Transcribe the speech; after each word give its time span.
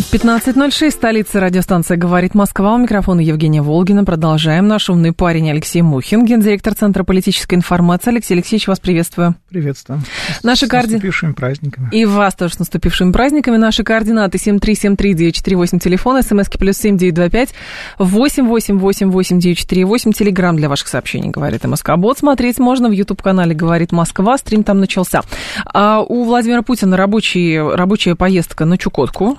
15.06, 0.00 0.90
столица 0.90 1.40
радиостанция 1.40 1.98
«Говорит 1.98 2.34
Москва». 2.34 2.74
У 2.74 2.78
микрофона 2.78 3.20
Евгения 3.20 3.60
Волгина. 3.60 4.02
Продолжаем. 4.04 4.66
Наш 4.66 4.88
умный 4.88 5.12
парень 5.12 5.50
Алексей 5.50 5.82
Мухин, 5.82 6.24
гендиректор 6.24 6.74
Центра 6.74 7.04
политической 7.04 7.56
информации. 7.56 8.10
Алексей 8.10 8.32
Алексеевич, 8.34 8.66
вас 8.66 8.80
приветствую. 8.80 9.34
Приветствую. 9.50 10.00
Наши 10.42 10.64
с 10.66 10.70
коорди- 10.70 10.92
наступившими 10.92 11.32
праздниками. 11.32 11.90
И 11.92 12.06
вас 12.06 12.34
тоже 12.34 12.54
с 12.54 12.58
наступившими 12.58 13.12
праздниками. 13.12 13.58
Наши 13.58 13.84
координаты 13.84 14.38
7373948, 14.38 15.78
телефон, 15.78 16.22
смски 16.22 16.56
плюс 16.56 16.78
7925 16.78 17.52
8888948, 17.98 20.12
телеграмм 20.12 20.56
для 20.56 20.70
ваших 20.70 20.88
сообщений, 20.88 21.28
говорит 21.30 21.64
МСК 21.64 21.96
Бот. 21.96 22.18
Смотреть 22.18 22.58
можно 22.58 22.88
в 22.88 22.92
YouTube-канале 22.92 23.54
«Говорит 23.54 23.92
Москва», 23.92 24.38
стрим 24.38 24.64
там 24.64 24.80
начался. 24.80 25.20
А 25.66 26.00
у 26.00 26.24
Владимира 26.24 26.62
Путина 26.62 26.96
рабочий, 26.96 27.60
рабочая 27.60 28.14
поездка 28.14 28.64
на 28.64 28.78
Чукотку. 28.78 29.36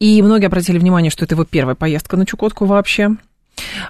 И 0.00 0.22
многие 0.22 0.46
обратили 0.46 0.78
внимание, 0.78 1.10
что 1.10 1.24
это 1.24 1.34
его 1.34 1.44
первая 1.44 1.74
поездка 1.74 2.16
на 2.16 2.26
Чукотку 2.26 2.64
вообще. 2.66 3.16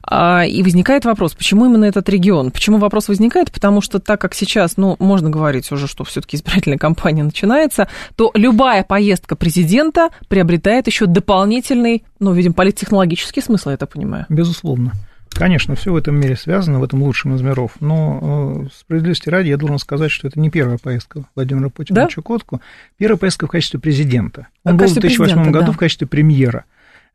А, 0.03 0.45
И 0.47 0.63
возникает 0.63 1.05
вопрос, 1.05 1.35
почему 1.35 1.67
именно 1.67 1.85
этот 1.85 2.09
регион? 2.09 2.51
Почему 2.51 2.79
вопрос 2.79 3.09
возникает? 3.09 3.51
Потому 3.51 3.81
что 3.81 3.99
так 3.99 4.21
как 4.21 4.35
сейчас, 4.35 4.77
ну, 4.77 4.97
можно 4.99 5.31
говорить 5.31 5.71
уже, 5.73 5.87
что 5.87 6.05
все-таки 6.05 6.37
избирательная 6.37 6.79
кампания 6.87 7.25
начинается, 7.25 7.89
то 8.17 8.31
любая 8.35 8.85
поездка 8.85 9.37
президента 9.37 10.11
приобретает 10.29 10.87
еще 10.87 11.07
дополнительный, 11.07 12.05
ну, 12.21 12.33
видим, 12.33 12.55
политтехнологический 12.55 13.43
смысл, 13.43 13.71
я 13.71 13.77
так 13.77 13.91
понимаю. 13.91 14.27
Безусловно. 14.29 14.93
Конечно, 15.39 15.75
все 15.75 15.93
в 15.93 15.97
этом 15.97 16.19
мире 16.19 16.37
связано, 16.37 16.81
в 16.81 16.85
этом 16.85 17.03
лучшем 17.03 17.35
из 17.35 17.43
миров. 17.43 17.73
Но 17.81 18.65
э, 18.65 18.69
справедливости 18.75 19.29
ради, 19.29 19.49
я 19.49 19.57
должен 19.57 19.79
сказать, 19.79 20.11
что 20.11 20.29
это 20.29 20.41
не 20.41 20.51
первая 20.51 20.79
поездка 20.79 21.25
Владимира 21.35 21.69
Путина 21.69 21.97
Да? 21.97 22.03
на 22.05 22.09
Чукотку. 22.09 22.61
Первая 22.97 23.19
поездка 23.19 23.47
в 23.47 23.51
качестве 23.51 23.79
президента. 23.79 24.49
Он 24.65 24.73
был 24.73 24.79
в 24.79 24.81
качестве 24.81 25.03
2008 25.03 25.35
президента, 25.35 25.59
году 25.59 25.67
да. 25.67 25.73
в 25.73 25.79
качестве 25.79 26.07
премьера. 26.07 26.65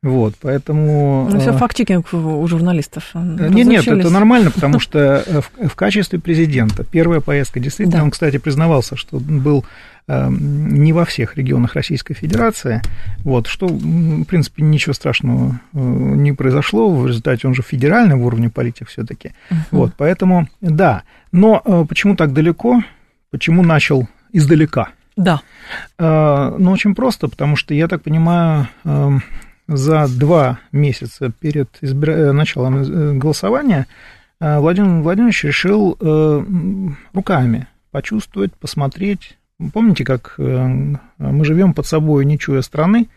Вот, 0.03 0.33
поэтому... 0.41 1.27
Ну, 1.30 1.39
все 1.39 1.52
э, 1.52 1.57
факт-чекинг 1.57 2.11
у 2.11 2.47
журналистов. 2.47 3.11
Нет, 3.13 3.52
нет, 3.52 3.67
разучились. 3.67 3.99
это 4.05 4.09
нормально, 4.09 4.49
потому 4.49 4.80
что 4.85 5.23
э, 5.25 5.41
в, 5.41 5.67
в 5.69 5.75
качестве 5.75 6.17
президента 6.19 6.83
первая 6.83 7.19
поездка, 7.19 7.59
действительно, 7.59 7.99
Да. 7.99 8.03
он, 8.05 8.09
кстати, 8.09 8.38
признавался, 8.38 8.95
что 8.95 9.19
был 9.19 9.63
э, 10.08 10.27
не 10.31 10.91
во 10.91 11.05
всех 11.05 11.38
регионах 11.38 11.75
Российской 11.75 12.16
Федерации, 12.16 12.81
вот, 13.19 13.45
что, 13.45 13.67
в 13.67 14.23
принципе, 14.23 14.63
ничего 14.63 14.93
страшного 14.93 15.59
э, 15.71 15.77
не 15.80 16.31
произошло, 16.33 16.91
в 16.91 17.05
результате 17.05 17.47
он 17.47 17.53
же 17.53 17.61
федеральный 17.61 18.15
в 18.15 18.25
уровне 18.25 18.49
политик 18.49 18.88
все-таки, 18.88 19.33
вот, 19.69 19.93
поэтому, 19.95 20.47
да, 20.61 21.03
но 21.31 21.61
э, 21.63 21.86
почему 21.88 22.15
так 22.15 22.33
далеко, 22.33 22.81
почему 23.30 23.61
начал 23.61 24.08
издалека? 24.33 24.89
Да. 25.15 25.41
Э, 25.99 26.55
Ну, 26.58 26.71
очень 26.71 26.95
просто, 26.95 27.27
потому 27.27 27.55
что, 27.55 27.75
я 27.75 27.88
так 27.88 28.02
понимаю, 28.02 28.67
эм, 28.83 29.21
за 29.67 30.08
два 30.08 30.60
месяца 30.72 31.32
перед 31.39 31.70
избира- 31.82 32.16
э, 32.16 32.32
началом 32.32 32.77
э, 32.82 33.14
голосования 33.14 33.88
э, 34.39 34.60
Владимир 34.60 35.02
Владимирович 35.02 35.44
решил 35.44 35.98
руками 37.14 37.67
почувствовать, 37.92 38.54
посмотреть. 38.54 39.38
Помните, 39.73 40.04
как 40.04 40.36
мы 40.38 41.45
живем 41.45 41.73
под 41.73 41.86
собой, 41.86 42.26
не 42.26 42.39
чуя 42.39 42.61
страны? 42.61 43.10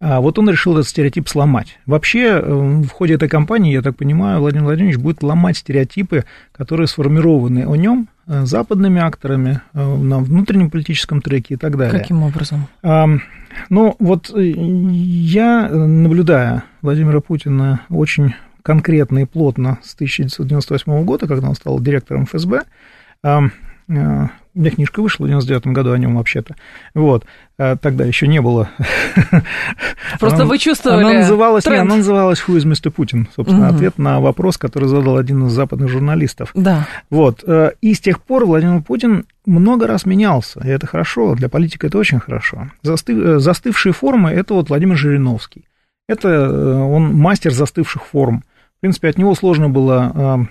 А 0.00 0.20
вот 0.20 0.38
он 0.38 0.48
решил 0.48 0.76
этот 0.76 0.88
стереотип 0.88 1.28
сломать. 1.28 1.78
Вообще, 1.86 2.40
в 2.40 2.88
ходе 2.88 3.14
этой 3.14 3.28
кампании, 3.28 3.72
я 3.72 3.82
так 3.82 3.96
понимаю, 3.96 4.38
Владимир 4.38 4.66
Владимирович 4.66 4.98
будет 4.98 5.24
ломать 5.24 5.56
стереотипы, 5.56 6.24
которые 6.52 6.86
сформированы 6.86 7.66
о 7.66 7.74
нем 7.74 8.08
западными 8.28 9.00
акторами 9.00 9.60
э, 9.72 9.96
на 9.96 10.18
внутреннем 10.18 10.70
политическом 10.70 11.22
треке 11.22 11.54
и 11.54 11.56
так 11.56 11.76
далее. 11.76 11.98
Каким 11.98 12.22
образом? 12.22 12.68
Ну, 13.70 13.96
вот 13.98 14.30
э, 14.34 14.42
я, 14.44 15.68
э, 15.68 15.74
наблюдая 15.74 16.64
Владимира 16.82 17.20
Путина 17.20 17.80
очень 17.90 18.34
конкретно 18.62 19.20
и 19.20 19.24
плотно 19.24 19.78
с 19.82 19.94
1998 19.94 21.04
года, 21.04 21.26
когда 21.26 21.48
он 21.48 21.54
стал 21.54 21.80
директором 21.80 22.26
ФСБ, 22.26 22.62
э, 23.24 23.40
у 24.58 24.60
меня 24.60 24.70
книжка 24.72 25.00
вышла 25.00 25.24
в 25.24 25.28
99 25.28 25.68
году 25.68 25.92
о 25.92 25.98
нем 25.98 26.16
вообще-то. 26.16 26.56
Вот. 26.94 27.24
э, 27.58 27.76
Тогда 27.80 28.04
еще 28.04 28.26
не 28.26 28.40
было. 28.40 28.68
Просто 30.20 30.38
Она- 30.42 30.46
вы 30.46 30.58
чувствовали 30.58 31.04
Она 31.04 31.12
называлась, 31.20 31.64
не, 31.64 31.70
тренд. 31.70 31.82
она 31.86 31.96
называлась 31.96 32.42
«Who 32.46 32.56
is 32.56 32.64
Mr. 32.64 32.92
Putin?» 32.94 33.26
Собственно, 33.34 33.66
Мгм. 33.68 33.76
ответ 33.76 33.98
на 33.98 34.20
вопрос, 34.20 34.58
который 34.58 34.88
задал 34.88 35.16
один 35.16 35.46
из 35.46 35.52
западных 35.52 35.88
журналистов. 35.88 36.50
Да. 36.54 36.86
Вот. 37.10 37.42
э, 37.46 37.72
И 37.80 37.94
с 37.94 38.00
тех 38.00 38.20
пор 38.20 38.44
Владимир 38.46 38.82
Путин 38.82 39.24
много 39.46 39.86
раз 39.86 40.04
менялся, 40.06 40.60
и 40.64 40.68
это 40.68 40.86
хорошо, 40.86 41.34
для 41.34 41.48
политика 41.48 41.86
это 41.86 41.98
очень 41.98 42.18
хорошо. 42.20 42.68
Застыв- 42.82 43.36
э, 43.36 43.38
Застывшие 43.38 43.92
формы– 43.92 44.30
это 44.32 44.54
вот 44.54 44.68
Владимир 44.68 44.96
Жириновский. 44.96 45.64
Это 46.08 46.28
э, 46.28 46.74
он 46.74 47.14
мастер 47.14 47.52
застывших 47.52 48.04
форм. 48.04 48.42
В 48.78 48.80
принципе, 48.80 49.08
от 49.08 49.18
него 49.18 49.34
сложно 49.34 49.68
было 49.68 50.46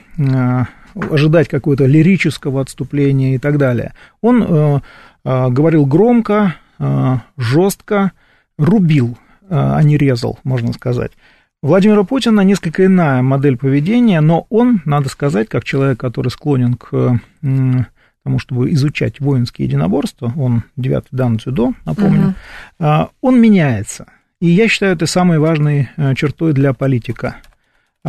ожидать 0.95 1.47
какого-то 1.47 1.85
лирического 1.85 2.61
отступления 2.61 3.35
и 3.35 3.37
так 3.37 3.57
далее. 3.57 3.93
Он 4.21 4.43
э, 4.43 4.79
э, 5.23 5.49
говорил 5.49 5.85
громко, 5.85 6.55
э, 6.79 7.15
жестко, 7.37 8.11
рубил, 8.57 9.17
э, 9.43 9.45
а 9.49 9.81
не 9.83 9.97
резал, 9.97 10.39
можно 10.43 10.73
сказать. 10.73 11.11
Владимира 11.63 12.03
Путина 12.03 12.41
несколько 12.41 12.85
иная 12.85 13.21
модель 13.21 13.57
поведения, 13.57 14.21
но 14.21 14.45
он, 14.49 14.81
надо 14.85 15.09
сказать, 15.09 15.49
как 15.49 15.63
человек, 15.63 15.99
который 15.99 16.29
склонен 16.29 16.75
к 16.75 17.19
тому, 18.23 18.39
чтобы 18.39 18.71
изучать 18.73 19.19
воинские 19.19 19.67
единоборства, 19.67 20.31
он 20.35 20.63
девятый 20.75 21.09
дан 21.11 21.37
дзюдо, 21.37 21.73
напомню, 21.85 22.35
а, 22.77 23.09
он 23.21 23.41
меняется. 23.41 24.05
И 24.39 24.47
я 24.47 24.67
считаю, 24.67 24.93
это 24.93 25.07
самой 25.07 25.39
важной 25.39 25.89
чертой 26.15 26.53
для 26.53 26.73
политика. 26.73 27.37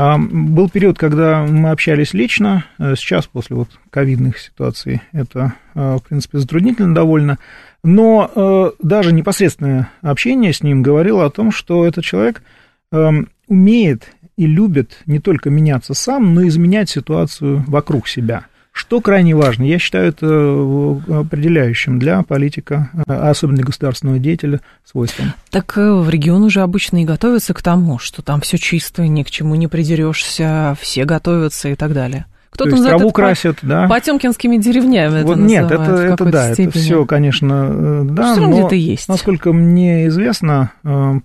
А, 0.00 0.16
Был 0.16 0.70
период, 0.70 0.97
когда 0.97 1.44
мы 1.44 1.70
общались 1.70 2.14
лично, 2.14 2.64
э, 2.78 2.94
сейчас 2.94 3.26
после 3.26 3.56
вот 3.56 3.69
ковидных 3.91 4.38
ситуаций 4.38 5.03
это, 5.10 5.54
э, 5.75 5.97
в 5.97 6.03
принципе, 6.09 6.38
затруднительно 6.38 6.94
довольно, 6.94 7.38
но 7.82 8.31
э, 8.32 8.70
даже 8.81 9.12
непосредственное 9.12 9.91
общение 10.00 10.53
с 10.53 10.62
ним 10.62 10.84
говорило 10.84 11.25
о 11.25 11.31
том, 11.31 11.50
что 11.50 11.84
этот 11.84 12.04
человек 12.04 12.44
эм, 12.92 13.28
умеет 13.48 14.12
и 14.36 14.47
любит 14.47 15.03
не 15.06 15.19
только 15.19 15.50
меняться 15.50 15.94
сам, 15.94 16.32
но 16.32 16.42
и 16.42 16.48
изменять 16.48 16.88
ситуацию 16.88 17.65
вокруг 17.66 18.06
себя. 18.06 18.47
Что 18.78 19.00
крайне 19.00 19.34
важно, 19.34 19.65
я 19.65 19.77
считаю 19.81 20.11
это 20.11 20.25
э, 20.28 21.12
определяющим 21.12 21.99
для 21.99 22.22
политика, 22.22 22.91
э, 23.09 23.12
особенно 23.12 23.65
государственного 23.65 24.21
деятеля, 24.21 24.61
свойством. 24.84 25.33
Так 25.50 25.77
э, 25.77 25.93
в 25.94 26.09
регион 26.09 26.44
уже 26.44 26.61
обычно 26.61 27.03
и 27.03 27.05
готовятся 27.05 27.55
к 27.55 27.61
тому, 27.61 27.99
что 27.99 28.22
там 28.22 28.41
все 28.41 28.56
чисто, 28.56 29.05
ни 29.09 29.25
к 29.25 29.31
чему 29.33 29.56
не 29.56 29.66
придерешься, 29.66 30.77
все 30.81 31.05
готовятся 31.05 31.71
и 31.71 31.75
так 31.75 31.93
далее. 31.93 32.27
То 32.53 32.66
Кто-то 32.66 32.71
есть 32.71 32.83
траву 32.84 32.99
это 33.00 33.09
по- 33.09 33.15
красят, 33.15 33.59
да. 33.62 33.89
Потемкинскими 33.89 34.59
деревнями 34.59 35.22
Вот 35.24 35.33
это 35.39 35.41
нет, 35.41 35.71
это, 35.72 35.83
это 35.95 36.24
да, 36.27 36.45
это 36.47 36.54
степени. 36.54 36.81
все, 36.81 37.04
конечно, 37.04 38.04
да, 38.04 38.33
Всё 38.33 38.42
равно 38.42 38.48
но 38.48 38.60
где-то 38.60 38.74
есть. 38.77 39.09
насколько 39.09 39.53
мне 39.53 40.07
известно, 40.07 40.71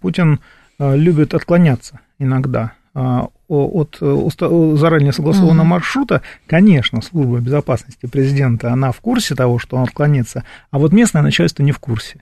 Путин 0.02 0.40
любит 0.80 1.36
отклоняться 1.36 2.00
иногда 2.18 2.72
а, 2.96 3.28
от 3.56 3.98
э, 4.02 4.76
заранее 4.78 5.14
согласованного 5.14 5.66
маршрута. 5.66 6.22
Конечно, 6.48 7.02
служба 7.02 7.40
безопасности 7.40 8.06
президента, 8.06 8.72
она 8.72 8.92
в 8.92 9.00
курсе 9.00 9.36
того, 9.36 9.60
что 9.60 9.78
он 9.78 9.84
отклонится, 9.84 10.44
а 10.72 10.80
вот 10.80 10.94
местное 10.94 11.22
начальство 11.22 11.64
не 11.64 11.72
в 11.72 11.80
курсе. 11.80 12.22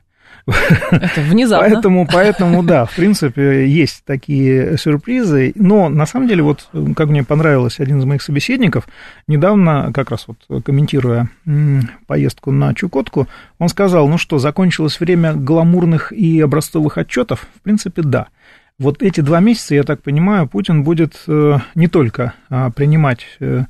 Это 0.92 1.22
внезапно. 1.22 1.69
Поэтому, 1.69 2.07
поэтому, 2.12 2.63
да, 2.63 2.86
в 2.86 2.95
принципе, 2.95 3.68
есть 3.68 4.04
такие 4.06 4.78
сюрпризы. 4.78 5.51
Но 5.56 5.89
на 5.89 6.06
самом 6.06 6.28
деле, 6.28 6.44
вот 6.44 6.68
как 6.95 7.10
мне 7.10 7.24
понравилось 7.24 7.80
один 7.80 8.00
из 8.00 8.06
моих 8.06 8.22
собеседников, 8.22 8.88
недавно, 9.27 9.92
как 9.94 10.12
раз 10.12 10.27
вот 10.27 10.63
комментируя 10.63 11.30
поездку 12.07 12.51
на 12.51 12.74
Чукотку, 12.74 13.27
он 13.60 13.69
сказал, 13.69 14.07
ну 14.07 14.18
что, 14.18 14.39
закончилось 14.39 15.00
время 15.00 15.34
гламурных 15.34 16.12
и 16.12 16.42
образцовых 16.42 16.98
отчетов? 16.98 17.48
В 17.56 17.62
принципе, 17.62 18.01
да. 18.01 18.27
Вот 18.81 19.04
эти 19.04 19.22
два 19.22 19.42
месяца, 19.42 19.75
я 19.75 19.83
так 19.83 20.01
понимаю, 20.01 20.48
Путин 20.48 20.83
будет 20.83 21.13
э, 21.28 21.60
не 21.75 21.88
только 21.88 22.33
а, 22.50 22.72
принимать 22.72 23.28
э, 23.39 23.66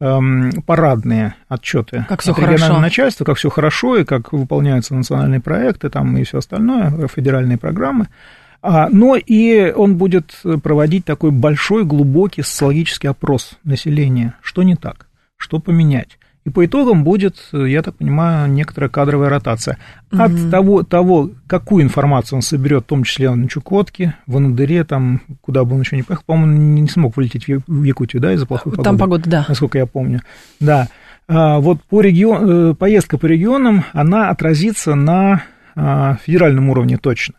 эм, 0.00 0.50
парадные 0.66 1.36
отчеты 1.48 2.06
Как 2.08 2.22
всё 2.22 2.32
от 2.32 2.38
регионального 2.38 2.66
хорошо. 2.66 2.80
начальства, 2.80 3.24
как 3.24 3.36
все 3.36 3.50
хорошо 3.50 3.98
и 3.98 4.04
как 4.04 4.32
выполняются 4.32 4.96
национальные 4.96 5.40
проекты 5.40 5.90
там 5.90 6.16
и 6.16 6.24
все 6.24 6.38
остальное, 6.38 6.92
э, 6.92 7.06
федеральные 7.06 7.56
программы. 7.56 8.08
А, 8.60 8.88
но 8.90 9.14
и 9.14 9.70
он 9.70 9.96
будет 9.96 10.34
проводить 10.64 11.04
такой 11.04 11.30
большой, 11.30 11.84
глубокий 11.84 12.42
социологический 12.42 13.08
опрос 13.08 13.58
населения. 13.62 14.34
Что 14.42 14.64
не 14.64 14.74
так? 14.74 15.06
Что 15.36 15.60
поменять? 15.60 16.17
И 16.48 16.50
по 16.50 16.64
итогам 16.64 17.04
будет, 17.04 17.36
я 17.52 17.82
так 17.82 17.96
понимаю, 17.96 18.50
некоторая 18.50 18.88
кадровая 18.88 19.28
ротация. 19.28 19.76
От 20.10 20.50
того, 20.50 20.82
того, 20.82 21.30
какую 21.46 21.84
информацию 21.84 22.38
он 22.38 22.42
соберет, 22.42 22.84
в 22.84 22.86
том 22.86 23.02
числе 23.04 23.34
на 23.34 23.50
Чукотке, 23.50 24.14
в 24.26 24.38
Анадыре, 24.38 24.84
там, 24.84 25.20
куда 25.42 25.64
бы 25.64 25.74
он 25.74 25.82
еще 25.82 25.96
не 25.96 26.02
поехал, 26.02 26.24
по-моему, 26.24 26.80
не 26.80 26.88
смог 26.88 27.18
вылететь 27.18 27.44
в 27.46 27.82
Якутию, 27.82 28.22
да, 28.22 28.32
из-за 28.32 28.46
плохой 28.46 28.72
погоды. 28.72 28.84
Там 28.88 28.96
погода, 28.96 29.28
да. 29.28 29.44
Насколько 29.46 29.76
я 29.76 29.84
помню. 29.84 30.22
Да. 30.58 30.88
А, 31.28 31.58
Вот 31.58 31.82
по 31.82 32.00
регион, 32.00 32.70
э, 32.70 32.74
поездка 32.74 33.18
по 33.18 33.26
регионам, 33.26 33.84
она 33.92 34.30
отразится 34.30 34.94
на 34.94 35.42
а, 35.76 36.16
федеральном 36.24 36.70
уровне 36.70 36.96
точно. 36.96 37.34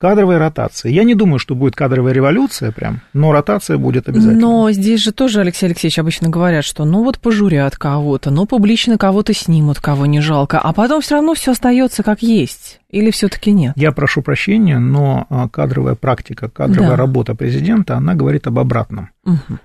Кадровая 0.00 0.38
ротация. 0.38 0.90
Я 0.90 1.04
не 1.04 1.14
думаю, 1.14 1.38
что 1.38 1.54
будет 1.54 1.76
кадровая 1.76 2.14
революция 2.14 2.72
прям, 2.72 3.02
но 3.12 3.32
ротация 3.32 3.76
будет 3.76 4.08
обязательно. 4.08 4.40
Но 4.40 4.70
здесь 4.72 5.02
же 5.02 5.12
тоже, 5.12 5.40
Алексей 5.40 5.66
Алексеевич, 5.66 5.98
обычно 5.98 6.30
говорят, 6.30 6.64
что 6.64 6.86
ну 6.86 7.04
вот 7.04 7.18
пожурят 7.18 7.76
кого-то, 7.76 8.30
ну 8.30 8.46
публично 8.46 8.96
кого-то 8.96 9.34
снимут, 9.34 9.78
кого 9.78 10.06
не 10.06 10.22
жалко, 10.22 10.58
а 10.58 10.72
потом 10.72 11.02
все 11.02 11.16
равно 11.16 11.34
все 11.34 11.52
остается 11.52 12.02
как 12.02 12.22
есть. 12.22 12.80
Или 12.88 13.10
все-таки 13.10 13.52
нет? 13.52 13.74
Я 13.76 13.92
прошу 13.92 14.22
прощения, 14.22 14.78
но 14.78 15.26
а, 15.28 15.50
кадровая 15.50 15.96
практика, 15.96 16.48
кадровая 16.48 16.92
Да. 16.92 16.96
работа 16.96 17.34
президента, 17.34 17.96
она 17.98 18.14
говорит 18.14 18.46
об 18.46 18.58
обратном. 18.58 19.10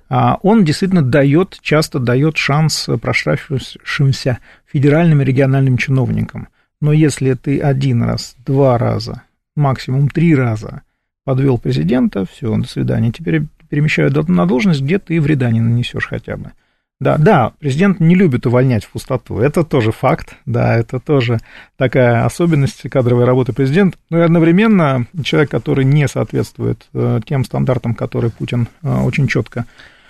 А 0.09 0.37
Он 0.43 0.65
действительно 0.65 1.01
дает, 1.01 1.57
часто 1.61 1.99
дает 1.99 2.35
шанс 2.35 2.89
проштрафившимся 3.01 4.39
федеральным 4.69 5.21
и 5.21 5.25
региональным 5.25 5.77
чиновникам. 5.77 6.49
Но 6.81 6.91
если 6.91 7.35
ты 7.35 7.61
один 7.61 8.03
раз, 8.03 8.35
два 8.45 8.77
раза, 8.77 9.21
максимум 9.55 10.09
три 10.09 10.35
раза 10.35 10.83
подвел 11.23 11.57
президента, 11.57 12.25
все, 12.25 12.55
до 12.55 12.67
свидания. 12.67 13.11
Теперь 13.11 13.43
перемещают 13.69 14.27
на 14.27 14.45
должность, 14.45 14.81
где 14.81 14.99
ты 14.99 15.19
вреда 15.19 15.51
не 15.51 15.59
нанесешь 15.59 16.07
хотя 16.07 16.37
бы. 16.37 16.51
Да, 17.01 17.17
да, 17.17 17.51
президент 17.59 17.99
не 17.99 18.15
любит 18.15 18.45
увольнять 18.45 18.85
в 18.85 18.91
пустоту. 18.91 19.39
Это 19.39 19.65
тоже 19.65 19.91
факт, 19.91 20.37
да, 20.45 20.77
это 20.77 20.99
тоже 21.01 21.39
такая 21.75 22.23
особенность 22.23 22.89
кадровой 22.89 23.25
работы 23.25 23.51
президента. 23.51 23.97
Но 24.09 24.19
и 24.19 24.21
одновременно 24.21 25.05
человек, 25.23 25.51
который 25.51 25.83
не 25.83 26.07
соответствует 26.07 26.87
э, 26.93 27.19
тем 27.25 27.43
стандартам, 27.43 27.95
которые 27.95 28.31
Путин 28.31 28.69
э, 28.81 29.01
очень 29.01 29.27
четко 29.27 29.65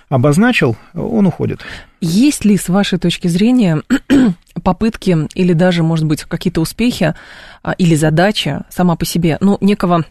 обозначил, 0.09 0.75
он 0.93 1.27
уходит. 1.27 1.61
Есть 2.01 2.45
ли, 2.45 2.57
с 2.57 2.69
вашей 2.69 2.99
точки 2.99 3.27
зрения, 3.27 3.81
попытки 4.63 5.17
или 5.33 5.53
даже, 5.53 5.83
может 5.83 6.05
быть, 6.05 6.23
какие-то 6.23 6.61
успехи 6.61 7.15
а, 7.63 7.71
или 7.73 7.95
задача 7.95 8.65
сама 8.69 8.95
по 8.95 9.05
себе, 9.05 9.37
ну, 9.41 9.57
некого 9.61 10.05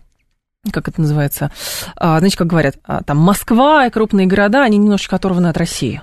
как 0.73 0.88
это 0.88 0.99
называется, 1.00 1.50
а, 1.96 2.19
знаете, 2.19 2.38
как 2.38 2.46
говорят, 2.46 2.76
а, 2.85 3.02
там 3.02 3.19
Москва 3.19 3.87
и 3.87 3.91
крупные 3.91 4.26
города, 4.26 4.62
они 4.62 4.79
немножечко 4.79 5.17
оторваны 5.17 5.49
от 5.49 5.58
России. 5.58 6.00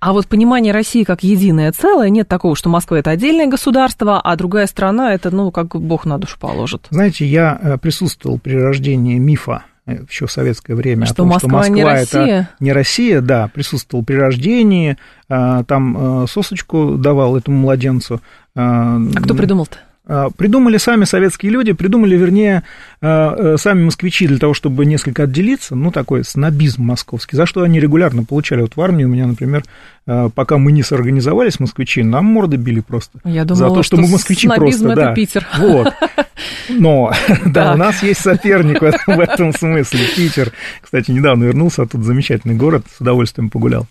А 0.00 0.12
вот 0.12 0.26
понимание 0.26 0.72
России 0.72 1.04
как 1.04 1.22
единое 1.22 1.72
целое, 1.72 2.10
нет 2.10 2.28
такого, 2.28 2.56
что 2.56 2.68
Москва 2.68 2.98
это 2.98 3.10
отдельное 3.10 3.46
государство, 3.46 4.20
а 4.20 4.36
другая 4.36 4.66
страна 4.66 5.14
это, 5.14 5.30
ну, 5.30 5.50
как 5.50 5.68
Бог 5.68 6.06
на 6.06 6.18
душу 6.18 6.38
положит. 6.38 6.86
Знаете, 6.90 7.26
я 7.26 7.58
э, 7.60 7.78
присутствовал 7.78 8.38
при 8.38 8.54
рождении 8.54 9.18
мифа 9.18 9.64
еще 10.10 10.26
в 10.26 10.32
советское 10.32 10.74
время 10.74 11.06
Что 11.06 11.14
о 11.14 11.16
том, 11.16 11.28
Москва 11.28 11.62
что 11.62 11.72
не 11.72 11.82
Москва 11.84 12.00
это 12.00 12.18
Россия? 12.18 12.50
не 12.60 12.72
Россия, 12.72 13.20
да, 13.20 13.48
присутствовал 13.48 14.04
при 14.04 14.14
рождении, 14.14 14.96
э, 15.28 15.64
там 15.66 16.22
э, 16.24 16.26
сосочку 16.28 16.96
давал 16.96 17.36
этому 17.36 17.58
младенцу. 17.58 18.16
э, 18.54 18.60
А 18.60 19.00
кто 19.22 19.34
придумал-то? 19.34 19.78
А, 20.06 20.28
Придумали 20.30 20.76
сами 20.76 21.04
советские 21.04 21.52
люди, 21.52 21.72
придумали, 21.72 22.16
вернее, 22.16 22.64
а, 23.00 23.54
сами 23.58 23.84
москвичи 23.84 24.26
для 24.26 24.38
того, 24.38 24.54
чтобы 24.54 24.84
несколько 24.84 25.22
отделиться, 25.22 25.76
ну, 25.76 25.92
такой 25.92 26.24
снобизм 26.24 26.82
московский, 26.82 27.36
за 27.36 27.46
что 27.46 27.62
они 27.62 27.78
регулярно 27.78 28.24
получали. 28.24 28.62
Вот 28.62 28.74
в 28.74 28.80
армии 28.80 29.04
у 29.04 29.08
меня, 29.08 29.26
например, 29.28 29.62
а, 29.62 29.99
пока 30.06 30.58
мы 30.58 30.72
не 30.72 30.82
сорганизовались, 30.82 31.60
москвичи, 31.60 32.02
нам 32.02 32.26
морды 32.26 32.56
били 32.56 32.80
просто. 32.80 33.20
Я 33.24 33.42
за 33.42 33.54
думала, 33.54 33.76
то, 33.76 33.82
что, 33.82 33.96
что 33.96 34.04
мы 34.04 34.12
москвичи 34.12 34.48
просто, 34.48 34.86
это 34.86 34.96
да. 34.96 35.14
Питер. 35.14 35.46
Вот. 35.58 35.92
Но, 36.68 37.12
да, 37.46 37.74
у 37.74 37.76
нас 37.76 38.02
есть 38.02 38.20
соперник 38.20 38.80
в 38.80 39.20
этом, 39.20 39.52
смысле, 39.52 40.00
Питер. 40.16 40.52
Кстати, 40.80 41.10
недавно 41.10 41.44
вернулся, 41.44 41.82
а 41.82 41.86
тут 41.86 42.02
замечательный 42.04 42.54
город, 42.54 42.84
с 42.96 43.00
удовольствием 43.00 43.50
погулял. 43.50 43.86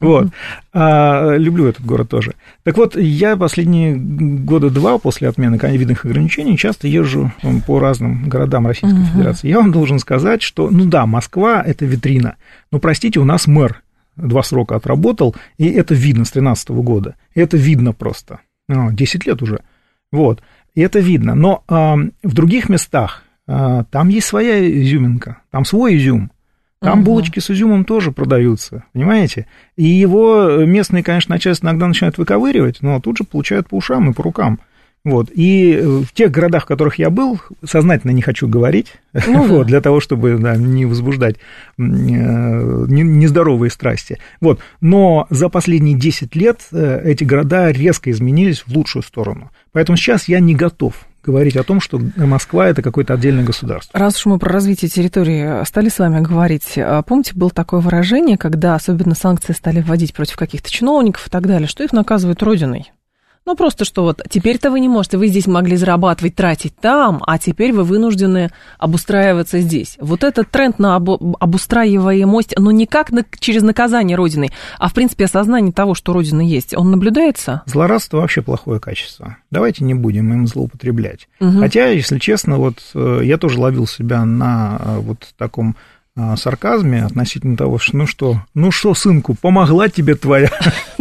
Вот. 0.00 0.28
А, 0.72 1.36
люблю 1.36 1.66
этот 1.66 1.84
город 1.84 2.08
тоже. 2.08 2.34
Так 2.64 2.76
вот, 2.76 2.96
я 2.96 3.36
последние 3.36 3.96
года 3.96 4.70
два 4.70 4.98
после 4.98 5.28
отмены 5.28 5.58
ковидных 5.58 6.04
ограничений 6.04 6.56
часто 6.56 6.88
езжу 6.88 7.32
по 7.66 7.78
разным 7.78 8.28
городам 8.28 8.66
Российской 8.66 9.04
Федерации. 9.04 9.48
Я 9.48 9.58
вам 9.58 9.72
должен 9.72 9.98
сказать, 9.98 10.42
что, 10.42 10.70
ну 10.70 10.86
да, 10.86 11.06
Москва– 11.06 11.62
это 11.66 11.84
витрина. 11.84 12.36
Но, 12.70 12.78
простите, 12.78 13.20
у 13.20 13.24
нас 13.24 13.46
мэр 13.46 13.82
два 14.16 14.42
срока 14.42 14.76
отработал, 14.76 15.34
и 15.58 15.68
это 15.68 15.94
видно 15.94 16.24
с 16.24 16.32
2013 16.32 16.70
года. 16.70 17.16
Это 17.34 17.56
видно 17.56 17.92
просто. 17.92 18.40
Ну, 18.68 18.92
10 18.92 19.26
лет 19.26 19.42
уже. 19.42 19.60
Вот. 20.10 20.42
И 20.74 20.80
это 20.80 21.00
видно. 21.00 21.34
Но 21.34 21.64
а, 21.68 21.96
в 22.22 22.34
других 22.34 22.68
местах 22.68 23.22
а, 23.46 23.84
там 23.84 24.08
есть 24.08 24.26
своя 24.26 24.66
изюминка, 24.82 25.38
там 25.50 25.64
свой 25.64 25.96
изюм. 25.96 26.30
Там 26.80 26.98
Мгм. 26.98 27.04
булочки 27.04 27.38
с 27.38 27.48
изюмом 27.48 27.84
тоже 27.84 28.10
продаются, 28.10 28.84
понимаете? 28.92 29.46
И 29.76 29.84
его 29.84 30.64
местные, 30.64 31.04
конечно, 31.04 31.32
начальство 31.32 31.66
иногда 31.66 31.86
начинают 31.86 32.18
выковыривать, 32.18 32.78
но 32.82 32.98
тут 33.00 33.18
же 33.18 33.24
получают 33.24 33.68
по 33.68 33.76
ушам 33.76 34.10
и 34.10 34.12
по 34.12 34.22
рукам. 34.24 34.58
Вот. 35.04 35.30
И 35.34 35.72
э, 35.74 35.84
в 35.84 36.12
тех 36.12 36.30
городах, 36.30 36.62
в 36.62 36.66
которых 36.66 36.98
я 36.98 37.10
был, 37.10 37.40
сознательно 37.64 38.12
не 38.12 38.22
хочу 38.22 38.46
говорить, 38.46 38.94
Ну 39.12 39.20
да. 39.42 39.48
вот, 39.48 39.66
для 39.66 39.80
того, 39.80 40.00
чтобы 40.00 40.38
да, 40.38 40.56
не 40.56 40.86
возбуждать 40.86 41.36
э, 41.36 41.82
не- 41.82 43.02
нездоровые 43.02 43.70
страсти. 43.70 44.18
Вот. 44.40 44.60
Но 44.80 45.26
за 45.30 45.48
последние 45.48 45.96
10 45.98 46.36
лет 46.36 46.60
э, 46.72 47.02
эти 47.04 47.24
города 47.24 47.70
резко 47.70 48.10
изменились 48.10 48.60
в 48.66 48.68
лучшую 48.76 49.02
сторону. 49.02 49.50
Поэтому 49.72 49.96
сейчас 49.96 50.28
я 50.28 50.38
не 50.40 50.54
готов 50.54 50.94
говорить 51.24 51.56
о 51.56 51.62
том, 51.62 51.80
что 51.80 52.00
Москва 52.16 52.68
это 52.68 52.82
какое-то 52.82 53.14
отдельное 53.14 53.44
государство. 53.44 53.98
Раз 53.98 54.16
уж 54.18 54.26
мы 54.26 54.38
про 54.38 54.52
развитие 54.52 54.88
территории 54.88 55.64
стали 55.64 55.88
с 55.88 55.98
вами 56.00 56.20
говорить, 56.20 56.74
а 56.76 57.00
помните, 57.02 57.32
было 57.34 57.50
такое 57.50 57.80
выражение, 57.80 58.36
когда 58.36 58.74
особенно 58.74 59.14
санкции 59.14 59.52
стали 59.52 59.80
вводить 59.80 60.14
против 60.14 60.36
каких-то 60.36 60.68
чиновников 60.70 61.26
и 61.26 61.30
так 61.30 61.46
далее, 61.46 61.68
что 61.68 61.84
их 61.84 61.92
наказывают 61.92 62.42
родиной? 62.42 62.90
Ну, 63.44 63.56
просто 63.56 63.84
что 63.84 64.04
вот 64.04 64.22
теперь-то 64.30 64.70
вы 64.70 64.78
не 64.78 64.88
можете, 64.88 65.18
вы 65.18 65.26
здесь 65.26 65.48
могли 65.48 65.76
зарабатывать, 65.76 66.36
тратить 66.36 66.76
там, 66.76 67.20
а 67.26 67.38
теперь 67.38 67.72
вы 67.72 67.82
вынуждены 67.82 68.50
обустраиваться 68.78 69.58
здесь. 69.58 69.96
Вот 70.00 70.22
этот 70.22 70.48
тренд 70.50 70.78
на 70.78 70.96
обу- 70.96 71.34
обустраиваемость, 71.40 72.54
но 72.56 72.70
не 72.70 72.86
как 72.86 73.10
на- 73.10 73.24
через 73.40 73.62
наказание 73.62 74.16
Родины, 74.16 74.50
а 74.78 74.88
в 74.88 74.94
принципе 74.94 75.24
осознание 75.24 75.72
того, 75.72 75.94
что 75.94 76.12
Родина 76.12 76.40
есть, 76.40 76.72
он 76.76 76.90
наблюдается? 76.92 77.62
Злорадство 77.66 78.18
вообще 78.18 78.42
плохое 78.42 78.78
качество. 78.78 79.36
Давайте 79.50 79.84
не 79.84 79.94
будем 79.94 80.32
им 80.32 80.46
злоупотреблять. 80.46 81.28
Мгм. 81.40 81.60
Хотя, 81.60 81.88
если 81.88 82.18
честно, 82.20 82.58
вот 82.58 82.76
э, 82.94 83.20
я 83.24 83.38
тоже 83.38 83.58
ловил 83.58 83.86
себя 83.88 84.24
на 84.24 84.78
э, 84.80 84.98
вот 85.00 85.34
таком 85.36 85.76
сарказме 86.36 87.04
относительно 87.04 87.56
того, 87.56 87.78
что 87.78 87.96
ну 87.96 88.06
что, 88.06 88.36
ну 88.54 88.70
что, 88.70 88.92
сынку, 88.94 89.34
помогла 89.34 89.88
тебе 89.88 90.14
твоя, 90.14 90.50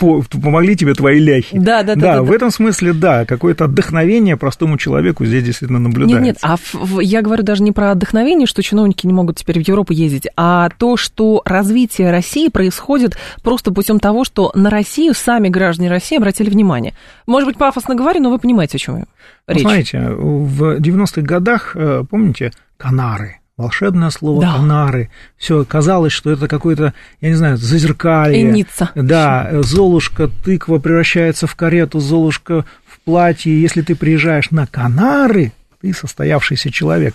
по- 0.00 0.22
помогли 0.22 0.76
тебе 0.76 0.94
твои 0.94 1.18
ляхи. 1.18 1.58
Да, 1.58 1.82
да, 1.82 1.96
да, 1.96 2.14
да, 2.14 2.22
в 2.22 2.30
этом 2.30 2.52
смысле, 2.52 2.92
да, 2.92 3.24
какое-то 3.24 3.64
отдохновение 3.64 4.36
простому 4.36 4.78
человеку 4.78 5.24
здесь 5.24 5.42
действительно 5.42 5.80
наблюдается. 5.80 6.22
Нет, 6.22 6.36
нет, 6.42 6.60
а 6.94 7.02
я 7.02 7.22
говорю 7.22 7.42
даже 7.42 7.64
не 7.64 7.72
про 7.72 7.90
отдохновение, 7.90 8.46
что 8.46 8.62
чиновники 8.62 9.06
не 9.08 9.12
могут 9.12 9.38
теперь 9.38 9.62
в 9.62 9.66
Европу 9.66 9.92
ездить, 9.92 10.28
а 10.36 10.68
то, 10.78 10.96
что 10.96 11.42
развитие 11.44 12.12
России 12.12 12.48
происходит 12.48 13.18
просто 13.42 13.72
путем 13.72 13.98
того, 13.98 14.24
что 14.24 14.52
на 14.54 14.70
Россию 14.70 15.14
сами 15.14 15.48
граждане 15.48 15.90
России 15.90 16.16
обратили 16.16 16.48
внимание. 16.48 16.94
Может 17.26 17.48
быть, 17.48 17.58
пафосно 17.58 17.96
говорю, 17.96 18.20
но 18.22 18.30
вы 18.30 18.38
понимаете, 18.38 18.76
о 18.76 18.78
чем 18.78 18.98
я 18.98 19.04
Ну, 19.48 19.54
речь. 19.54 19.62
Знаете, 19.62 19.98
в 20.10 20.78
90-х 20.78 21.22
годах, 21.22 21.72
э, 21.74 22.04
помните, 22.08 22.52
Канары, 22.76 23.38
волшебное 23.58 24.08
слово 24.08 24.40
Да. 24.40 24.54
Канары, 24.54 25.10
все 25.36 25.64
казалось, 25.66 26.12
что 26.12 26.30
это 26.30 26.48
какое-то, 26.48 26.94
я 27.20 27.28
не 27.28 27.34
знаю, 27.34 27.58
зазеркалье. 27.58 28.40
Эница. 28.40 28.90
Да, 28.94 29.50
Золушка, 29.62 30.30
тыква 30.44 30.78
превращается 30.78 31.46
в 31.46 31.54
карету, 31.54 32.00
Золушка 32.00 32.64
в 32.86 33.00
платье. 33.04 33.60
Если 33.60 33.82
ты 33.82 33.94
приезжаешь 33.94 34.50
на 34.50 34.66
Канары, 34.66 35.52
ты 35.82 35.92
состоявшийся 35.92 36.70
человек. 36.70 37.14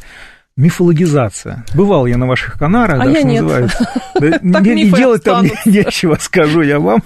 Мифологизация. 0.55 1.65
Бывал 1.73 2.05
я 2.05 2.15
на 2.17 2.27
ваших 2.27 2.59
Канарах, 2.59 3.01
А 3.01 3.05
да, 3.05 3.09
я 3.09 3.19
что 3.21 3.27
нет. 3.27 3.41
называется. 3.43 3.89
Да, 4.43 4.59
не- 4.59 4.91
делать 4.91 5.23
там 5.23 5.45
нечего, 5.65 6.15
скажу 6.19 6.61
я 6.61 6.79
вам. 6.79 7.01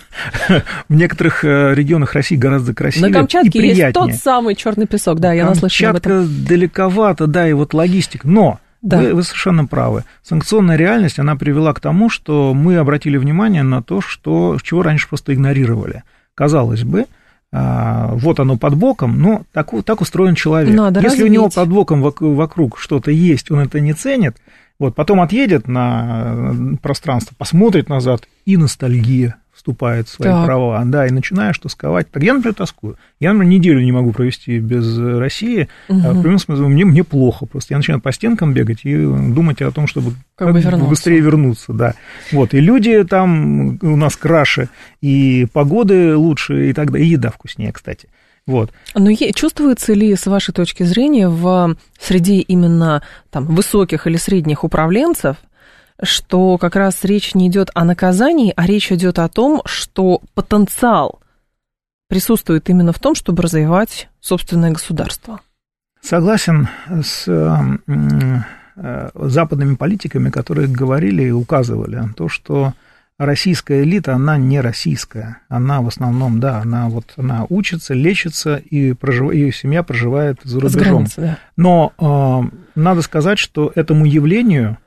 В 0.89 0.93
некоторых 0.93 1.45
э, 1.45 1.73
регионах 1.73 2.13
России 2.13 2.35
гораздо 2.35 2.73
красивее 2.73 3.07
На 3.09 3.13
Камчатке 3.19 3.65
есть 3.65 3.93
тот 3.93 4.13
самый 4.15 4.55
черный 4.55 4.85
песок, 4.85 5.19
да, 5.19 5.31
я 5.31 5.45
наслышана 5.45 5.91
об 5.91 5.95
этом. 5.95 6.11
Камчатка 6.11 6.47
далековато, 6.49 7.27
да, 7.27 7.47
и 7.47 7.53
вот 7.53 7.73
логистика. 7.73 8.27
Но 8.27 8.59
Да. 8.81 8.97
Вы, 8.97 9.13
вы 9.13 9.23
совершенно 9.23 9.65
правы. 9.65 10.03
Санкционная 10.23 10.75
реальность, 10.75 11.19
она 11.19 11.35
привела 11.35 11.73
к 11.73 11.79
тому, 11.79 12.09
что 12.09 12.53
мы 12.53 12.77
обратили 12.77 13.17
внимание 13.17 13.63
на 13.63 13.81
то, 13.81 14.01
что, 14.01 14.57
чего 14.61 14.83
раньше 14.83 15.07
просто 15.07 15.33
игнорировали. 15.33 16.03
Казалось 16.35 16.83
бы, 16.83 17.05
а, 17.51 18.11
вот 18.13 18.39
оно 18.39 18.57
под 18.57 18.75
боком, 18.75 19.19
но 19.21 19.43
так, 19.53 19.71
так 19.85 20.01
устроен 20.01 20.35
человек. 20.35 20.75
Надо 20.75 20.99
Если 20.99 21.21
развить. 21.21 21.29
у 21.29 21.33
него 21.33 21.49
под 21.49 21.69
боком 21.69 22.01
вокруг 22.01 22.77
что-то 22.77 23.09
есть, 23.09 23.49
он 23.51 23.59
это 23.59 23.79
не 23.79 23.93
ценит, 23.93 24.37
вот, 24.79 24.95
потом 24.95 25.21
отъедет 25.21 25.67
на 25.67 26.53
пространство, 26.81 27.33
посмотрит 27.37 27.89
назад, 27.89 28.27
и 28.45 28.57
ностальгия 28.57 29.37
вступает 29.67 30.07
в 30.07 30.11
свои 30.11 30.29
Так. 30.29 30.45
права, 30.45 30.81
да, 30.85 31.07
и 31.07 31.11
начинаешь 31.11 31.59
тосковать. 31.59 32.09
Так 32.09 32.23
я, 32.23 32.33
например, 32.33 32.55
тоскую. 32.55 32.97
Я, 33.19 33.33
например, 33.33 33.51
неделю 33.51 33.81
не 33.83 33.91
могу 33.91 34.13
провести 34.13 34.59
без 34.59 34.97
России. 34.97 35.67
Мгм. 35.89 36.07
А, 36.07 36.13
В 36.13 36.21
прямом 36.21 36.39
смысле, 36.39 36.67
мне, 36.67 36.85
мне 36.85 37.03
плохо 37.03 37.45
просто. 37.45 37.73
Я 37.73 37.77
начинаю 37.77 37.99
по 38.01 38.13
стенкам 38.13 38.53
бегать 38.53 38.85
и 38.85 38.95
думать 38.95 39.61
о 39.61 39.71
том, 39.71 39.87
чтобы 39.87 40.13
Как 40.35 40.53
бы 40.53 40.61
вернуться. 40.61 40.87
быстрее 40.89 41.19
вернуться, 41.19 41.73
да. 41.73 41.95
Вот, 42.31 42.53
и 42.53 42.61
люди 42.61 43.03
там 43.03 43.77
у 43.81 43.95
нас 43.97 44.15
краше, 44.15 44.69
и 45.01 45.47
погоды 45.51 46.15
лучше, 46.15 46.69
и 46.69 46.73
так 46.73 46.91
далее, 46.91 47.05
и 47.07 47.11
еда 47.11 47.29
вкуснее, 47.29 47.73
кстати. 47.73 48.07
Вот. 48.45 48.71
Но 48.95 49.11
чувствуется 49.35 49.93
ли, 49.93 50.15
с 50.15 50.25
вашей 50.27 50.53
точки 50.53 50.83
зрения, 50.83 51.27
в 51.27 51.75
среде 51.99 52.35
именно 52.35 53.03
там, 53.29 53.45
высоких 53.47 54.07
или 54.07 54.15
средних 54.15 54.63
управленцев, 54.63 55.35
что 56.01 56.57
как 56.57 56.75
раз 56.75 57.03
речь 57.03 57.35
не 57.35 57.47
идет 57.47 57.69
о 57.73 57.83
наказании, 57.85 58.53
а 58.55 58.65
речь 58.65 58.91
идет 58.91 59.19
о 59.19 59.27
том, 59.27 59.61
что 59.65 60.21
потенциал 60.33 61.19
присутствует 62.07 62.69
именно 62.69 62.93
в 62.93 62.99
том, 62.99 63.15
чтобы 63.15 63.43
развивать 63.43 64.09
собственное 64.19 64.71
государство? 64.71 65.41
Согласен 66.01 66.69
с 67.03 67.27
м, 67.27 68.45
э, 68.75 69.09
западными 69.13 69.75
политиками, 69.75 70.29
которые 70.29 70.67
говорили 70.67 71.23
и 71.23 71.31
указывали 71.31 72.01
то, 72.15 72.29
что 72.29 72.73
российская 73.17 73.83
элита, 73.83 74.13
она 74.13 74.37
не 74.37 74.61
российская. 74.61 75.41
Она 75.49 75.81
в 75.81 75.87
основном, 75.87 76.39
да, 76.39 76.59
она 76.59 76.87
вот 76.87 77.13
она 77.17 77.45
учится, 77.49 77.93
лечится, 77.93 78.57
и 78.57 78.93
прожив... 78.93 79.33
ее 79.33 79.51
семья 79.51 79.83
проживает 79.83 80.39
за 80.43 80.59
рубежом. 80.59 80.81
границы, 80.81 81.21
да. 81.21 81.37
Но 81.55 81.93
э, 81.97 82.57
надо 82.75 83.01
сказать, 83.01 83.39
что 83.39 83.71
этому 83.75 84.05
явлению 84.05 84.71
э, 84.71 84.86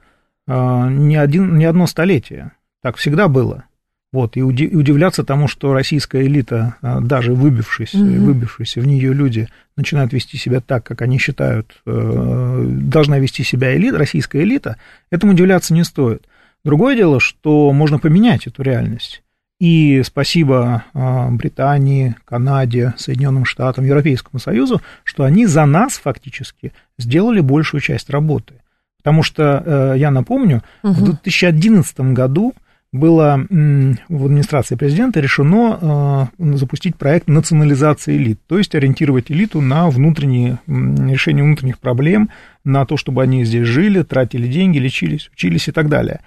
не, 0.89 1.17
один, 1.17 1.57
не 1.59 1.65
одно 1.65 1.87
столетие. 1.87 2.53
Так 2.83 2.97
всегда 2.97 3.29
было. 3.29 3.65
Вот, 4.13 4.37
и 4.37 4.41
уди- 4.43 4.65
и 4.67 4.75
удивляться 4.75 5.23
тому, 5.23 5.47
что 5.47 5.73
российская 5.73 6.23
элита, 6.27 6.75
э, 6.83 6.99
даже 7.01 7.33
выбившись, 7.33 7.95
Мгм. 7.95 8.25
выбившиеся 8.25 8.81
в 8.81 8.87
нее 8.87 9.13
люди, 9.13 9.49
начинают 9.77 10.13
вести 10.13 10.37
себя 10.37 10.61
так, 10.61 10.85
как 10.85 11.03
они 11.03 11.19
считают, 11.19 11.81
э, 11.87 12.65
должна 12.67 13.19
вести 13.21 13.45
себя 13.45 13.77
элита, 13.77 13.99
российская 13.99 14.43
элита, 14.43 14.77
этому 15.11 15.33
удивляться 15.33 15.75
не 15.75 15.85
стоит. 15.85 16.27
Другое 16.65 16.97
дело, 16.97 17.21
что 17.21 17.73
можно 17.73 17.99
поменять 18.01 18.49
эту 18.49 18.63
реальность. 18.63 19.23
И 19.61 20.03
спасибо 20.05 20.85
э, 20.93 21.29
Британии, 21.31 22.17
Канаде, 22.25 22.95
Соединенным 22.97 23.45
Штатам, 23.45 23.85
Европейскому 23.85 24.41
Союзу, 24.41 24.81
что 25.05 25.23
они 25.23 25.47
за 25.47 25.67
нас 25.67 25.99
фактически 25.99 26.73
сделали 26.99 27.41
большую 27.41 27.81
часть 27.81 28.11
работы. 28.11 28.55
Потому 29.03 29.23
что, 29.23 29.63
э, 29.65 29.95
я 29.99 30.11
напомню, 30.11 30.63
в 30.83 30.89
Мгм. 31.01 31.05
2011 31.05 32.13
году 32.13 32.55
было 32.93 33.37
в 33.49 34.25
администрации 34.27 34.75
президента 34.75 35.21
решено 35.21 36.29
э, 36.41 36.57
запустить 36.57 36.97
проект 36.97 37.29
национализации 37.29 38.17
элит, 38.17 38.41
то 38.49 38.59
есть 38.59 38.75
ориентировать 38.75 39.31
элиту 39.31 39.61
на 39.61 39.89
внутренние, 39.91 40.59
м, 40.67 41.09
решение 41.09 41.45
внутренних 41.45 41.79
проблем, 41.79 42.31
на 42.65 42.85
то, 42.85 42.97
чтобы 42.97 43.23
они 43.23 43.45
здесь 43.45 43.67
жили, 43.67 44.03
тратили 44.03 44.49
деньги, 44.49 44.79
лечились, 44.79 45.31
учились 45.33 45.69
и 45.69 45.73
так 45.73 45.89
далее. 45.89 46.21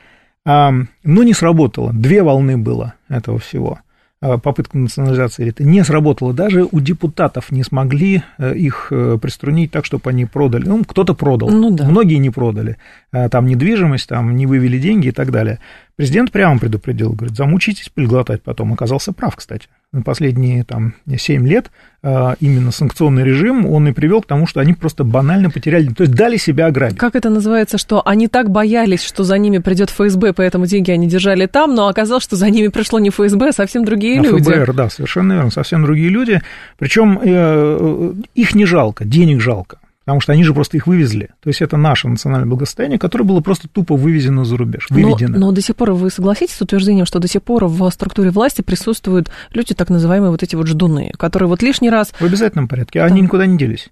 Но 0.45 0.87
не 1.03 1.33
сработало. 1.33 1.93
Две 1.93 2.21
волны 2.23 2.57
было 2.57 2.95
этого 3.07 3.39
всего. 3.39 3.79
А, 4.23 4.37
Попытка 4.37 4.77
национализации 4.77 5.43
элиты 5.43 5.65
не 5.65 5.83
сработала. 5.83 6.33
Даже 6.33 6.63
у 6.63 6.79
депутатов 6.79 7.51
не 7.51 7.63
смогли 7.63 8.23
э, 8.37 8.55
их 8.55 8.87
э, 8.89 9.17
приструнить 9.21 9.71
так, 9.71 9.83
чтобы 9.83 10.09
они 10.09 10.23
продали. 10.25 10.65
Ну, 10.65 10.83
кто-то 10.85 11.13
продал, 11.13 11.49
Ну 11.49 11.71
да. 11.71 11.89
многие 11.89 12.15
не 12.15 12.29
продали. 12.29 12.77
Там 13.11 13.45
недвижимость, 13.45 14.07
там 14.07 14.35
не 14.35 14.45
вывели 14.45 14.79
деньги 14.79 15.09
и 15.09 15.11
так 15.11 15.31
далее. 15.31 15.59
Президент 15.97 16.31
прямо 16.31 16.57
предупредил, 16.57 17.11
говорит, 17.11 17.35
замучитесь 17.35 17.89
пыль 17.89 18.07
глотать 18.07 18.41
потом. 18.41 18.71
Оказался 18.71 19.11
прав, 19.11 19.35
кстати. 19.35 19.67
Последние 20.03 20.63
там 20.63 20.95
7 21.07 21.47
лет 21.47 21.69
а, 22.01 22.35
именно 22.39 22.71
санкционный 22.71 23.23
режим, 23.23 23.65
он 23.65 23.87
и 23.87 23.91
привел 23.93 24.21
к 24.21 24.25
тому, 24.25 24.47
что 24.47 24.59
они 24.59 24.73
просто 24.73 25.03
банально 25.03 25.51
потеряли, 25.51 25.87
то 25.87 26.03
есть 26.03 26.15
дали 26.15 26.37
себя 26.37 26.65
ограбить. 26.65 26.97
Как 26.97 27.15
это 27.15 27.29
называется, 27.29 27.77
что 27.77 28.01
они 28.03 28.27
так 28.27 28.49
боялись, 28.49 29.03
что 29.03 29.23
за 29.23 29.37
ними 29.37 29.59
придет 29.59 29.91
ФСБ, 29.91 30.33
поэтому 30.33 30.65
деньги 30.65 30.91
они 30.91 31.07
держали 31.07 31.45
там, 31.45 31.75
но 31.75 31.87
оказалось, 31.87 32.23
что 32.23 32.35
за 32.35 32.49
ними 32.49 32.69
пришло 32.69 32.97
не 32.97 33.09
ФСБ, 33.09 33.49
а 33.49 33.53
совсем 33.53 33.85
другие 33.85 34.19
А 34.19 34.23
люди. 34.23 34.43
ФБР, 34.43 34.73
да, 34.73 34.89
совершенно 34.89 35.33
верно, 35.33 35.51
совсем 35.51 35.83
другие 35.83 36.09
люди. 36.09 36.41
Причем 36.79 37.19
э, 37.23 38.13
их 38.33 38.55
не 38.55 38.65
жалко, 38.65 39.05
денег 39.05 39.41
жалко, 39.41 39.77
потому 40.05 40.21
что 40.21 40.33
они 40.33 40.43
же 40.43 40.53
просто 40.53 40.77
их 40.77 40.87
вывезли. 40.87 41.29
То 41.41 41.49
есть 41.49 41.61
это 41.61 41.77
наше 41.77 42.07
национальное 42.07 42.47
благосостояние, 42.49 42.99
которое 42.99 43.23
было 43.23 43.39
просто 43.41 43.67
тупо 43.67 43.95
вывезено 43.95 44.43
за 44.45 44.57
рубеж, 44.57 44.87
Но, 44.89 44.95
выведено. 44.95 45.37
но 45.39 45.51
до 45.51 45.61
сих 45.61 45.75
пор 45.75 45.91
вы 45.93 46.09
согласитесь 46.09 46.55
с 46.55 46.61
утверждением, 46.61 47.05
что 47.05 47.19
до 47.19 47.27
сих 47.27 47.41
пор 47.43 47.65
в 47.65 47.89
структуре 47.91 48.29
власти 48.31 48.61
присутствуют 48.61 49.29
люди, 49.51 49.73
так 49.73 49.89
называемые 49.89 50.31
вот 50.31 50.43
эти 50.43 50.55
вот 50.55 50.67
ждуны, 50.67 51.11
которые 51.17 51.47
вот 51.49 51.61
лишний 51.61 51.89
раз... 51.89 52.11
В 52.19 52.21
обязательном 52.23 52.67
порядке. 52.67 53.01
Они 53.01 53.19
Да. 53.21 53.25
никуда 53.25 53.45
не 53.45 53.57
делись. 53.57 53.89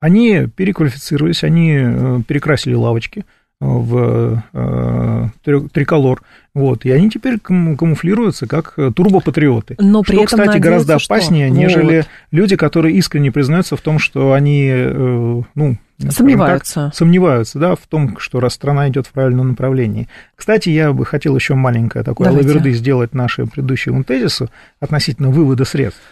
Они 0.00 0.46
переквалифицировались, 0.54 1.42
они 1.42 1.74
э, 1.78 2.20
перекрасили 2.28 2.74
лавочки 2.74 3.24
в 3.60 4.42
э, 4.52 5.28
три- 5.42 5.68
триколор, 5.68 6.22
вот, 6.54 6.84
и 6.84 6.90
они 6.90 7.08
теперь 7.10 7.38
кам- 7.38 7.76
камуфлируются 7.76 8.46
как 8.46 8.74
э, 8.76 8.90
турбопатриоты. 8.94 9.76
Но 9.78 10.02
при 10.02 10.12
что, 10.16 10.24
этом 10.24 10.40
кстати, 10.40 10.58
гораздо 10.58 10.92
надеются, 10.94 10.98
что- 11.04 11.14
опаснее, 11.14 11.48
Вот. 11.48 11.56
нежели 11.58 12.04
люди, 12.32 12.56
которые 12.56 12.94
искренне 12.96 13.32
признаются 13.32 13.76
в 13.76 13.80
том, 13.80 13.98
что 13.98 14.34
они, 14.34 14.68
э, 14.70 15.42
ну, 15.54 15.76
Сомневаются. 16.10 16.74
так, 16.86 16.94
сомневаются, 16.94 17.58
да, 17.58 17.74
в 17.74 17.86
том, 17.88 18.18
что 18.18 18.40
раз 18.40 18.52
страна 18.52 18.88
идет 18.90 19.06
в 19.06 19.12
правильном 19.12 19.48
направлении. 19.48 20.08
Кстати, 20.34 20.68
я 20.68 20.92
бы 20.92 21.06
хотел 21.06 21.34
еще 21.34 21.54
маленькое 21.54 22.04
такое 22.04 22.30
лаверды 22.30 22.72
сделать 22.72 23.14
нашему 23.14 23.46
предыдущему 23.48 24.04
тезису 24.04 24.50
относительно 24.80 25.30
вывода 25.30 25.64
средств. 25.64 26.02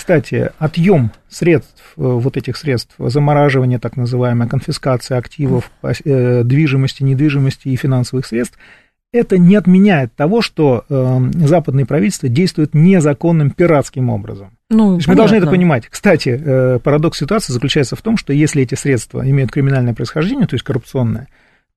Кстати, 0.00 0.50
отъем 0.58 1.10
средств, 1.28 1.92
э, 1.98 2.00
вот 2.00 2.38
этих 2.38 2.56
средств, 2.56 2.94
замораживание, 2.98 3.78
так 3.78 3.98
называемая, 3.98 4.48
конфискация 4.48 5.18
активов, 5.18 5.70
э, 5.82 6.42
движимости, 6.42 7.02
недвижимости 7.02 7.68
и 7.68 7.76
финансовых 7.76 8.24
средств, 8.24 8.56
это 9.12 9.36
не 9.36 9.56
отменяет 9.56 10.14
того, 10.16 10.40
что 10.40 10.86
э, 10.88 11.20
западные 11.46 11.84
правительства 11.84 12.30
действуют 12.30 12.72
незаконным 12.72 13.50
пиратским 13.50 14.08
образом. 14.08 14.56
Ну, 14.70 14.92
То 14.92 14.96
есть 14.96 15.08
мы 15.08 15.16
должны 15.16 15.36
это 15.36 15.48
понимать. 15.48 15.86
Кстати, 15.86 16.40
э, 16.42 16.78
парадокс 16.82 17.18
ситуации 17.18 17.52
заключается 17.52 17.94
в 17.94 18.00
том, 18.00 18.16
что 18.16 18.32
если 18.32 18.62
эти 18.62 18.76
средства 18.76 19.28
имеют 19.28 19.52
криминальное 19.52 19.92
происхождение, 19.92 20.46
то 20.46 20.54
есть 20.54 20.64
коррупционное, 20.64 21.28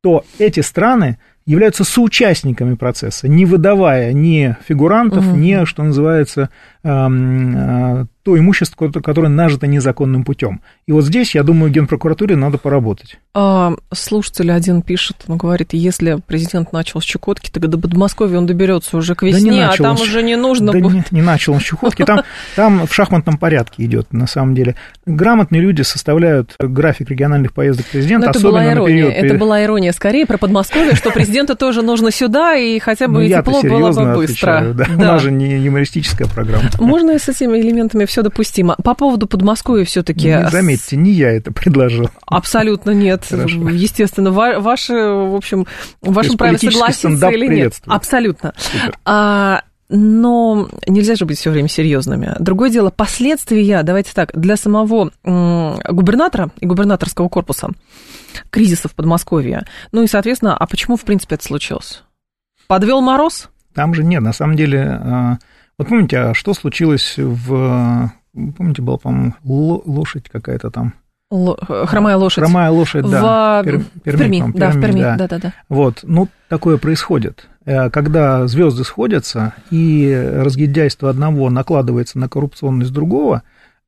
то 0.01 0.24
эти 0.39 0.62
страны 0.62 1.18
являются 1.46 1.84
соучастниками 1.84 2.75
процесса, 2.75 3.27
не 3.27 3.46
выдавая 3.46 4.13
ни 4.13 4.56
фигурантов, 4.65 5.25
Мгм. 5.25 5.42
ни, 5.42 5.65
что 5.65 5.84
называется, 5.84 6.50
эм, 6.84 7.56
э, 7.56 8.06
то 8.24 8.38
имущество, 8.38 8.88
ко- 8.89 9.01
которое 9.01 9.27
нажито 9.27 9.68
незаконным 9.68 10.24
путем. 10.24 10.62
И 10.88 10.92
вот 10.94 11.03
здесь, 11.03 11.36
я 11.36 11.44
думаю, 11.44 11.72
Генпрокуратуре 11.72 12.36
надо 12.38 12.58
поработать. 12.58 13.18
А, 13.34 13.74
слушатель 13.94 14.51
один 14.51 14.82
пишет, 14.82 15.18
он 15.27 15.38
говорит, 15.38 15.70
если 15.74 16.20
президент 16.25 16.72
начал 16.72 17.01
с 17.01 17.03
Чукотки, 17.03 17.50
то 17.51 17.60
до 17.60 17.77
Подмосковья 17.77 18.38
он 18.38 18.46
доберется 18.46 18.96
уже 18.98 19.15
к 19.15 19.22
Да 19.22 19.27
не 19.27 19.34
весне, 19.34 19.63
а 19.65 19.68
начал 19.72 19.84
там 19.84 19.96
он 19.98 20.01
уже 20.01 20.24
не 20.24 20.36
нужно 20.38 20.72
Да 20.72 20.80
будет. 20.80 21.12
не, 21.12 21.20
не 21.20 21.22
начал 21.22 21.53
он 21.53 21.60
с 21.60 21.63
Чукотки, 21.63 22.06
там, 22.06 22.22
там 22.56 22.88
в 22.88 22.94
шахматном 22.94 23.38
порядке 23.38 23.84
идет, 23.86 24.13
на 24.13 24.27
самом 24.27 24.56
деле. 24.56 24.75
Грамотные 25.06 25.62
люди 25.62 25.82
составляют 25.82 26.56
график 26.60 27.10
региональных 27.10 27.53
поездок 27.53 27.88
президента, 27.88 28.27
Но 28.27 28.30
это 28.32 28.39
особенно 28.39 28.51
была 28.60 28.63
на 28.63 28.74
ирония. 28.74 28.88
период... 29.10 29.13
Это 29.25 29.34
была 29.38 29.63
ирония 29.63 29.92
скорее 29.92 30.25
про 30.25 30.38
Подмосковье, 30.38 30.96
что 30.96 31.12
президенту 31.12 31.56
тоже 31.58 31.82
нужно 31.82 32.12
сюда, 32.12 32.56
и 32.56 32.80
хотя 32.80 33.08
бы 33.08 33.24
Ну, 33.24 33.27
тепло 33.27 33.62
было 33.63 33.92
бы 33.92 34.15
быстро. 34.15 34.58
отвечаю, 34.60 34.74
да. 34.75 34.86
У 34.94 34.98
Да. 35.00 35.06
нас 35.13 35.22
же 35.22 35.32
не 35.32 35.58
юмористическая 35.58 36.27
программа. 36.27 36.70
Можно 36.80 37.18
с 37.20 37.27
этими 37.27 37.58
элементами 37.60 38.06
все 38.13 38.22
допустимо. 38.22 38.75
По 38.84 38.93
поводу 38.93 39.25
Подмосковья 39.25 39.86
все-таки. 39.86 40.27
Не 40.27 40.48
заметьте, 40.51 40.96
не 40.96 41.10
я 41.10 41.32
это 41.32 41.51
предложил. 41.51 42.12
Абсолютно 42.27 42.91
нет. 42.91 43.25
Хорошо. 43.27 43.70
Естественно, 43.70 44.32
ва- 44.32 44.60
ваши, 44.60 44.93
в 44.93 45.36
общем, 45.36 45.65
в 46.00 46.13
вашем 46.13 46.38
праве 46.38 46.60
согласиться 46.60 47.29
или 47.29 47.48
нет. 47.48 47.82
Абсолютно. 47.88 48.53
Супер. 48.55 49.00
А, 49.03 49.63
но 49.89 50.70
нельзя 50.86 51.15
же 51.15 51.25
быть 51.25 51.39
все 51.39 51.50
время 51.50 51.67
серьезными. 51.67 52.36
Другое 52.38 52.70
дело, 52.70 52.91
последствия, 52.91 53.82
давайте 53.82 54.12
так, 54.13 54.29
для 54.39 54.58
самого 54.58 55.10
губернатора 55.24 56.51
и 56.60 56.67
губернаторского 56.67 57.29
корпуса 57.29 57.70
кризиса 58.51 58.89
в 58.89 58.93
Подмосковье. 58.93 59.65
Ну 59.91 60.03
и, 60.03 60.08
соответственно, 60.08 60.55
а 60.55 60.67
почему, 60.67 60.98
в 60.98 61.01
принципе, 61.01 61.34
это 61.34 61.46
случилось? 61.46 62.03
Подвел 62.67 63.01
мороз? 63.01 63.50
Там 63.74 63.96
же 63.96 64.03
нет, 64.03 64.22
на 64.22 64.34
самом 64.34 64.55
деле... 64.55 65.39
Вот 65.77 65.88
помните, 65.88 66.18
а 66.18 66.34
что 66.34 66.53
случилось 66.53 67.15
в... 67.18 68.12
Помните, 68.58 68.82
была, 68.82 68.98
по-моему, 68.98 69.34
ло- 69.44 69.82
лошадь 69.86 70.30
какая-то 70.30 70.72
там? 70.72 70.94
Л- 71.32 71.58
хромая 71.88 72.15
лошадь. 72.18 72.44
Хромая 72.44 72.70
лошадь, 72.72 73.10
да. 73.10 73.62
В, 73.62 73.65
Пер- 73.65 73.80
в 73.80 74.01
Перми, 74.01 74.51
да, 74.56 74.70
в 74.72 74.80
Перми, 74.80 75.01
да. 75.01 75.15
да, 75.18 75.27
да, 75.27 75.38
да. 75.39 75.53
Вот, 75.70 76.00
ну, 76.03 76.27
такое 76.50 76.77
происходит. 76.77 77.48
Э, 77.65 77.89
Когда 77.89 78.46
звезды 78.48 78.84
сходятся, 78.84 79.53
и 79.72 80.12
разгильдяйство 80.36 81.10
одного 81.10 81.50
накладывается 81.50 82.20
на 82.20 82.30
коррупционность 82.30 82.92
другого, 82.94 83.44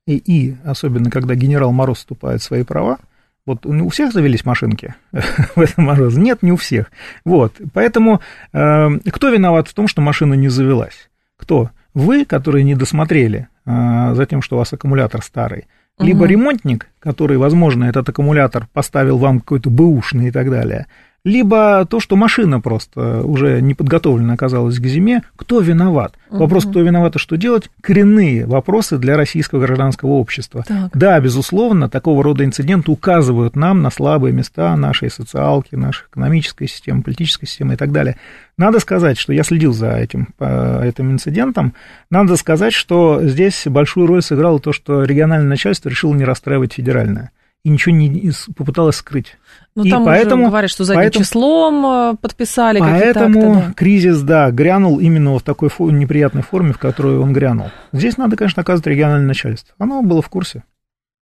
и, 0.06 0.16
и 0.16 0.56
особенно 0.64 1.10
когда 1.10 1.34
генерал 1.34 1.72
Мороз 1.72 1.98
вступает 1.98 2.40
в 2.40 2.44
свои 2.44 2.62
права, 2.64 2.98
вот 3.44 3.64
у 3.64 3.88
всех 3.90 4.12
завелись 4.12 4.44
машинки 4.44 4.94
в 5.54 5.60
этом 5.60 5.84
морозе? 5.84 6.20
Нет, 6.20 6.42
не 6.42 6.50
у 6.50 6.56
всех. 6.56 6.90
Вот, 7.24 7.54
поэтому 7.72 8.20
э, 8.52 8.88
кто 9.12 9.28
виноват 9.28 9.68
в 9.68 9.74
том, 9.74 9.86
что 9.86 10.02
машина 10.02 10.34
не 10.34 10.48
завелась? 10.48 11.10
Кто? 11.36 11.70
Вы, 11.96 12.26
которые 12.26 12.62
не 12.62 12.74
досмотрели 12.74 13.48
э, 13.64 14.12
за 14.14 14.26
тем, 14.26 14.42
что 14.42 14.56
у 14.56 14.58
вас 14.58 14.70
аккумулятор 14.70 15.22
старый, 15.22 15.64
либо 15.98 16.24
Мгм. 16.24 16.26
ремонтник, 16.26 16.88
который, 16.98 17.38
возможно, 17.38 17.84
этот 17.84 18.06
аккумулятор 18.10 18.68
поставил 18.74 19.16
вам 19.16 19.40
какой-то 19.40 19.70
бэушный 19.70 20.28
и 20.28 20.30
так 20.30 20.50
далее, 20.50 20.88
либо 21.26 21.84
то, 21.90 21.98
что 21.98 22.14
машина 22.14 22.60
просто 22.60 23.22
уже 23.24 23.60
не 23.60 23.74
подготовлена 23.74 24.34
оказалась 24.34 24.78
к 24.78 24.86
зиме, 24.86 25.24
кто 25.34 25.58
виноват? 25.58 26.14
Вопрос, 26.30 26.66
кто 26.66 26.80
виноват 26.82 27.16
и 27.16 27.18
что 27.18 27.36
делать, 27.36 27.68
коренные 27.80 28.46
вопросы 28.46 28.96
для 28.96 29.16
российского 29.16 29.60
гражданского 29.60 30.10
общества. 30.10 30.64
Так. 30.66 30.96
Да, 30.96 31.18
безусловно, 31.18 31.88
такого 31.88 32.22
рода 32.22 32.44
инциденты 32.44 32.92
указывают 32.92 33.56
нам 33.56 33.82
на 33.82 33.90
слабые 33.90 34.32
места 34.32 34.76
нашей 34.76 35.10
социалки, 35.10 35.74
нашей 35.74 36.06
экономической 36.06 36.68
системы, 36.68 37.02
политической 37.02 37.46
системы 37.46 37.74
и 37.74 37.76
так 37.76 37.90
далее. 37.90 38.16
Надо 38.56 38.78
сказать, 38.78 39.18
что 39.18 39.32
я 39.32 39.42
следил 39.42 39.72
за 39.72 39.96
этим, 39.96 40.28
э, 40.38 40.88
этим 40.88 41.10
инцидентом, 41.10 41.74
надо 42.08 42.36
сказать, 42.36 42.72
что 42.72 43.20
здесь 43.24 43.64
большую 43.66 44.06
роль 44.06 44.22
сыграло 44.22 44.60
то, 44.60 44.72
что 44.72 45.02
региональное 45.02 45.48
начальство 45.48 45.88
решило 45.88 46.14
не 46.14 46.24
расстраивать 46.24 46.74
федеральное 46.74 47.32
и 47.66 47.68
ничего 47.68 47.96
не 47.96 48.30
попыталось 48.54 48.94
скрыть. 48.94 49.36
Ну, 49.76 49.84
И 49.84 49.90
там 49.90 50.04
поэтому- 50.06 50.42
уже 50.44 50.50
говорят, 50.50 50.70
что 50.70 50.84
задним 50.84 51.02
поэтому- 51.02 51.24
числом 51.24 51.86
э, 51.86 52.14
подписали 52.20 52.80
Поэтому 52.80 53.52
акты, 53.56 53.66
да. 53.68 53.72
кризис, 53.74 54.20
да, 54.22 54.50
грянул 54.50 54.98
именно 54.98 55.38
в 55.38 55.42
такой 55.42 55.68
фо- 55.68 55.92
неприятной 55.92 56.42
форме, 56.42 56.72
в 56.72 56.78
которой 56.78 57.18
он 57.18 57.32
грянул. 57.34 57.66
Здесь 57.92 58.16
надо, 58.16 58.36
конечно, 58.36 58.62
оказывать 58.62 58.86
региональное 58.86 59.28
начальство. 59.28 59.74
Оно 59.78 60.02
было 60.02 60.22
в 60.22 60.28
курсе. 60.30 60.64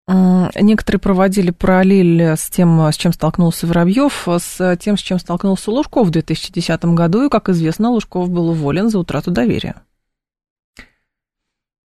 Некоторые 0.07 1.01
проводили 1.01 1.51
параллель 1.51 2.21
с 2.37 2.49
тем, 2.51 2.79
с 2.81 2.97
чем 2.97 3.13
столкнулся 3.13 3.67
Воробьев, 3.67 4.29
с 4.39 4.77
тем, 4.77 4.97
с 4.99 5.01
чем 5.01 5.19
столкнулся 5.19 5.71
Лужков 5.71 6.09
в 6.09 6.11
2010 6.11 6.95
году. 6.95 7.25
И, 7.27 7.31
как 7.31 7.49
известно, 7.49 7.89
Лужков 7.91 8.29
был 8.31 8.51
уволен 8.51 8.91
за 8.91 8.99
утрату 8.99 9.31
доверия. 9.31 9.77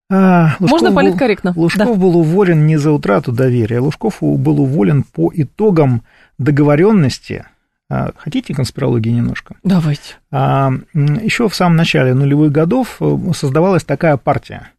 А, 0.10 0.56
Лужков 0.60 0.70
Можно 0.70 0.90
был- 0.90 0.96
политкорректно? 0.96 1.54
Лужков 1.56 1.98
был 1.98 2.18
уволен 2.18 2.68
не 2.68 2.78
за 2.78 2.92
утрату 2.92 3.32
доверия. 3.32 3.80
Лужков 3.80 4.18
был 4.22 4.62
уволен 4.62 5.04
по 5.04 5.32
итогам 5.34 6.04
договоренности. 6.38 7.46
А, 7.90 8.12
Хотите 8.18 8.54
конспирологии 8.54 9.10
немножко? 9.10 9.56
Да. 9.64 9.76
Давайте. 9.76 10.16
А, 10.32 10.72
Еще 10.94 11.50
в 11.50 11.56
самом 11.56 11.76
начале 11.76 12.14
нулевых 12.14 12.52
годов 12.52 12.98
э, 13.00 13.18
создавалась 13.36 13.84
такая 13.84 14.18
партия 14.18 14.70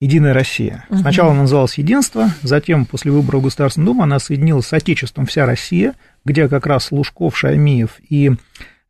«Единая 0.00 0.34
Россия». 0.34 0.84
Сначала 0.92 1.30
она 1.32 1.42
называлась 1.42 1.78
«Единство», 1.78 2.28
затем 2.42 2.86
после 2.86 3.12
выборов 3.12 3.42
в 3.42 3.44
Государственную 3.44 3.86
Думу 3.88 4.02
она 4.02 4.18
соединилась 4.18 4.66
с 4.66 4.72
Отечеством 4.72 5.26
«Вся 5.26 5.46
Россия», 5.46 5.94
где 6.24 6.48
как 6.48 6.66
раз 6.66 6.90
Лужков, 6.90 7.36
Шаймиев 7.38 7.98
и 8.08 8.32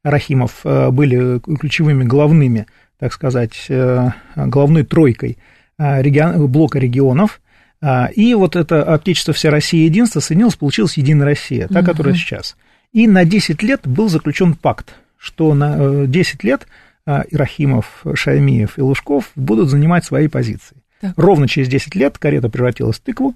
Рахимов 0.03 0.61
э, 0.65 0.91
были 0.91 1.39
ключевыми 1.41 2.05
главными, 2.05 2.67
так 2.99 3.13
сказать, 3.13 3.67
э, 3.69 4.11
главной 4.37 4.85
тройкой 4.85 5.37
регион- 6.03 6.47
блока 6.49 6.79
регионов. 6.79 7.41
А, 7.83 8.07
И 8.15 8.35
вот 8.35 8.57
это 8.57 8.83
Отечество 8.95 9.33
«Вся 9.33 9.51
Россия. 9.51 9.85
Единство» 9.87 10.21
соединилось, 10.21 10.57
получилась 10.57 10.97
«Единая 10.99 11.25
Россия», 11.27 11.67
та, 11.69 11.83
которая 11.83 12.15
сейчас. 12.15 12.57
И 12.93 13.07
на 13.07 13.25
10 13.25 13.63
лет 13.63 13.81
был 13.87 14.09
заключен 14.09 14.55
пакт, 14.55 14.95
что 15.17 15.55
на 15.55 15.77
э, 15.79 16.05
10 16.07 16.45
лет 16.45 16.67
э, 17.07 17.23
и 17.31 17.37
Рахимов, 17.37 18.05
Шаймиев 18.15 18.79
и 18.79 18.83
Лужков 18.83 19.31
будут 19.37 19.71
занимать 19.71 20.05
свои 20.05 20.29
позиции. 20.29 20.77
Так. 21.01 21.15
Ровно 21.17 21.49
через 21.49 21.69
10 21.69 21.95
лет 21.95 22.19
карета 22.19 22.49
превратилась 22.51 22.97
в 22.99 23.01
тыкву, 23.01 23.35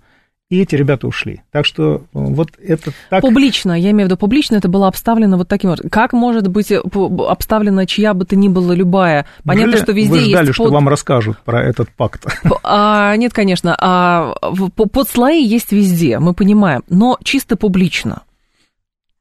и 0.55 0.63
эти 0.63 0.75
ребята 0.77 1.07
ушли. 1.07 1.43
Так 1.51 1.67
что 1.67 1.97
э, 1.97 1.99
вот 2.13 2.51
это 2.63 2.93
так... 3.11 3.21
Публично, 3.23 3.73
я 3.79 3.91
имею 3.91 4.07
в 4.09 4.11
виду 4.11 4.17
публично, 4.19 4.57
это 4.57 4.69
было 4.69 4.89
обставлено 4.89 5.37
вот 5.37 5.49
таким 5.49 5.71
образом. 5.71 5.91
Как 5.91 6.13
может 6.13 6.49
быть 6.49 6.71
э, 6.71 6.81
обставлена 7.29 7.87
чья 7.87 8.15
бы 8.15 8.25
то 8.25 8.37
ни 8.37 8.49
была 8.49 8.75
любая? 8.75 9.27
Понятно, 9.45 9.71
Неужели 9.71 9.83
что 9.83 9.93
везде 9.93 10.11
Вы 10.13 10.21
ждали, 10.21 10.47
есть 10.47 10.55
что 10.55 10.65
под- 10.65 10.73
вам 10.73 10.89
расскажут 10.89 11.39
про 11.45 11.63
этот 11.63 11.91
пакт. 11.91 12.27
А, 12.63 13.17
нет, 13.17 13.33
конечно, 13.33 13.77
а, 13.79 14.35
в- 14.43 14.71
по- 14.71 14.87
под 14.87 15.09
слои 15.09 15.43
есть 15.43 15.73
везде, 15.73 16.19
мы 16.19 16.35
понимаем, 16.35 16.83
но 16.89 17.19
чисто 17.23 17.57
публично. 17.57 18.23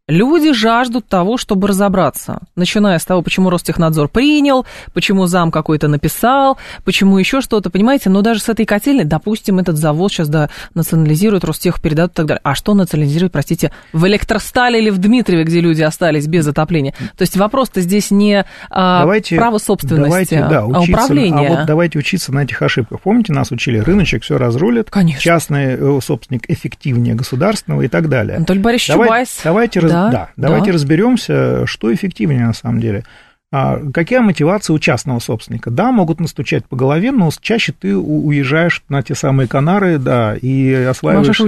Люди 0.09 0.51
жаждут 0.51 1.07
того, 1.07 1.37
чтобы 1.37 1.69
разобраться, 1.69 2.39
начиная 2.57 2.99
с 2.99 3.05
того, 3.05 3.21
почему 3.21 3.49
Ростехнадзор 3.49 4.09
принял, 4.09 4.65
почему 4.93 5.27
зам 5.27 5.49
какой-то 5.49 5.87
написал, 5.87 6.57
почему 6.83 7.17
еще 7.17 7.39
что-то, 7.39 7.69
понимаете, 7.69 8.09
но 8.09 8.21
даже 8.21 8.41
с 8.41 8.49
этой 8.49 8.65
котельной, 8.65 9.05
допустим, 9.05 9.59
этот 9.59 9.77
завод 9.77 10.11
сейчас 10.11 10.27
да, 10.27 10.49
национализируют, 10.73 11.45
Ростех 11.45 11.81
передадут 11.81 12.11
и 12.11 12.15
так 12.15 12.25
далее. 12.25 12.41
А 12.43 12.53
что 12.53 12.73
национализируют, 12.73 13.31
простите, 13.31 13.71
в 13.93 14.05
Электростале 14.05 14.81
или 14.81 14.89
в 14.89 14.97
Дмитрове, 14.97 15.45
где 15.45 15.61
люди 15.61 15.83
остались 15.83 16.27
без 16.27 16.45
отопления? 16.47 16.93
То 17.17 17.21
есть 17.21 17.37
вопрос-то 17.37 17.79
здесь 17.79 18.11
не 18.11 18.43
а, 18.69 19.07
право 19.37 19.57
собственности, 19.57 20.09
давайте, 20.09 20.39
да, 20.49 20.59
а 20.63 20.67
учиться, 20.81 20.91
управление. 20.91 21.47
А 21.47 21.55
вот 21.59 21.65
давайте 21.65 21.97
учиться 21.97 22.33
на 22.33 22.43
этих 22.43 22.61
ошибках. 22.61 22.99
Помните, 22.99 23.31
нас 23.31 23.51
учили, 23.51 23.77
рыночек 23.77 24.23
все 24.23 24.37
разрулит, 24.37 24.89
Конечно. 24.89 25.21
частный 25.21 25.77
э, 25.79 25.99
собственник 26.03 26.49
эффективнее 26.49 27.15
государственного 27.15 27.83
и 27.83 27.87
так 27.87 28.09
далее. 28.09 28.35
Анатолий 28.35 28.59
Борисович 28.59 28.89
Давай- 28.89 29.07
Чубайс. 29.07 29.39
Давайте, 29.45 29.79
раз- 29.79 29.92
Да, 29.93 30.11
да, 30.11 30.29
давайте 30.35 30.67
да. 30.67 30.73
разберемся, 30.73 31.65
что 31.65 31.93
эффективнее 31.93 32.47
на 32.47 32.53
самом 32.53 32.79
деле. 32.79 33.03
А, 33.55 33.79
какая 33.93 34.21
мотивация 34.21 34.73
у 34.73 34.79
частного 34.79 35.19
собственника? 35.19 35.69
Да, 35.69 35.91
могут 35.91 36.19
настучать 36.19 36.65
по 36.65 36.75
голове, 36.75 37.11
но 37.11 37.29
чаще 37.39 37.71
ты 37.71 37.95
уезжаешь 37.95 38.83
на 38.89 39.03
те 39.03 39.13
самые 39.13 39.47
Канары, 39.47 39.99
да, 39.99 40.35
и 40.35 40.73
осваиваешь, 40.73 41.39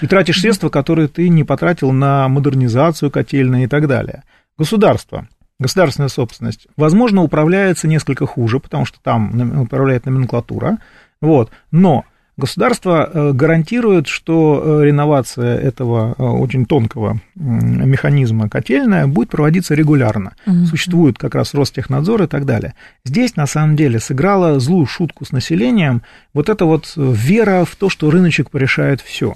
и 0.00 0.06
тратишь 0.06 0.40
средства, 0.40 0.68
которые 0.68 1.08
ты 1.08 1.28
не 1.28 1.42
потратил 1.42 1.90
на 1.90 2.28
модернизацию 2.28 3.10
котельной 3.10 3.64
и 3.64 3.66
так 3.66 3.88
далее. 3.88 4.22
Государство, 4.56 5.26
государственная 5.58 6.08
собственность, 6.08 6.68
возможно, 6.76 7.22
управляется 7.22 7.88
несколько 7.88 8.26
хуже, 8.26 8.60
потому 8.60 8.84
что 8.84 9.00
там 9.02 9.62
управляет 9.62 10.06
номенклатура, 10.06 10.78
вот, 11.20 11.50
но 11.72 12.04
государство 12.40 13.08
э, 13.12 13.32
гарантирует, 13.32 14.08
что 14.08 14.80
э, 14.82 14.86
реновация 14.86 15.56
этого 15.56 16.14
э, 16.18 16.22
очень 16.22 16.66
тонкого 16.66 17.20
механизма 17.36 18.48
котельная 18.48 19.06
будет 19.06 19.30
проводиться 19.30 19.74
регулярно. 19.74 20.32
Существует 20.66 21.18
как 21.18 21.34
раз 21.34 21.54
Ростехнадзор 21.54 22.22
и 22.24 22.26
так 22.26 22.44
далее. 22.44 22.74
Здесь, 23.04 23.36
на 23.36 23.46
самом 23.46 23.76
деле, 23.76 24.00
сыграла 24.00 24.58
злую 24.58 24.86
шутку 24.86 25.24
с 25.24 25.32
населением 25.32 26.02
вот 26.34 26.48
эта 26.48 26.64
вот 26.64 26.92
вера 26.96 27.64
в 27.64 27.76
то, 27.76 27.88
что 27.88 28.10
рыночек 28.10 28.50
порешает 28.50 29.00
все 29.00 29.34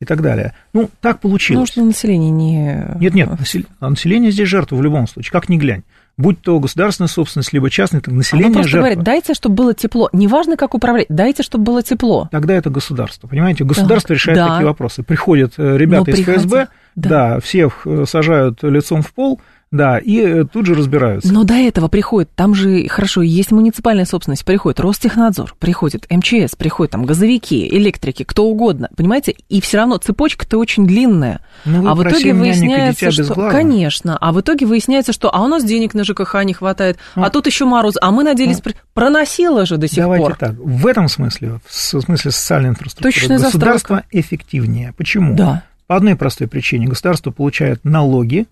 и 0.00 0.04
так 0.04 0.20
далее. 0.20 0.52
Ну, 0.72 0.90
так 1.00 1.20
получилось. 1.20 1.70
что 1.70 1.82
население 1.82 2.30
не... 2.30 2.98
Нет, 3.00 3.14
нет, 3.14 3.28
насел- 3.28 3.66
а 3.80 3.90
население 3.90 4.30
здесь 4.30 4.48
жертва 4.48 4.76
в 4.76 4.82
любом 4.82 5.06
случае, 5.06 5.32
как 5.32 5.48
ни 5.48 5.56
глянь. 5.56 5.82
Будь 6.18 6.40
то 6.40 6.58
государственная 6.60 7.08
собственность, 7.08 7.52
либо 7.52 7.68
частная, 7.68 8.00
так 8.00 8.14
население 8.14 8.50
просто 8.50 8.70
жертва. 8.70 8.86
говорит, 8.88 9.04
дайте, 9.04 9.34
чтобы 9.34 9.54
было 9.54 9.74
тепло. 9.74 10.08
Неважно, 10.14 10.56
как 10.56 10.74
управлять, 10.74 11.06
дайте, 11.10 11.42
чтобы 11.42 11.64
было 11.64 11.82
тепло. 11.82 12.28
Тогда 12.32 12.54
это 12.54 12.70
государство, 12.70 13.26
понимаете? 13.28 13.64
Государство 13.64 14.08
Так, 14.08 14.16
решает 14.16 14.38
да. 14.38 14.48
такие 14.48 14.66
вопросы. 14.66 15.02
Приходят 15.02 15.52
э, 15.58 15.76
ребята 15.76 16.10
Ну, 16.10 16.12
из 16.16 16.24
приходи, 16.24 16.38
ФСБ, 16.38 16.68
да. 16.94 17.08
да. 17.08 17.40
всех 17.40 17.82
э, 17.86 18.04
сажают 18.08 18.62
лицом 18.62 19.02
в 19.02 19.12
пол, 19.12 19.42
да, 19.76 19.98
и 19.98 20.20
э, 20.20 20.44
тут 20.44 20.66
же 20.66 20.74
разбираются. 20.74 21.32
Но 21.32 21.44
до 21.44 21.54
этого 21.54 21.88
приходит, 21.88 22.30
там 22.34 22.54
же, 22.54 22.86
хорошо, 22.88 23.22
есть 23.22 23.50
муниципальная 23.52 24.04
собственность, 24.04 24.44
приходит 24.44 24.80
Ростехнадзор, 24.80 25.54
приходит 25.58 26.06
МЧС, 26.10 26.56
приходят 26.56 26.92
там 26.92 27.04
газовики, 27.04 27.68
электрики, 27.68 28.22
кто 28.22 28.46
угодно, 28.46 28.88
понимаете? 28.96 29.34
И 29.48 29.60
все 29.60 29.78
равно 29.78 29.96
цепочка-то 29.98 30.58
очень 30.58 30.86
длинная. 30.86 31.40
Ну, 31.64 31.82
вы 31.82 31.90
а 31.90 31.94
в 31.94 32.02
итоге 32.08 32.34
выясняется, 32.34 33.10
что... 33.10 33.34
Конечно. 33.50 34.16
А 34.20 34.32
в 34.32 34.40
итоге 34.40 34.66
выясняется, 34.66 35.12
что 35.12 35.34
а 35.34 35.42
у 35.42 35.48
нас 35.48 35.64
денег 35.64 35.94
на 35.94 36.04
ЖКХ 36.04 36.42
не 36.44 36.54
хватает, 36.54 36.98
Ну. 37.14 37.24
а 37.24 37.30
тут 37.30 37.46
еще 37.46 37.64
мороз, 37.64 37.94
а 38.00 38.10
мы 38.10 38.24
надеялись... 38.24 38.60
при- 38.60 38.74
Проносило 38.94 39.66
же 39.66 39.76
до 39.76 39.88
сих 39.88 39.98
Давайте 39.98 40.26
пор. 40.26 40.36
так. 40.36 40.54
В 40.56 40.86
этом 40.86 41.08
смысле, 41.08 41.60
в 41.66 41.74
смысле 41.74 42.30
социальной 42.30 42.70
инфраструктуры, 42.70 43.12
Точечная 43.12 43.38
государство 43.38 44.02
эффективнее. 44.10 44.94
Почему? 44.96 45.34
Да. 45.34 45.64
По 45.86 45.96
одной 45.96 46.16
простой 46.16 46.48
причине. 46.48 46.86
Государство 46.86 47.30
получает 47.30 47.84
налоги, 47.84 48.46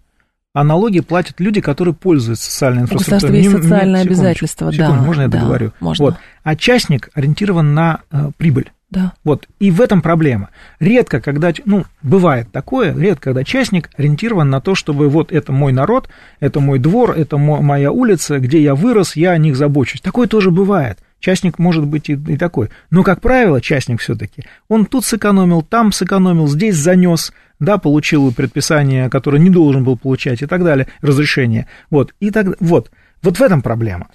а 0.55 0.64
налоги 0.64 1.01
платят 1.01 1.40
люди, 1.40 1.61
которые 1.61 1.95
пользуются 1.95 2.51
социальной 2.51 2.83
У 2.83 2.85
инфраструктурой. 2.85 3.33
государства 3.33 3.57
есть 3.59 3.64
социальное 3.64 4.03
секундочку, 4.03 4.23
обязательство, 4.25 4.67
да, 4.71 4.73
секунду, 4.73 5.03
можно 5.03 5.23
я 5.23 5.29
да, 5.29 5.38
договорю? 5.38 5.73
можно. 5.81 6.05
Вот. 6.05 6.14
А 6.45 6.57
частник 6.57 7.11
ориентирован 7.14 7.75
на 7.75 8.01
э, 8.11 8.31
прибыль. 8.38 8.71
Да. 8.90 9.12
Вот, 9.25 9.49
и 9.59 9.73
в 9.73 9.81
этом 9.81 10.01
проблема. 10.03 10.51
Редко, 10.79 11.21
когда, 11.21 11.53
ну, 11.64 11.85
бывает 12.03 12.53
такое, 12.53 12.97
редко, 12.97 13.31
когда 13.31 13.43
частник 13.43 13.90
ориентирован 13.97 14.49
на 14.49 14.61
то, 14.61 14.77
чтобы 14.77 15.09
вот 15.09 15.33
это 15.33 15.51
мой 15.51 15.73
народ, 15.73 16.09
это 16.38 16.61
мой 16.61 16.79
двор, 16.79 17.11
это 17.11 17.37
мо- 17.37 17.61
моя 17.61 17.90
улица, 17.90 18.38
где 18.38 18.62
я 18.62 18.77
вырос, 18.77 19.17
я 19.17 19.33
о 19.33 19.38
них 19.38 19.57
забочусь. 19.57 20.01
Такое 20.01 20.29
тоже 20.29 20.53
бывает. 20.53 21.01
Частник 21.19 21.59
может 21.59 21.85
быть 21.87 22.09
и, 22.09 22.12
и 22.12 22.37
такой. 22.37 22.69
Но, 22.90 23.03
как 23.03 23.21
правило, 23.21 23.61
частник 23.61 24.01
все-таки, 24.01 24.45
он 24.69 24.87
тут 24.87 25.05
сэкономил, 25.05 25.62
там 25.62 25.90
сэкономил, 25.90 26.47
здесь 26.47 26.77
занес, 26.77 27.33
да, 27.61 27.79
получил 27.79 28.33
предписание, 28.33 29.09
которое 29.11 29.38
не 29.38 29.51
должен 29.51 29.85
был 29.85 29.97
получать 29.97 30.43
и 30.43 30.47
так 30.47 30.64
далее, 30.64 30.88
разрешение. 31.01 31.67
Вот, 31.90 32.14
и 32.21 32.31
так, 32.31 32.61
вот, 32.61 32.90
вот 33.23 33.38
в 33.38 33.43
этом 33.43 33.62
проблема. 33.62 34.09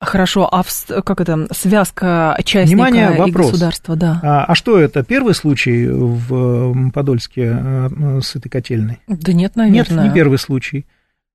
Хорошо, 0.00 0.48
а 0.50 0.62
в, 0.62 1.02
как 1.02 1.20
это, 1.20 1.46
связка 1.52 2.34
частника 2.42 2.74
Внимание, 2.74 3.10
вопрос. 3.10 3.48
и 3.48 3.50
государства, 3.50 3.96
да. 3.96 4.20
А, 4.22 4.44
а 4.46 4.54
что 4.54 4.80
это, 4.80 5.04
первый 5.04 5.34
случай 5.34 5.86
в 5.88 6.90
Подольске 6.90 7.54
э, 7.54 8.20
с 8.22 8.34
этой 8.34 8.48
котельной? 8.48 9.00
Да 9.06 9.34
нет, 9.34 9.56
наверное. 9.56 9.98
Нет, 9.98 10.08
не 10.08 10.14
первый 10.14 10.38
случай. 10.38 10.86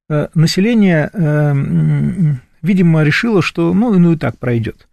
Э, 0.10 0.30
население, 0.34 1.12
э, 1.14 1.54
видимо, 2.64 3.04
решило, 3.04 3.44
что 3.44 3.72
ну, 3.72 3.94
ну 4.00 4.14
и 4.14 4.18
так 4.18 4.40
пройдет. 4.40 4.88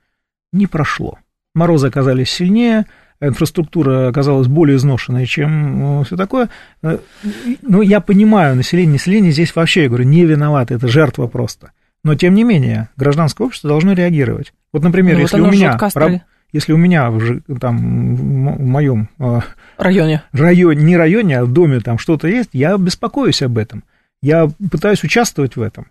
Не 0.52 0.66
прошло. 0.66 1.18
Морозы 1.54 1.86
оказались 1.86 2.30
сильнее, 2.30 2.84
инфраструктура 3.22 4.08
оказалась 4.08 4.48
более 4.48 4.76
изношенной, 4.76 5.26
чем 5.26 6.04
все 6.04 6.16
такое. 6.16 6.48
Ну, 6.82 7.80
я 7.80 8.00
понимаю, 8.00 8.56
население, 8.56 8.92
население 8.92 9.32
здесь 9.32 9.54
вообще, 9.54 9.84
я 9.84 9.88
говорю, 9.88 10.04
не 10.04 10.24
виновато, 10.26 10.74
это 10.74 10.88
жертва 10.88 11.28
просто. 11.28 11.70
Но, 12.04 12.16
тем 12.16 12.34
не 12.34 12.42
менее, 12.42 12.88
гражданское 12.96 13.44
общество 13.44 13.68
должно 13.68 13.92
реагировать. 13.92 14.52
Вот, 14.72 14.82
например, 14.82 15.14
ну, 15.14 15.20
если, 15.20 15.38
вот 15.38 15.48
у 15.48 15.52
меня, 15.52 15.78
если 16.52 16.72
у 16.72 16.76
меня 16.76 17.12
там, 17.60 18.16
в 18.16 18.60
моем 18.60 19.08
районе. 19.78 20.22
районе, 20.32 20.82
не 20.82 20.96
районе, 20.96 21.38
а 21.38 21.44
в 21.44 21.52
доме 21.52 21.78
там 21.78 21.98
что-то 21.98 22.26
есть, 22.26 22.50
я 22.52 22.76
беспокоюсь 22.76 23.42
об 23.42 23.56
этом. 23.56 23.84
Я 24.20 24.50
пытаюсь 24.70 25.04
участвовать 25.04 25.56
в 25.56 25.62
этом. 25.62 25.86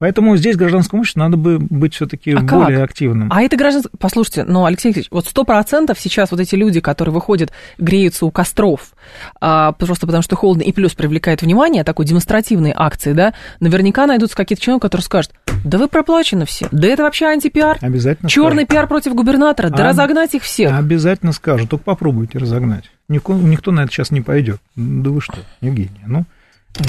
Поэтому 0.00 0.36
здесь 0.36 0.56
гражданскому 0.56 1.00
обществу 1.00 1.20
надо 1.20 1.36
бы 1.36 1.58
быть 1.58 1.94
все-таки 1.94 2.32
а 2.32 2.40
более 2.40 2.80
как? 2.80 2.90
активным. 2.90 3.28
А 3.32 3.42
это 3.42 3.56
гражданство... 3.56 3.90
Послушайте, 3.96 4.44
ну, 4.44 4.64
Алексей 4.64 4.88
Алексеевич, 4.88 5.10
вот 5.12 5.26
сто 5.26 5.44
процентов 5.44 6.00
сейчас 6.00 6.32
вот 6.32 6.40
эти 6.40 6.56
люди, 6.56 6.80
которые 6.80 7.14
выходят, 7.14 7.52
греются 7.78 8.26
у 8.26 8.32
костров, 8.32 8.92
а, 9.40 9.70
просто 9.72 10.06
потому 10.06 10.22
что 10.22 10.34
холодно, 10.34 10.62
и 10.62 10.72
плюс 10.72 10.94
привлекает 10.94 11.42
внимание 11.42 11.84
такой 11.84 12.06
демонстративной 12.06 12.72
акции, 12.74 13.12
да, 13.12 13.34
наверняка 13.60 14.06
найдутся 14.06 14.36
какие-то 14.36 14.62
человек, 14.62 14.82
которые 14.82 15.04
скажут, 15.04 15.32
да 15.64 15.78
вы 15.78 15.86
проплачены 15.86 16.44
все, 16.44 16.66
да 16.72 16.88
это 16.88 17.04
вообще 17.04 17.26
антипиар. 17.26 17.78
Обязательно 17.80 18.28
Черный 18.28 18.66
пиар 18.66 18.88
против 18.88 19.14
губернатора, 19.14 19.70
да 19.70 19.84
а... 19.84 19.88
разогнать 19.90 20.34
их 20.34 20.42
всех. 20.42 20.76
Обязательно 20.76 21.30
скажут, 21.30 21.70
только 21.70 21.84
попробуйте 21.84 22.38
разогнать. 22.38 22.90
Никто, 23.08 23.34
никто 23.34 23.70
на 23.70 23.84
это 23.84 23.92
сейчас 23.92 24.10
не 24.10 24.22
пойдет. 24.22 24.60
Да 24.74 25.10
вы 25.10 25.20
что, 25.20 25.36
Евгения, 25.60 26.02
ну... 26.04 26.24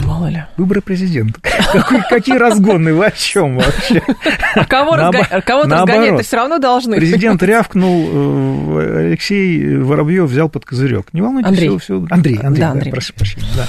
Мало 0.03 0.27
ли. 0.27 0.43
Выборы 0.57 0.81
президента. 0.81 1.39
Какой, 1.71 2.01
какие 2.09 2.37
разгоны? 2.37 2.93
Вы 2.93 3.05
о 3.05 3.11
чем 3.11 3.57
вообще? 3.57 4.01
А 4.55 4.65
кого, 4.65 4.95
разго... 4.95 5.41
кого 5.45 5.63
разгонять-то 5.63 6.23
все 6.23 6.37
равно 6.37 6.57
должны. 6.57 6.97
Президент 6.97 7.43
рявкнул, 7.43 8.79
э, 8.79 9.07
Алексей 9.09 9.77
Воробьев 9.77 10.29
взял 10.29 10.49
под 10.49 10.65
козырек. 10.65 11.13
Не 11.13 11.21
волнуйтесь, 11.21 11.49
Андрей. 11.49 11.69
все, 11.69 11.77
все. 11.77 12.07
Андрей, 12.09 12.39
Андрей, 12.41 12.61
да, 12.61 12.71
Андрей. 12.71 12.91
Да, 12.91 12.95
прошу 12.95 13.13
прощения. 13.13 13.47
Да. 13.55 13.65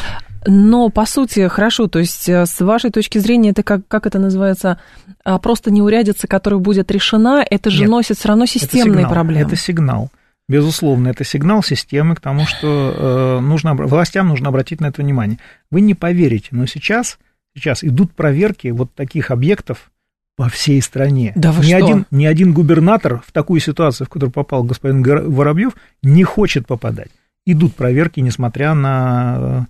Но, 0.46 0.88
по 0.90 1.06
сути, 1.06 1.48
хорошо, 1.48 1.88
то 1.88 1.98
есть, 1.98 2.28
э, 2.28 2.46
с 2.46 2.60
вашей 2.60 2.90
точки 2.90 3.18
зрения, 3.18 3.50
это 3.50 3.62
как, 3.62 3.86
как 3.88 4.06
это 4.06 4.18
называется, 4.18 4.78
а, 5.24 5.38
просто 5.38 5.70
неурядица, 5.70 6.28
которая 6.28 6.60
будет 6.60 6.90
решена, 6.90 7.44
это 7.48 7.68
же 7.68 7.82
Нет, 7.82 7.90
носит 7.90 8.18
все 8.18 8.28
равно 8.28 8.46
системные 8.46 9.04
это 9.04 9.12
проблемы. 9.12 9.46
Это 9.46 9.56
сигнал. 9.56 10.10
Безусловно, 10.48 11.08
это 11.08 11.24
сигнал 11.24 11.62
системы 11.62 12.14
к 12.14 12.20
тому, 12.20 12.46
что 12.46 12.94
э, 12.96 13.40
нужно, 13.40 13.74
властям 13.74 14.28
нужно 14.28 14.48
обратить 14.48 14.80
на 14.80 14.86
это 14.86 15.02
внимание. 15.02 15.38
Вы 15.70 15.80
не 15.80 15.94
поверите, 15.94 16.48
но 16.52 16.66
сейчас, 16.66 17.18
сейчас 17.56 17.82
идут 17.82 18.12
проверки 18.12 18.68
вот 18.68 18.94
таких 18.94 19.32
объектов 19.32 19.90
по 20.36 20.48
всей 20.48 20.80
стране. 20.82 21.32
Да 21.34 21.50
вы 21.50 21.64
ни, 21.64 21.68
что? 21.68 21.76
Один, 21.78 22.06
ни 22.12 22.26
один 22.26 22.52
губернатор 22.52 23.22
в 23.26 23.32
такую 23.32 23.60
ситуацию, 23.60 24.06
в 24.06 24.10
которую 24.10 24.32
попал 24.32 24.62
господин 24.62 25.02
Воробьев, 25.02 25.72
не 26.02 26.22
хочет 26.22 26.66
попадать. 26.66 27.10
Идут 27.44 27.74
проверки, 27.74 28.20
несмотря 28.20 28.74
на 28.74 29.66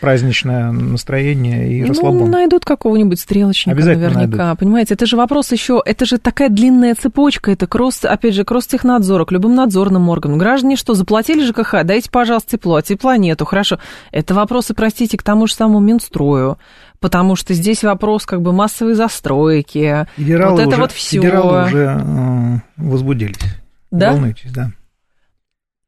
праздничное 0.00 0.70
настроение 0.70 1.68
и 1.72 1.82
ну, 1.82 1.88
расслабон. 1.88 2.30
найдут 2.30 2.64
какого-нибудь 2.64 3.18
стрелочника 3.18 3.76
наверняка. 3.76 4.36
Найдут. 4.44 4.58
Понимаете, 4.60 4.94
это 4.94 5.06
же 5.06 5.16
вопрос 5.16 5.50
еще, 5.50 5.82
это 5.84 6.04
же 6.04 6.18
такая 6.18 6.50
длинная 6.50 6.94
цепочка, 6.94 7.50
это 7.50 7.66
кросс, 7.66 8.04
опять 8.04 8.34
же, 8.34 8.44
кросс-технадзора 8.44 9.24
к 9.24 9.32
любым 9.32 9.56
надзорным 9.56 10.08
органам. 10.08 10.38
Граждане 10.38 10.76
что, 10.76 10.94
заплатили 10.94 11.44
ЖКХ? 11.44 11.82
Дайте, 11.82 12.10
пожалуйста, 12.10 12.52
тепло, 12.52 12.76
а 12.76 12.82
тепла 12.82 13.16
нету, 13.16 13.44
хорошо. 13.44 13.80
Это 14.12 14.34
вопросы, 14.34 14.72
простите, 14.72 15.18
к 15.18 15.24
тому 15.24 15.48
же 15.48 15.54
самому 15.54 15.80
Минстрою, 15.80 16.58
потому 17.00 17.34
что 17.34 17.52
здесь 17.52 17.82
вопрос 17.82 18.24
как 18.24 18.42
бы 18.42 18.52
массовой 18.52 18.94
застройки. 18.94 20.06
Федералы 20.16 20.52
вот 20.52 20.60
это 20.60 20.68
уже, 20.68 20.80
вот 20.80 20.92
все. 20.92 21.20
Федералы 21.20 21.64
уже 21.64 22.04
э, 22.06 22.58
возбудились. 22.76 23.56
Да? 23.90 24.12
Волнуйтесь, 24.12 24.52
да. 24.52 24.70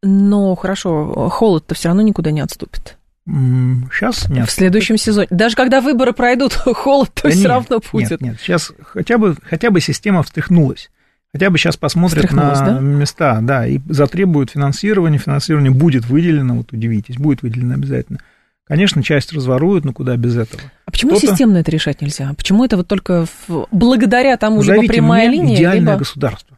Но 0.02 0.56
хорошо, 0.56 1.28
холод-то 1.28 1.76
все 1.76 1.88
равно 1.88 2.02
никуда 2.02 2.32
не 2.32 2.40
отступит. 2.40 2.97
Сейчас 3.92 4.28
нет. 4.28 4.48
В 4.48 4.50
следующем 4.50 4.96
сезоне. 4.96 5.26
Даже 5.30 5.54
когда 5.54 5.80
выборы 5.80 6.12
пройдут, 6.12 6.52
холод 6.74 7.12
то 7.12 7.24
да 7.24 7.30
все 7.30 7.38
нет, 7.40 7.48
равно 7.48 7.80
будет. 7.92 8.10
Нет, 8.10 8.20
нет, 8.20 8.40
сейчас 8.40 8.72
хотя 8.82 9.18
бы, 9.18 9.36
хотя 9.42 9.70
бы 9.70 9.80
система 9.80 10.22
встряхнулась. 10.22 10.90
Хотя 11.32 11.50
бы 11.50 11.58
сейчас 11.58 11.76
посмотрят 11.76 12.32
на 12.32 12.54
да? 12.54 12.80
места, 12.80 13.40
да, 13.42 13.66
и 13.66 13.80
затребуют 13.86 14.50
финансирование. 14.50 15.18
Финансирование 15.18 15.70
будет 15.70 16.06
выделено, 16.06 16.54
вот 16.56 16.72
удивитесь, 16.72 17.16
будет 17.16 17.42
выделено 17.42 17.74
обязательно. 17.74 18.20
Конечно, 18.66 19.02
часть 19.02 19.32
разворуют, 19.32 19.84
но 19.84 19.92
куда 19.92 20.16
без 20.16 20.36
этого? 20.36 20.62
А 20.86 20.90
почему 20.90 21.12
Кто-то... 21.12 21.26
системно 21.28 21.58
это 21.58 21.70
решать 21.70 22.00
нельзя? 22.00 22.32
Почему 22.34 22.64
это 22.64 22.76
вот 22.78 22.86
только 22.86 23.26
в... 23.46 23.66
благодаря 23.72 24.36
тому, 24.36 24.62
Зовите 24.62 24.82
либо 24.82 24.92
прямая 24.92 25.28
мне 25.28 25.38
линия, 25.38 25.56
идеальное 25.56 25.92
либо... 25.92 25.98
государство. 25.98 26.58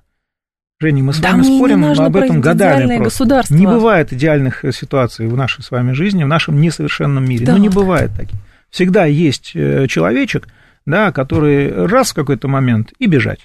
Женя, 0.82 1.02
мы 1.02 1.12
с 1.12 1.18
да 1.18 1.32
вами 1.32 1.42
спорим 1.42 1.84
об 1.84 2.16
этом 2.16 2.40
годами 2.40 2.96
просто. 2.96 3.26
Не 3.50 3.66
бывает 3.66 4.14
идеальных 4.14 4.64
э, 4.64 4.72
ситуаций 4.72 5.26
в 5.26 5.36
нашей 5.36 5.62
с 5.62 5.70
вами 5.70 5.92
жизни, 5.92 6.24
в 6.24 6.26
нашем 6.26 6.58
несовершенном 6.58 7.22
мире. 7.22 7.44
Да. 7.44 7.52
Ну, 7.52 7.58
не 7.58 7.68
бывает 7.68 8.12
таких. 8.16 8.38
Всегда 8.70 9.04
есть 9.04 9.52
э, 9.54 9.86
человечек, 9.88 10.48
да, 10.86 11.12
который 11.12 11.86
раз 11.86 12.12
в 12.12 12.14
какой-то 12.14 12.48
момент 12.48 12.94
и 12.98 13.06
бежать. 13.06 13.40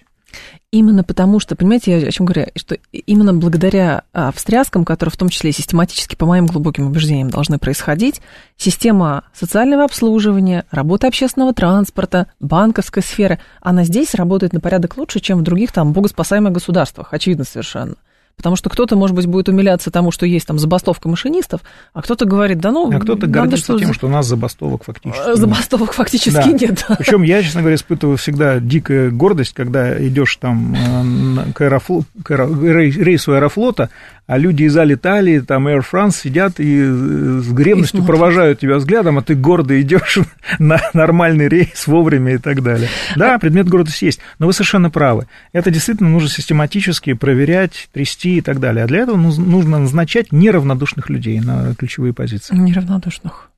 Именно 0.72 1.04
потому 1.04 1.40
что, 1.40 1.56
понимаете, 1.56 2.00
я 2.00 2.08
о 2.08 2.12
чем 2.12 2.26
говорю, 2.26 2.48
что 2.56 2.78
именно 2.92 3.34
благодаря 3.34 4.04
а, 4.12 4.32
встряскам, 4.32 4.84
которые 4.84 5.12
в 5.12 5.18
том 5.18 5.30
числе 5.30 5.52
систематически, 5.52 6.16
по 6.16 6.26
моим 6.26 6.48
глубоким 6.48 6.88
убеждениям, 6.88 7.30
должны 7.30 7.60
происходить, 7.60 8.22
система 8.58 9.24
социального 9.34 9.86
обслуживания, 9.86 10.66
работа 10.72 11.08
общественного 11.08 11.54
транспорта, 11.54 12.28
банковской 12.40 13.04
сферы, 13.04 13.40
она 13.62 13.86
здесь 13.86 14.16
работает 14.16 14.52
на 14.52 14.60
порядок 14.60 14.98
лучше, 14.98 15.22
чем 15.22 15.40
в 15.40 15.44
других 15.44 15.72
там 15.72 15.94
богоспасаемых 15.94 16.52
государствах, 16.52 17.14
очевидно 17.14 17.46
совершенно. 17.46 17.96
Потому 18.36 18.56
что 18.56 18.70
кто-то, 18.70 18.96
может 18.96 19.16
быть, 19.16 19.26
будет 19.28 19.50
умиляться 19.50 19.92
тому, 19.92 20.12
что 20.12 20.26
есть 20.26 20.46
там 20.46 20.60
забастовка 20.60 21.08
машинистов, 21.08 21.62
а 21.94 22.02
кто-то 22.02 22.26
говорит, 22.26 22.60
да 22.60 22.72
ну... 22.72 22.92
А 22.92 23.00
кто-то 23.00 23.28
гордится 23.28 23.64
что... 23.64 23.80
тем, 23.80 23.94
что 23.94 24.08
у 24.08 24.10
нас 24.10 24.26
забастовок 24.26 24.84
фактически 24.84 25.26
нет. 25.28 25.38
Забастовок 25.38 25.94
фактически 25.94 26.34
да. 26.36 26.44
нет. 26.52 26.86
Причем 26.98 27.24
я, 27.24 27.42
честно 27.42 27.62
говоря, 27.62 27.76
испытываю 27.76 28.18
всегда 28.18 28.60
дикая 28.60 29.10
гордость, 29.10 29.54
когда 29.54 29.98
идешь 30.06 30.36
там 30.36 30.76
э, 30.76 31.52
к, 31.54 31.62
аэрофло... 31.62 32.04
к 32.24 32.32
рейсу 32.32 33.34
аэрофлота, 33.34 33.90
а 34.28 34.38
люди 34.38 34.64
из 34.64 34.76
Алиталии, 34.76 35.40
там 35.40 35.68
Air 35.68 35.84
France 35.90 36.22
сидят 36.24 36.60
и 36.60 36.82
э, 36.82 37.42
с 37.44 37.52
гребностью 37.52 38.02
и 38.02 38.06
провожают 38.06 38.60
тебя 38.60 38.78
взглядом, 38.78 39.18
а 39.18 39.22
ты 39.22 39.36
гордо 39.36 39.80
идешь 39.80 40.20
на 40.60 40.82
нормальный 40.94 41.48
рейс 41.48 41.86
вовремя 41.86 42.36
и 42.36 42.38
так 42.38 42.64
далее. 42.64 42.90
Да, 43.16 43.38
предмет 43.38 43.70
гордости 43.70 44.06
есть, 44.06 44.20
но 44.40 44.48
вы 44.48 44.54
совершенно 44.54 44.90
правы. 44.90 45.28
Это 45.54 45.70
действительно 45.70 46.10
нужно 46.10 46.30
систематически 46.30 47.14
проверять, 47.14 47.90
трясти 47.94 48.38
и 48.38 48.42
так 48.42 48.60
далее. 48.60 48.86
А 48.86 48.88
для 48.88 49.00
этого 49.00 49.16
нужно 49.16 49.80
назначать 49.80 50.32
неравнодушных 50.32 51.10
людей 51.10 51.40
на 51.40 51.76
ключевые 51.76 52.14
позиции. 52.14 52.56
Неравнодушных. 52.56 53.52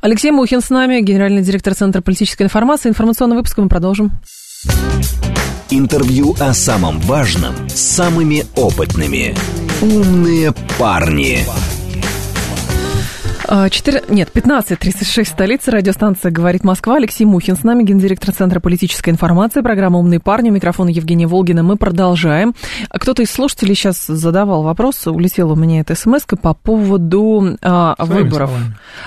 Алексей 0.00 0.30
Мухин 0.30 0.60
с 0.60 0.70
нами, 0.70 1.00
генеральный 1.00 1.42
директор 1.42 1.74
Центра 1.74 2.00
политической 2.00 2.42
информации. 2.42 2.88
Информационный 2.88 3.36
выпуск 3.36 3.58
мы 3.58 3.68
продолжим. 3.68 4.12
Интервью 5.70 6.36
о 6.38 6.54
самом 6.54 7.00
важном 7.00 7.68
с 7.68 7.80
самыми 7.80 8.46
опытными. 8.54 9.34
«Умные 9.82 10.54
парни». 10.78 11.44
4, 13.48 13.98
а, 13.98 14.12
нет, 14.12 14.30
15.36, 14.34 15.24
столица, 15.24 15.70
радиостанция 15.70 16.30
«Говорит 16.30 16.64
Москва». 16.64 16.96
Алексей 16.96 17.24
Мухин 17.24 17.56
с 17.56 17.62
нами, 17.62 17.84
гендиректор 17.84 18.34
Центра 18.34 18.58
политической 18.58 19.10
информации, 19.10 19.60
программа 19.60 19.98
«Умные 19.98 20.18
парни», 20.18 20.50
микрофон 20.50 20.88
Евгения 20.88 21.26
Волгина. 21.26 21.62
Мы 21.62 21.76
продолжаем. 21.76 22.54
Кто-то 22.90 23.22
из 23.22 23.30
слушателей 23.30 23.74
сейчас 23.74 24.06
задавал 24.06 24.62
вопрос, 24.62 25.06
улетела 25.06 25.52
у 25.52 25.56
меня 25.56 25.80
эта 25.80 25.94
смс 25.94 26.24
по 26.42 26.54
поводу 26.54 27.56
а, 27.62 27.94
выборов. 27.98 28.50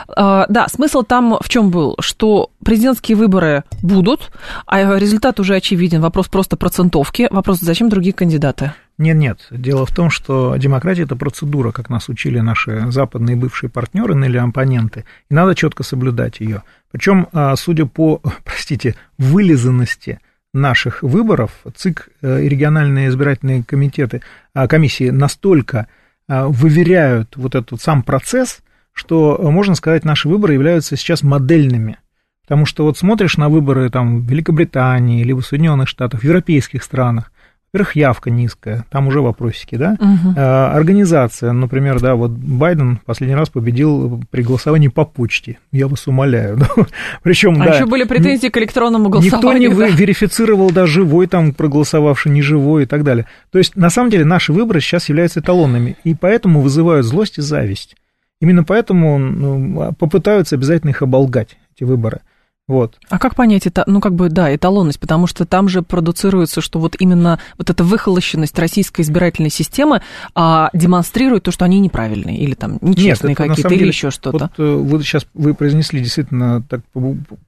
А, 0.08 0.46
да, 0.48 0.68
смысл 0.68 1.04
там 1.04 1.38
в 1.42 1.50
чем 1.50 1.70
был? 1.70 1.96
Что 2.00 2.52
президентские 2.64 3.18
выборы 3.18 3.64
будут, 3.82 4.32
а 4.66 4.98
результат 4.98 5.40
уже 5.40 5.56
очевиден. 5.56 6.02
Вопрос 6.02 6.28
просто 6.28 6.56
процентовки. 6.56 7.28
Вопрос, 7.30 7.60
зачем 7.60 7.90
другие 7.90 8.14
кандидаты? 8.14 8.74
Нет, 9.00 9.16
нет. 9.16 9.48
Дело 9.50 9.86
в 9.86 9.94
том, 9.94 10.10
что 10.10 10.58
демократия 10.58 11.04
это 11.04 11.16
процедура, 11.16 11.72
как 11.72 11.90
нас 11.90 12.10
учили 12.10 12.40
наши 12.40 12.92
западные 12.92 13.38
бывшие 13.38 13.70
партнеры 13.70 14.14
или 14.14 14.38
оппоненты, 14.38 15.06
и 15.30 15.34
надо 15.34 15.56
четко 15.56 15.84
соблюдать 15.84 16.42
ее. 16.42 16.64
Причем, 16.92 17.28
а, 17.32 17.56
судя 17.56 17.86
по, 17.86 18.22
простите, 18.44 18.96
вылизанности 19.18 20.20
наших 20.54 21.02
выборов 21.02 21.52
ЦИК 21.76 22.10
и 22.22 22.28
региональные 22.28 23.08
избирательные 23.08 23.64
комитеты, 23.64 24.22
комиссии 24.54 25.12
настолько 25.12 25.88
выверяют 26.28 27.38
вот 27.38 27.56
этот 27.56 27.82
сам 27.82 28.04
процесс, 28.04 28.62
что, 28.92 29.40
можно 29.42 29.76
сказать, 29.76 30.04
наши 30.04 30.28
выборы 30.28 30.54
являются 30.54 30.98
сейчас 30.98 31.24
модельными. 31.24 31.98
Потому 32.42 32.66
что 32.66 32.84
вот 32.84 32.98
смотришь 32.98 33.38
на 33.38 33.48
выборы 33.48 33.90
там, 33.92 34.22
в 34.22 34.30
Великобритании, 34.30 35.24
либо 35.24 35.40
в 35.40 35.46
Соединенных 35.46 35.88
Штатах, 35.88 36.22
в 36.22 36.24
европейских 36.24 36.84
странах, 36.84 37.32
во-первых, 37.72 37.96
явка 37.96 38.32
низкая, 38.32 38.86
там 38.90 39.08
уже 39.08 39.22
вопросики, 39.22 39.76
да. 39.76 39.96
Угу. 40.00 40.34
А, 40.38 40.72
организация, 40.74 41.52
например, 41.52 42.00
да, 42.00 42.16
вот 42.16 42.32
Байден 42.32 43.00
последний 43.06 43.36
раз 43.36 43.50
победил 43.50 44.24
при 44.32 44.42
голосовании 44.42 44.88
по 44.88 45.06
почте. 45.06 45.60
Я 45.72 45.88
вас 45.88 46.08
умоляю. 46.08 46.60
Причем, 47.24 47.62
а 47.62 47.66
да, 47.66 47.76
еще 47.76 47.86
были 47.86 48.06
претензии 48.06 48.48
к 48.48 48.58
электронному 48.58 49.10
голосованию. 49.10 49.70
Никто 49.70 49.84
не 49.84 49.92
да? 49.92 49.96
верифицировал, 49.96 50.72
да, 50.72 50.88
живой 50.88 51.28
там 51.28 51.54
проголосовавший, 51.54 52.32
не 52.32 52.42
живой 52.42 52.84
и 52.84 52.86
так 52.88 53.04
далее. 53.04 53.28
То 53.52 53.60
есть, 53.60 53.76
на 53.76 53.92
самом 53.92 54.10
деле, 54.10 54.26
наши 54.26 54.52
выборы 54.52 54.82
сейчас 54.82 55.08
являются 55.10 55.40
эталонными, 55.40 55.96
и 56.04 56.16
поэтому 56.16 56.62
вызывают 56.62 57.06
злость 57.06 57.38
и 57.38 57.42
зависть. 57.42 57.96
Именно 58.42 58.64
поэтому 58.64 59.20
ну, 59.20 59.94
попытаются 59.94 60.56
обязательно 60.56 60.90
их 60.90 61.04
оболгать, 61.04 61.58
эти 61.76 61.84
выборы. 61.84 62.22
Вот. 62.70 63.00
А 63.10 63.18
как 63.18 63.34
понять 63.34 63.66
это, 63.66 63.84
ну, 63.88 64.00
как 64.00 64.14
бы, 64.14 64.30
да, 64.30 64.56
эталонность, 64.56 65.00
потому 65.00 65.26
что 65.26 65.46
там 65.46 65.68
же 65.68 65.82
продуцируется, 65.82 66.62
что 66.62 66.78
вот 66.78 66.96
именно 67.00 67.40
вот 67.58 67.72
эта 67.72 67.84
выхолощенность 67.84 68.60
российской 68.60 69.02
избирательной 69.02 69.50
системы 69.50 70.04
а, 70.36 70.70
демонстрирует 70.74 71.42
то, 71.42 71.52
что 71.52 71.66
они 71.66 71.80
неправильные, 71.80 72.38
или 72.38 72.54
там 72.54 72.78
нечестные 72.82 73.36
какие-то, 73.36 73.74
или 73.74 73.88
еще 73.88 74.12
что-то. 74.12 74.52
Вот 74.56 74.60
вы 74.60 75.02
сейчас 75.02 75.26
вы 75.34 75.56
произнесли 75.56 76.00
действительно 76.00 76.62
так, 76.62 76.82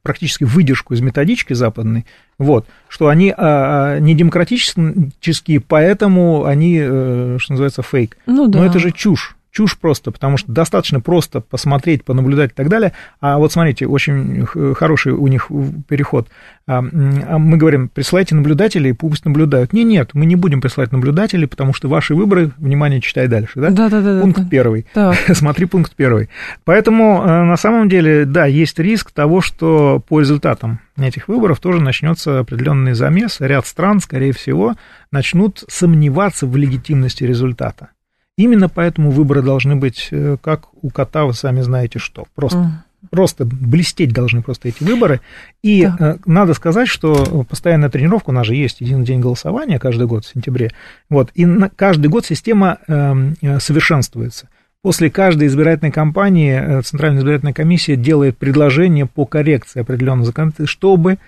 практически 0.02 0.44
выдержку 0.44 0.96
из 0.96 1.02
методички 1.02 1.54
западной, 1.54 2.08
вот, 2.40 2.66
что 2.88 3.08
они 3.08 3.30
а, 3.30 3.98
а 3.98 4.00
не 4.00 4.16
демократические, 4.16 5.60
поэтому 5.60 6.46
они, 6.46 6.80
э, 6.82 7.38
что 7.40 7.54
называется, 7.54 7.84
фейк. 7.84 8.18
Ну, 8.26 8.48
да. 8.48 8.58
Но 8.58 8.66
это 8.66 8.80
же 8.80 8.92
чушь 8.92 9.36
чушь 9.52 9.78
просто, 9.78 10.12
потому 10.12 10.38
что 10.38 10.52
достаточно 10.52 11.02
просто 11.02 11.42
посмотреть, 11.42 12.04
понаблюдать 12.04 12.52
и 12.52 12.54
так 12.54 12.70
далее. 12.70 12.94
А 13.20 13.38
вот 13.38 13.52
смотрите, 13.52 13.86
очень 13.86 14.46
хороший 14.76 15.12
у 15.12 15.28
них 15.28 15.50
переход. 15.88 16.30
А, 16.68 16.80
а 16.80 17.38
мы 17.38 17.58
говорим, 17.58 17.90
присылайте 17.90 18.34
наблюдателей, 18.36 18.94
пусть 18.94 19.26
наблюдают. 19.26 19.74
Не, 19.74 19.84
нет, 19.84 20.12
мы 20.14 20.26
не 20.26 20.36
будем 20.36 20.62
присылать 20.62 20.92
наблюдателей, 20.92 21.48
потому 21.48 21.74
что 21.74 21.90
ваши 21.90 22.16
выборы, 22.16 22.52
внимание, 22.58 23.02
читай 23.02 23.28
дальше, 23.28 23.60
да? 23.60 23.70
Да, 23.70 23.90
да, 23.90 24.02
да. 24.02 24.22
Пункт 24.22 24.42
да, 24.42 24.48
первый. 24.50 24.88
Да. 24.96 25.14
Смотри 25.34 25.66
пункт 25.66 25.94
первый. 25.96 26.30
Поэтому 26.64 27.22
э, 27.24 27.44
на 27.44 27.58
самом 27.58 27.90
деле, 27.90 28.26
да, 28.26 28.46
есть 28.46 28.80
риск 28.80 29.12
того, 29.12 29.42
что 29.42 30.02
по 30.08 30.22
результатам 30.22 30.80
этих 30.98 31.28
выборов 31.28 31.60
тоже 31.60 31.82
начнется 31.82 32.40
определенный 32.40 32.94
замес. 32.94 33.38
Ряд 33.40 33.68
стран, 33.68 34.00
скорее 34.00 34.34
всего, 34.34 34.76
начнут 35.12 35.64
сомневаться 35.68 36.48
в 36.48 36.56
легитимности 36.56 37.24
результата. 37.24 37.90
Именно 38.38 38.70
поэтому 38.70 39.12
выборы 39.12 39.42
должны 39.42 39.76
быть, 39.76 40.08
э, 40.12 40.38
как 40.42 40.68
у 40.82 40.90
кота, 40.90 41.26
вы 41.26 41.34
сами 41.34 41.62
знаете 41.62 42.00
что. 42.00 42.26
Просто, 42.34 42.58
mm. 42.58 43.08
просто 43.10 43.46
блестеть 43.46 44.14
должны 44.14 44.42
просто 44.42 44.70
эти 44.70 44.84
выборы. 44.84 45.22
И 45.62 45.86
да. 45.86 45.96
Э, 46.00 46.18
надо 46.26 46.54
сказать, 46.54 46.88
что 46.88 47.46
постоянная 47.50 47.90
тренировка, 47.90 48.30
у 48.30 48.34
нас 48.34 48.48
же 48.48 48.56
есть 48.56 48.82
един 48.82 49.04
день 49.04 49.20
голосования 49.20 49.80
каждый 49.80 50.08
год 50.08 50.26
в 50.26 50.34
сентябре. 50.34 50.72
Вот, 51.10 51.32
и 51.34 51.46
на, 51.46 51.70
каждый 51.70 52.08
год 52.08 52.26
система 52.26 52.80
эм, 52.88 53.36
э, 53.42 53.60
совершенствуется. 53.60 54.48
После 54.82 55.12
каждой 55.12 55.48
избирательной 55.48 55.92
кампании 55.92 56.82
Центральная 56.82 57.20
избирательная 57.20 57.54
комиссия 57.54 57.96
делает 57.96 58.40
предложение 58.40 59.06
по 59.06 59.26
коррекции 59.26 59.82
определенного 59.82 60.26
законодательства, 60.26 60.66
чтобы 60.66 61.20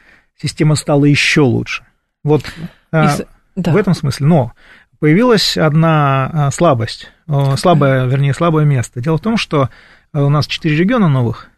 система 0.41 0.75
стала 0.75 1.05
еще 1.05 1.41
лучше. 1.41 1.83
Вот 2.23 2.43
э, 2.91 3.05
да. 3.55 3.71
в 3.71 3.77
этом 3.77 3.93
смысле. 3.93 4.25
Но 4.27 4.53
появилась 5.03 5.57
одна 5.57 6.29
а, 6.31 6.51
слабость, 6.51 7.11
слабое, 7.57 8.05
вернее, 8.05 8.33
слабое 8.33 8.63
место. 8.63 9.01
Дело 9.01 9.17
в 9.17 9.21
том, 9.21 9.35
что 9.35 9.69
э, 10.13 10.21
у 10.21 10.29
нас 10.29 10.47
четыре 10.47 10.77
региона 10.77 11.09
новых, 11.09 11.49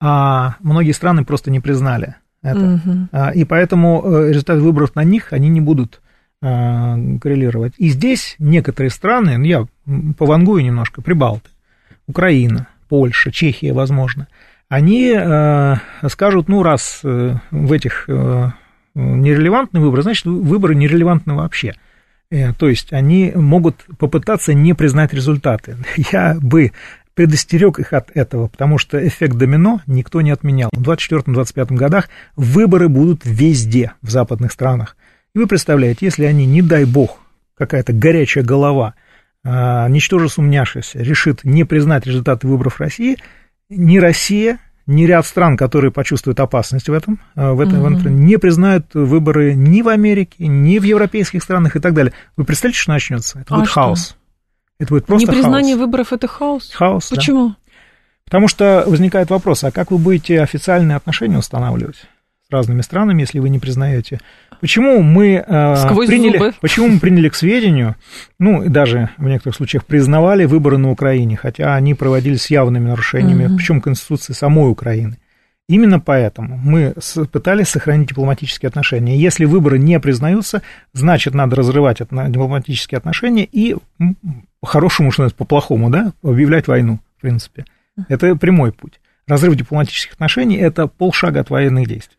а 0.00 0.56
многие 0.58 0.90
страны 0.90 1.24
просто 1.24 1.52
не 1.52 1.60
признали 1.60 2.16
это. 2.42 2.80
Угу. 2.84 3.34
И 3.36 3.44
поэтому 3.44 4.02
э, 4.04 4.30
результаты 4.30 4.58
выборов 4.58 4.96
на 4.96 5.04
них, 5.04 5.32
они 5.32 5.48
не 5.48 5.60
будут 5.60 6.00
а, 6.42 6.98
коррелировать. 7.20 7.74
И 7.78 7.88
здесь 7.88 8.34
некоторые 8.40 8.90
страны, 8.90 9.38
ну, 9.38 9.44
я 9.44 9.66
повангую 10.18 10.64
немножко, 10.64 11.02
Прибалты, 11.02 11.50
Украина, 12.08 12.66
Польша, 12.88 13.30
Чехия, 13.30 13.72
возможно, 13.72 14.26
они 14.68 15.14
э, 15.16 15.76
скажут, 16.08 16.48
ну, 16.48 16.64
раз 16.64 16.98
в 17.04 17.72
этих 17.72 18.08
нерелевантные 18.96 19.80
выборы, 19.80 20.02
значит, 20.02 20.26
выборы 20.26 20.74
нерелевантны 20.74 21.34
вообще. 21.34 21.76
Э, 22.32 22.54
то 22.54 22.68
есть 22.68 22.92
они 22.94 23.30
могут 23.34 23.84
попытаться 23.98 24.54
не 24.54 24.72
признать 24.72 25.12
результаты. 25.12 25.76
Я 26.12 26.38
бы 26.40 26.72
предостерег 27.14 27.78
их 27.78 27.92
от 27.92 28.10
этого, 28.14 28.48
потому 28.48 28.78
что 28.78 29.06
эффект 29.06 29.36
домино 29.36 29.82
никто 29.86 30.22
не 30.22 30.30
отменял. 30.30 30.70
В 30.72 30.80
2024-2025 30.80 31.74
годах 31.74 32.08
выборы 32.34 32.88
будут 32.88 33.20
везде 33.24 33.92
в 34.00 34.10
западных 34.10 34.50
странах. 34.50 34.96
И 35.34 35.38
вы 35.38 35.46
представляете, 35.46 36.06
если 36.06 36.24
они, 36.24 36.46
не 36.46 36.62
дай 36.62 36.86
бог, 36.86 37.18
какая-то 37.54 37.92
горячая 37.92 38.44
голова, 38.44 38.94
а, 39.44 39.88
ничтоже 39.88 40.30
сумняшися, 40.30 41.00
решит 41.00 41.44
не 41.44 41.64
признать 41.64 42.06
результаты 42.06 42.46
выборов 42.46 42.80
России, 42.80 43.18
ни 43.68 43.98
Россия, 43.98 44.58
ни 44.86 45.04
ряд 45.04 45.26
стран, 45.26 45.56
которые 45.56 45.92
почувствуют 45.92 46.40
опасность 46.40 46.88
в 46.88 46.92
этом, 46.92 47.20
э, 47.34 47.52
в 47.52 47.60
этом, 47.60 47.80
угу. 47.80 47.94
в 47.94 48.00
этом 48.00 48.24
не 48.24 48.36
признают 48.36 48.94
выборы 48.94 49.54
ни 49.54 49.82
в 49.82 49.88
Америке, 49.88 50.46
ни 50.46 50.78
в 50.78 50.82
европейских 50.82 51.42
странах 51.42 51.76
и 51.76 51.80
так 51.80 51.94
далее. 51.94 52.12
Вы 52.36 52.44
представляете, 52.44 52.80
что 52.80 52.90
начнется? 52.90 53.40
Это 53.40 53.54
а 53.54 53.58
будет 53.58 53.70
что? 53.70 53.80
хаос. 53.80 54.16
Это 54.78 54.90
будет 54.90 55.06
просто 55.06 55.30
Непризнание 55.30 55.74
хаос. 55.74 55.86
выборов– 55.86 56.12
это 56.14 56.26
хаос? 56.26 56.72
Хаос, 56.72 57.08
Почему? 57.08 57.50
Да. 57.50 57.56
Потому 58.24 58.48
что 58.48 58.84
возникает 58.86 59.30
вопрос, 59.30 59.62
а 59.64 59.70
как 59.70 59.90
вы 59.90 59.98
будете 59.98 60.40
официальные 60.40 60.96
отношения 60.96 61.38
устанавливать? 61.38 62.06
разными 62.52 62.82
странами, 62.82 63.22
если 63.22 63.40
вы 63.40 63.48
не 63.48 63.58
признаете. 63.58 64.20
Почему 64.62 65.02
мы, 65.02 65.44
э, 65.44 65.96
приняли, 66.06 66.38
зубы. 66.38 66.54
почему 66.60 66.86
мы 66.86 67.00
приняли 67.00 67.28
к 67.28 67.34
сведению, 67.34 67.96
ну, 68.38 68.62
даже 68.68 69.10
в 69.18 69.24
некоторых 69.24 69.56
случаях 69.56 69.84
признавали 69.84 70.44
выборы 70.44 70.78
на 70.78 70.92
Украине, 70.92 71.36
хотя 71.36 71.74
они 71.74 71.94
проводились 71.94 72.42
с 72.42 72.50
явными 72.50 72.86
нарушениями, 72.86 73.46
угу. 73.46 73.56
причем 73.56 73.80
Конституции 73.80 74.34
самой 74.34 74.70
Украины. 74.70 75.18
Именно 75.68 75.98
поэтому 75.98 76.60
мы 76.62 76.94
пытались 77.32 77.70
сохранить 77.70 78.10
дипломатические 78.10 78.68
отношения. 78.68 79.18
Если 79.18 79.46
выборы 79.46 79.80
не 79.80 79.98
признаются, 79.98 80.62
значит, 80.92 81.34
надо 81.34 81.56
разрывать 81.56 81.98
дипломатические 81.98 82.98
отношения 82.98 83.48
и 83.50 83.74
по-хорошему, 84.60 85.10
что 85.10 85.28
по-плохому, 85.30 85.90
да, 85.90 86.12
объявлять 86.22 86.68
войну, 86.68 87.00
в 87.18 87.20
принципе. 87.20 87.64
Это 88.08 88.36
прямой 88.36 88.70
путь. 88.70 89.00
Разрыв 89.26 89.56
дипломатических 89.56 90.12
отношений– 90.12 90.56
это 90.58 90.86
полшага 90.86 91.40
от 91.40 91.50
военных 91.50 91.88
действий. 91.88 92.16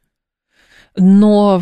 Но, 0.97 1.62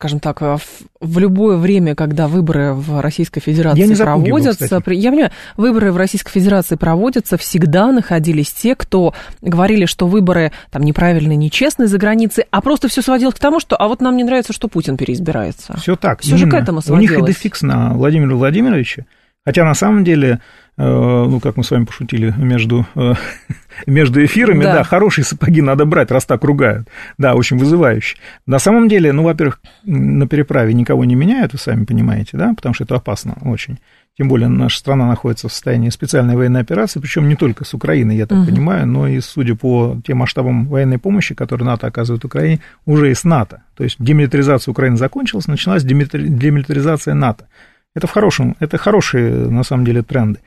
скажем 0.00 0.18
так, 0.18 0.40
в 0.40 1.18
любое 1.18 1.58
время, 1.58 1.94
когда 1.94 2.26
выборы 2.26 2.72
в 2.72 3.02
Российской 3.02 3.40
Федерации 3.40 3.86
я 3.86 3.96
проводятся, 4.02 4.64
его, 4.64 4.92
я 4.92 5.10
понимаю, 5.10 5.30
выборы 5.58 5.92
в 5.92 5.98
Российской 5.98 6.32
Федерации 6.32 6.76
проводятся, 6.76 7.36
всегда 7.36 7.92
находились 7.92 8.50
те, 8.50 8.74
кто 8.74 9.12
говорили, 9.42 9.84
что 9.84 10.06
выборы 10.06 10.52
там 10.70 10.84
неправильные, 10.84 11.36
нечестные 11.36 11.86
за 11.86 11.98
границей, 11.98 12.44
а 12.50 12.62
просто 12.62 12.88
все 12.88 13.02
сводилось 13.02 13.34
к 13.34 13.38
тому, 13.38 13.60
что 13.60 13.76
а 13.76 13.88
вот 13.88 14.00
нам 14.00 14.16
не 14.16 14.24
нравится, 14.24 14.54
что 14.54 14.68
Путин 14.68 14.96
переизбирается. 14.96 15.76
Все 15.76 15.96
так. 15.96 16.22
Все 16.22 16.38
же 16.38 16.48
к 16.48 16.54
этому 16.54 16.80
сводилось. 16.80 17.18
У 17.18 17.20
них 17.20 17.28
идефикс 17.28 17.60
на 17.60 17.92
Владимира 17.92 18.36
Владимировича, 18.36 19.04
хотя 19.50 19.64
на 19.64 19.74
самом 19.74 20.04
деле 20.04 20.38
Э, 20.82 21.26
ну, 21.28 21.40
как 21.40 21.58
мы 21.58 21.64
с 21.64 21.70
вами 21.70 21.84
пошутили, 21.84 22.32
между, 22.38 22.86
э, 22.94 23.12
между 23.86 24.24
эфирами, 24.24 24.64
да. 24.64 24.76
да, 24.76 24.82
хорошие 24.82 25.26
сапоги 25.26 25.60
надо 25.60 25.84
брать, 25.84 26.10
раз 26.10 26.24
так 26.24 26.42
ругают. 26.42 26.88
Да, 27.18 27.34
очень 27.34 27.58
вызывающе. 27.58 28.16
На 28.46 28.58
самом 28.58 28.88
деле, 28.88 29.12
ну, 29.12 29.22
во-первых, 29.24 29.60
на 29.84 30.26
переправе 30.26 30.72
никого 30.72 31.04
не 31.04 31.14
меняют, 31.14 31.52
вы 31.52 31.58
сами 31.58 31.84
понимаете, 31.84 32.38
да, 32.38 32.54
потому 32.56 32.74
что 32.74 32.84
это 32.84 32.96
опасно 32.96 33.36
очень. 33.42 33.78
Тем 34.16 34.28
более 34.28 34.48
наша 34.48 34.78
страна 34.78 35.06
находится 35.06 35.48
в 35.48 35.52
состоянии 35.52 35.90
специальной 35.90 36.34
военной 36.34 36.62
операции, 36.62 36.98
причем 36.98 37.28
не 37.28 37.36
только 37.36 37.66
с 37.66 37.74
Украиной, 37.74 38.16
я 38.16 38.26
так 38.26 38.38
угу. 38.38 38.46
понимаю, 38.46 38.86
но 38.86 39.06
и, 39.06 39.20
судя 39.20 39.56
по 39.56 39.98
тем 40.06 40.18
масштабам 40.18 40.66
военной 40.66 40.98
помощи, 40.98 41.34
которые 41.34 41.66
НАТО 41.66 41.88
оказывает 41.88 42.24
Украине, 42.24 42.60
уже 42.86 43.10
и 43.10 43.14
с 43.14 43.24
НАТО. 43.24 43.64
То 43.76 43.84
есть 43.84 43.96
демилитаризация 43.98 44.72
Украины 44.72 44.96
закончилась, 44.96 45.46
началась 45.46 45.84
демилитаризация 45.84 47.12
НАТО. 47.12 47.48
Это 47.94 48.06
в 48.06 48.10
хорошем, 48.10 48.56
это 48.60 48.78
хорошие, 48.78 49.30
на 49.48 49.64
самом 49.64 49.84
деле, 49.84 50.02
тренды. 50.02 50.38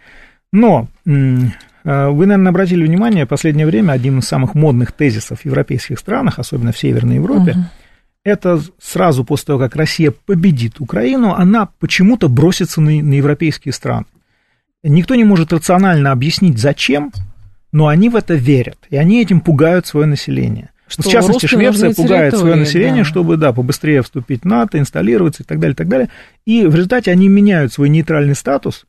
Но 0.52 0.88
э, 1.06 1.10
вы, 1.84 2.26
наверное, 2.26 2.50
обратили 2.50 2.86
внимание, 2.86 3.26
в 3.26 3.30
последнее 3.30 3.66
время 3.66 3.92
один 3.92 4.20
из 4.20 4.26
самых 4.26 4.56
модных 4.56 4.92
тезисов 4.92 5.42
в 5.42 5.46
европейских 5.46 6.00
странах, 6.00 6.40
особенно 6.40 6.72
в 6.72 6.78
Северной 6.78 7.16
Европе, 7.16 7.52
угу. 7.52 7.60
это 8.24 8.62
сразу 8.80 9.26
после 9.26 9.48
того, 9.48 9.60
как 9.60 9.76
Россия 9.76 10.12
победит 10.12 10.80
Украину, 10.80 11.34
она 11.34 11.68
почему-то 11.80 12.30
бросится 12.30 12.80
на, 12.80 12.92
на 12.92 13.14
европейские 13.16 13.74
страны. 13.74 14.06
Никто 14.84 15.16
не 15.16 15.24
может 15.24 15.52
рационально 15.52 16.12
объяснить, 16.12 16.60
зачем, 16.60 17.12
но 17.72 17.88
они 17.88 18.10
в 18.10 18.16
это 18.16 18.36
верят, 18.36 18.78
и 18.90 18.96
они 18.96 19.22
этим 19.22 19.42
пугают 19.42 19.88
свое 19.88 20.06
население. 20.06 20.70
Что 20.94 21.10
в 21.10 21.12
частности, 21.12 21.46
Швеция 21.46 21.94
пугает 21.94 22.38
свое 22.38 22.56
население, 22.56 23.04
да. 23.04 23.10
чтобы, 23.10 23.38
да, 23.38 23.54
побыстрее 23.54 24.02
вступить 24.02 24.44
в 24.44 24.46
НАТО, 24.46 24.80
инсталлироваться 24.80 25.44
и 25.44 25.46
так 25.46 25.60
далее, 25.60 25.74
и 25.74 25.78
так 25.78 25.88
далее. 25.88 26.10
И 26.46 26.66
в 26.66 26.76
результате 26.76 27.12
они 27.12 27.28
меняют 27.28 27.74
свой 27.74 27.90
нейтральный 27.90 28.36
статус 28.36 28.86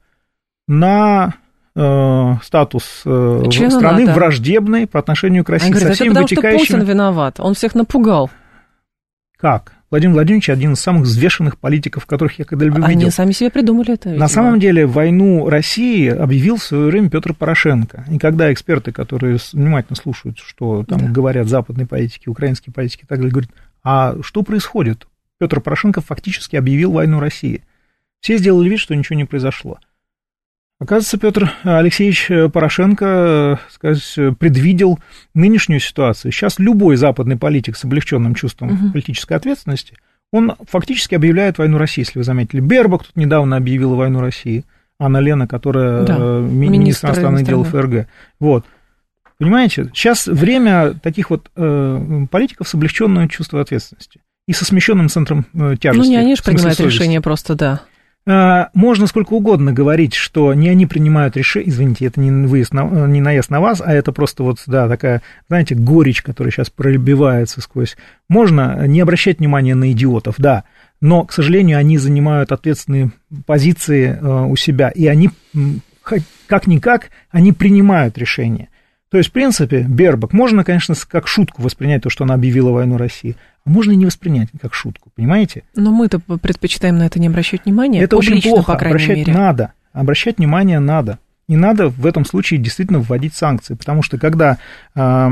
на 0.66 1.34
э, 1.76 2.34
статус 2.42 3.02
э, 3.04 3.42
Члена 3.50 3.70
страны 3.70 4.06
НАТО. 4.06 4.14
враждебной 4.14 4.86
по 4.86 4.98
отношению 4.98 5.44
к 5.44 5.50
России 5.50 5.66
Они 5.66 5.72
говорят, 5.74 5.88
со 5.88 5.92
это 5.92 5.96
всеми 5.96 6.08
потому 6.10 6.26
что 6.26 6.34
вытекающими... 6.36 6.76
Путин 6.78 6.88
виноват, 6.88 7.40
он 7.40 7.54
всех 7.54 7.74
напугал. 7.74 8.30
Как? 9.36 9.73
Владимир 9.90 10.14
Владимирович 10.14 10.51
один 10.51 10.73
из 10.73 10.81
самых 10.81 11.03
взвешенных 11.05 11.59
политиков, 11.59 12.05
которых 12.07 12.38
я 12.38 12.44
когда-либо 12.44 12.77
видел. 12.79 12.88
Они 12.88 13.11
сами 13.11 13.33
себе 13.33 13.51
придумали 13.51 13.92
это. 13.94 14.09
На 14.09 14.12
видимо. 14.14 14.29
самом 14.29 14.61
деле 14.61 14.87
войну 14.87 15.49
России 15.49 16.09
объявил 16.09 16.57
в 16.57 16.62
свое 16.64 16.87
время 16.87 17.11
Петр 17.11 17.33
Порошенко. 17.35 18.05
И 18.11 18.18
когда 18.18 18.53
эксперты, 18.53 18.90
которые 18.92 19.38
внимательно 19.53 19.97
слушают, 19.97 20.38
что 20.38 20.85
там 20.85 20.99
Да. 21.01 21.09
говорят 21.09 21.47
западные 21.49 21.87
политики, 21.87 22.29
украинские 22.29 22.73
политики 22.73 23.03
и 23.05 23.07
так 23.07 23.18
далее, 23.18 23.31
говорят, 23.33 23.51
а 23.85 24.16
что 24.23 24.42
происходит? 24.42 25.07
Петр 25.38 25.61
Порошенко 25.61 26.01
фактически 26.01 26.57
объявил 26.57 26.92
войну 26.92 27.20
России. 27.20 27.62
Все 28.20 28.38
сделали 28.38 28.70
вид, 28.70 28.81
что 28.81 28.94
ничего 28.97 29.16
не 29.16 29.25
произошло. 29.27 29.79
Оказывается, 30.80 31.18
Петр 31.18 31.52
Алексеевич 31.62 32.30
Порошенко, 32.52 33.04
э, 33.06 33.56
сказать, 33.72 34.37
предвидел 34.38 34.98
нынешнюю 35.32 35.80
ситуацию. 35.80 36.32
Сейчас 36.32 36.58
любой 36.58 36.96
западный 36.96 37.37
политик 37.37 37.76
с 37.76 37.84
облегченным 37.84 38.34
чувством 38.34 38.68
Мгм. 38.74 38.92
политической 38.92 39.34
ответственности, 39.34 39.96
он 40.32 40.54
фактически 40.68 41.14
объявляет 41.14 41.58
войну 41.58 41.78
России, 41.78 42.02
если 42.02 42.18
вы 42.18 42.24
заметили. 42.24 42.60
Бербак 42.60 43.04
тут 43.04 43.16
недавно 43.16 43.56
объявила 43.56 43.94
войну 43.94 44.20
России. 44.20 44.64
Анна 44.98 45.18
Лена, 45.18 45.46
которая 45.46 46.02
Да, 46.04 46.16
э, 46.18 46.40
ми- 46.40 46.68
министр 46.68 47.08
иностранных 47.08 47.44
дел. 47.44 47.62
ФРГ. 47.64 48.06
Вот. 48.40 48.64
Понимаете, 49.38 49.90
сейчас 49.94 50.26
время 50.26 50.94
таких 50.94 51.30
вот 51.30 51.50
э, 51.56 52.26
политиков 52.30 52.68
с 52.68 52.74
облегченным 52.74 53.28
чувством 53.28 53.60
ответственности 53.60 54.20
и 54.46 54.52
со 54.52 54.64
смещенным 54.64 55.08
центром 55.08 55.46
э, 55.54 55.76
тяжести. 55.80 56.04
Ну, 56.04 56.10
не 56.10 56.16
они 56.16 56.37
же 56.37 56.42
принимают 56.42 56.76
совести. 56.78 56.94
решение 56.96 57.20
просто, 57.20 57.54
да. 57.54 57.80
А, 58.26 58.70
Можно 58.72 59.06
сколько 59.06 59.34
угодно 59.34 59.72
говорить, 59.72 60.14
что 60.14 60.54
не 60.54 60.68
они 60.70 60.87
принимают 60.87 61.37
решение, 61.37 61.68
извините, 61.68 62.06
это 62.06 62.20
не, 62.20 62.46
выезд 62.46 62.72
на- 62.72 63.06
не 63.06 63.20
наезд 63.20 63.50
на 63.50 63.60
вас, 63.60 63.82
а 63.84 63.92
это 63.92 64.12
просто 64.12 64.42
вот, 64.42 64.62
да, 64.66 64.88
такая, 64.88 65.20
знаете, 65.48 65.74
горечь, 65.74 66.22
которая 66.22 66.50
сейчас 66.50 66.70
пробивается 66.70 67.60
сквозь. 67.60 67.96
Можно 68.28 68.87
не 68.87 69.00
обращать 69.00 69.40
внимания 69.40 69.74
на 69.74 69.92
идиотов, 69.92 70.37
да, 70.38 70.64
но, 71.02 71.24
к 71.24 71.32
сожалению, 71.32 71.76
они 71.76 71.98
занимают 71.98 72.50
ответственные 72.50 73.10
позиции 73.44 74.18
э, 74.18 74.44
у 74.46 74.56
себя, 74.56 74.88
и 74.88 75.06
они, 75.06 75.28
как-никак, 76.46 77.10
они 77.30 77.52
принимают 77.52 78.16
решения. 78.16 78.68
То 79.10 79.18
есть, 79.18 79.30
в 79.30 79.32
принципе, 79.32 79.82
Бербак, 79.82 80.32
можно, 80.32 80.64
конечно, 80.64 80.94
как 81.08 81.28
шутку 81.28 81.62
воспринять 81.62 82.02
то, 82.02 82.10
что 82.10 82.24
она 82.24 82.34
объявила 82.34 82.70
войну 82.70 82.96
России, 82.96 83.37
можно 83.64 83.92
и 83.92 83.96
не 83.96 84.07
воспринять 84.07 84.48
как 84.61 84.74
шутку, 84.74 85.11
понимаете? 85.14 85.64
Но 85.74 85.90
мы-то 85.90 86.18
предпочитаем 86.18 86.98
на 86.98 87.07
это 87.07 87.18
не 87.18 87.29
обращать 87.29 87.64
внимания. 87.64 88.00
Это 88.00 88.16
очень 88.16 88.33
публично, 88.33 88.50
плохо. 88.50 88.72
по 88.72 88.79
крайней 88.79 88.96
Обращать 88.96 89.16
мере. 89.18 89.33
надо. 89.33 89.72
Обращать 89.92 90.38
внимание 90.38 90.79
надо. 90.81 91.18
И 91.48 91.57
надо 91.57 91.88
в 91.88 92.07
этом 92.07 92.24
случае 92.24 92.59
действительно 92.59 93.00
вводить 93.00 93.35
санкции, 93.35 93.74
потому 93.74 94.03
что 94.03 94.18
когда 94.18 94.59
э, 94.94 95.29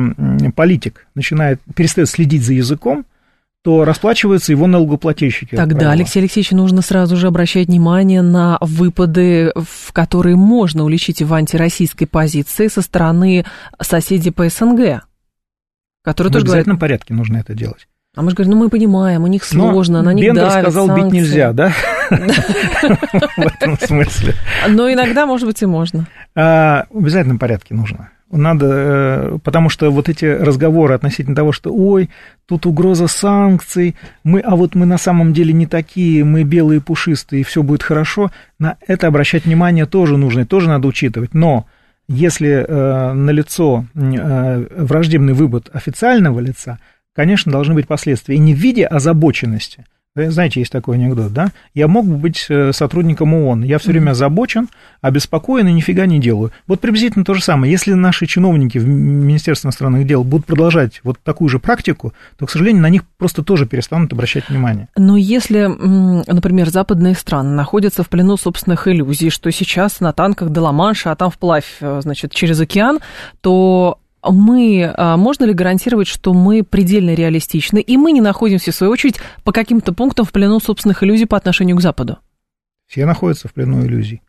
политик 0.55 1.07
начинает 1.15 1.61
перестает 1.75 2.09
следить 2.09 2.45
за 2.45 2.53
языком, 2.53 3.07
то 3.63 3.85
расплачиваются 3.85 4.53
его 4.53 4.67
налогоплательщики. 4.67 5.55
Тогда. 5.55 5.93
Алексей 5.93 6.19
Алексеевич, 6.19 6.51
нужно 6.51 6.83
сразу 6.83 7.17
же 7.17 7.29
обращать 7.29 7.69
внимание 7.69 8.21
на 8.21 8.59
выпады, 8.61 9.53
в 9.55 9.93
которые 9.93 10.37
можно 10.37 10.85
уличить 10.85 11.23
в 11.23 11.33
антироссийской 11.33 12.09
позиции 12.09 12.67
со 12.67 12.83
стороны 12.83 13.45
соседей 13.81 14.33
по 14.33 14.49
СНГ, 14.49 15.05
которые 16.03 16.31
в 16.31 16.33
тоже 16.33 16.45
говорят, 16.45 16.45
обязательном 16.45 16.79
порядке 16.79 17.15
нужно 17.15 17.37
это 17.37 17.55
делать. 17.55 17.87
А 18.15 18.21
мы 18.21 18.31
же 18.31 18.37
говорим, 18.37 18.53
ну 18.53 18.65
мы 18.65 18.69
понимаем, 18.69 19.25
у 19.25 19.27
них 19.27 19.43
Но 19.53 19.71
сложно, 19.71 20.03
на 20.03 20.13
них 20.13 20.27
Бендер 20.27 20.45
давят 20.45 20.63
сказал, 20.65 20.89
бить 20.89 20.97
санкции». 20.99 21.17
нельзя, 21.19 21.53
да? 21.53 21.73
В 22.11 23.47
этом 23.47 23.79
смысле. 23.79 24.35
Но 24.69 24.93
иногда, 24.93 25.25
может 25.25 25.47
быть, 25.47 25.63
и 25.63 25.67
можно. 25.67 26.07
А, 26.35 26.85
В 26.91 26.99
обязательном 26.99 27.39
порядке 27.39 27.75
нужно. 27.75 28.11
Надо, 28.31 28.67
э, 28.71 29.39
потому 29.43 29.69
что 29.69 29.91
вот 29.91 30.09
эти 30.09 30.25
разговоры 30.25 30.95
относительно 30.95 31.37
того, 31.37 31.53
что, 31.53 31.71
ой, 31.73 32.11
тут 32.47 32.65
угроза 32.67 33.07
санкций, 33.07 33.95
мы, 34.25 34.41
а 34.41 34.57
вот 34.57 34.75
мы 34.75 34.85
на 34.87 34.99
самом 34.99 35.33
деле 35.33 35.53
не 35.53 35.67
такие, 35.67 36.25
мы 36.25 36.43
белые 36.43 36.81
пушистые, 36.81 37.41
и 37.41 37.45
все 37.45 37.63
будет 37.63 37.83
хорошо, 37.83 38.31
на 38.59 38.77
это 38.87 39.07
обращать 39.07 39.45
внимание 39.45 39.85
тоже 39.85 40.17
нужно, 40.17 40.41
и 40.41 40.45
тоже 40.45 40.69
надо 40.69 40.89
учитывать. 40.89 41.35
Но 41.35 41.67
если 42.09 42.65
э, 42.67 43.13
налицо 43.13 43.85
э, 43.95 44.67
враждебный 44.77 45.35
вывод 45.35 45.69
официального 45.73 46.41
лица, 46.41 46.79
конечно, 47.15 47.53
должны 47.53 47.75
быть 47.75 47.87
последствия. 47.87 48.37
И 48.37 48.39
не 48.39 48.55
в 48.55 48.59
виде 48.59 48.87
озабоченности. 48.87 49.85
Знаете, 50.15 50.61
есть 50.61 50.71
такой 50.71 50.97
анекдот, 50.97 51.33
да? 51.33 51.53
Я 51.73 51.89
мог 51.89 52.07
бы 52.07 52.17
быть 52.17 52.45
э, 52.51 52.73
сотрудником 52.75 53.33
ООН. 53.33 53.63
Я 53.63 53.79
все 53.79 53.93
время 53.93 54.11
озабочен, 54.11 54.69
обеспокоен 55.01 55.67
и 55.69 55.73
нифига 55.73 56.05
не 56.05 56.19
делаю. 56.19 56.53
Вот 56.67 56.81
приблизительно 56.81 57.25
то 57.25 57.33
же 57.33 57.43
самое. 57.43 57.73
Если 57.73 57.95
наши 57.95 58.27
чиновники 58.27 58.77
в 58.77 58.87
Министерстве 58.87 59.69
иностранных 59.69 60.07
дел 60.07 60.23
будут 60.23 60.45
продолжать 60.45 61.01
вот 61.03 61.19
такую 61.25 61.49
же 61.49 61.59
практику, 61.59 62.13
то, 62.37 62.45
к 62.45 62.51
сожалению, 62.51 62.83
на 62.83 62.91
них 62.91 63.05
просто 63.17 63.43
тоже 63.43 63.65
перестанут 63.65 64.13
обращать 64.13 64.51
внимание. 64.51 64.89
Но 64.97 65.17
если, 65.17 65.65
например, 65.65 66.69
западные 66.69 67.15
страны 67.15 67.55
находятся 67.55 68.03
в 68.03 68.11
плену 68.11 68.37
собственных 68.37 68.87
иллюзий, 68.89 69.31
что 69.31 69.51
сейчас 69.51 70.01
на 70.01 70.13
танках 70.13 70.51
до 70.51 70.61
Ла-Манша, 70.61 71.13
а 71.13 71.17
там 71.17 71.31
вплавь, 71.31 71.79
э, 71.81 72.01
значит, 72.03 72.33
через 72.33 72.61
океан, 72.61 72.99
то 73.41 73.99
мы, 74.31 74.93
а, 74.97 75.17
можно 75.17 75.45
ли 75.45 75.53
гарантировать, 75.53 76.09
что 76.09 76.33
мы 76.33 76.63
предельно 76.63 77.15
реалистичны, 77.15 77.81
и 77.81 77.97
мы 77.97 78.13
не 78.13 78.21
находимся, 78.21 78.73
в 78.73 78.75
свою 78.75 78.93
очередь, 78.93 79.21
по 79.45 79.53
каким-то 79.53 79.93
пунктам 79.93 80.25
в 80.25 80.33
плену 80.33 80.61
собственных 80.61 81.03
иллюзий 81.03 81.27
по 81.27 81.37
отношению 81.37 81.77
к 81.77 81.81
Западу? 81.81 82.19
Все 82.87 83.07
находятся 83.07 83.49
в 83.49 83.55
плену 83.55 83.85
иллюзий 83.85 84.23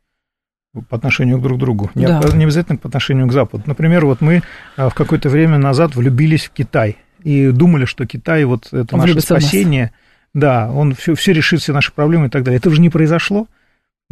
по 0.89 0.95
отношению 0.95 1.37
друг 1.37 1.57
к 1.57 1.59
другу, 1.59 1.91
не, 1.93 2.07
Да. 2.07 2.19
не 2.33 2.45
обязательно 2.45 2.77
по 2.77 2.87
отношению 2.87 3.27
к 3.27 3.31
Западу. 3.31 3.63
Например, 3.67 4.05
вот 4.05 4.21
мы 4.21 4.41
а, 4.75 4.89
в 4.89 4.95
какое-то 4.95 5.29
время 5.29 5.57
назад 5.57 5.95
влюбились 5.95 6.45
в 6.45 6.49
Китай 6.49 6.97
и 7.23 7.51
думали, 7.51 7.85
что 7.85 8.05
Китай 8.07 8.43
вот 8.45 8.73
это 8.73 8.97
наше 8.97 9.21
спасение, 9.21 9.91
да, 10.33 10.71
он 10.71 10.95
все, 10.95 11.13
все 11.13 11.31
решит 11.31 11.61
все 11.61 11.73
наши 11.73 11.91
проблемы 11.91 12.27
и 12.27 12.29
так 12.29 12.43
далее. 12.43 12.57
Это 12.57 12.71
же 12.71 12.81
не 12.81 12.89
произошло. 12.89 13.47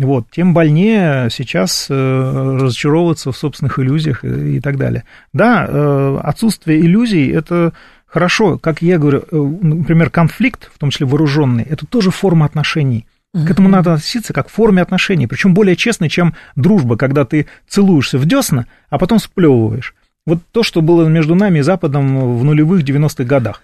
Вот, 0.06 0.26
тем 0.32 0.54
больнее 0.54 1.30
сейчас 1.30 1.88
э, 1.90 2.58
разочаровываться 2.60 3.32
в 3.32 3.38
собственных 3.38 3.78
иллюзиях 3.78 4.24
и, 4.24 4.60
так 4.60 4.78
далее. 4.78 5.04
Да, 5.32 5.66
э, 5.68 6.20
отсутствие 6.24 6.82
иллюзий 6.82 7.30
это 7.30 7.74
хорошо, 8.08 8.58
как 8.58 8.82
я 8.82 8.98
говорю, 8.98 9.20
э, 9.20 9.36
например, 9.36 10.10
конфликт, 10.10 10.72
в 10.74 10.80
том 10.80 10.90
числе 10.90 11.06
вооруженный, 11.06 11.64
это 11.64 11.86
тоже 11.86 12.10
форма 12.10 12.48
отношений. 12.48 13.06
К 13.34 13.50
этому 13.52 13.70
надо 13.70 13.94
относиться 13.94 14.34
как 14.34 14.48
к 14.48 14.50
форме 14.50 14.82
отношений, 14.82 15.28
причем 15.28 15.54
более 15.54 15.76
честной, 15.76 16.10
чем 16.10 16.34
дружба, 16.56 16.98
когда 16.98 17.24
ты 17.24 17.48
целуешься 17.68 18.18
в 18.18 18.26
десна, 18.26 18.66
а 18.90 18.98
потом 18.98 19.20
сплевываешь. 19.20 19.94
Вот 20.26 20.40
то, 20.52 20.64
что 20.64 20.82
было 20.82 21.08
между 21.08 21.36
нами 21.36 21.60
и 21.60 21.62
Западом 21.62 22.38
в 22.38 22.44
нулевых 22.44 22.84
90-х 22.84 23.24
годах. 23.24 23.62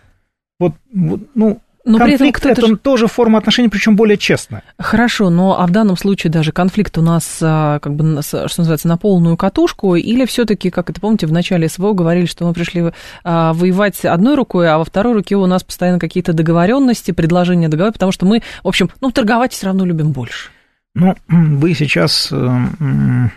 Вот, 0.60 0.74
вот, 0.94 1.22
ну, 1.36 1.62
Но 1.88 2.00
при 2.00 2.16
этом 2.16 2.32
конфликт 2.32 2.46
это 2.46 2.76
тоже 2.76 3.08
форма 3.08 3.40
отношений, 3.40 3.70
причем 3.70 3.96
более 3.96 4.18
честная. 4.18 4.62
Хорошо, 4.78 5.30
но 5.30 5.60
а 5.60 5.66
в 5.66 5.72
данном 5.72 5.96
случае 5.96 6.32
даже 6.32 6.52
конфликт 6.52 6.98
у 6.98 7.02
нас, 7.02 7.40
а, 7.42 7.80
как 7.80 7.96
бы, 7.96 8.22
что 8.22 8.46
называется, 8.58 8.90
на 8.90 8.98
полную 8.98 9.38
катушку, 9.38 9.96
или 9.96 10.26
все-таки, 10.26 10.70
как 10.70 10.90
это 10.90 11.00
помните, 11.00 11.28
в 11.28 11.32
начале 11.32 11.70
СВО 11.70 11.94
говорили, 11.94 12.26
что 12.26 12.46
мы 12.46 12.54
пришли 12.54 12.92
а, 13.24 13.54
воевать 13.54 14.04
одной 14.04 14.36
рукой, 14.36 14.70
а 14.70 14.78
во 14.78 14.84
второй 14.84 15.14
руке 15.14 15.38
у 15.38 15.46
нас 15.46 15.64
постоянно 15.64 15.98
какие-то 15.98 16.34
договоренности, 16.34 17.12
предложения 17.12 17.70
договора, 17.70 17.94
потому 17.94 18.12
что 18.12 18.26
мы, 18.26 18.42
в 18.64 18.68
общем, 18.68 18.90
ну, 19.00 19.10
торговать 19.12 19.54
все 19.54 19.68
равно 19.68 19.86
любим 19.86 20.12
больше. 20.12 20.50
Ну, 20.94 21.16
вы 21.30 21.74
сейчас 21.74 22.30
э, 22.32 23.30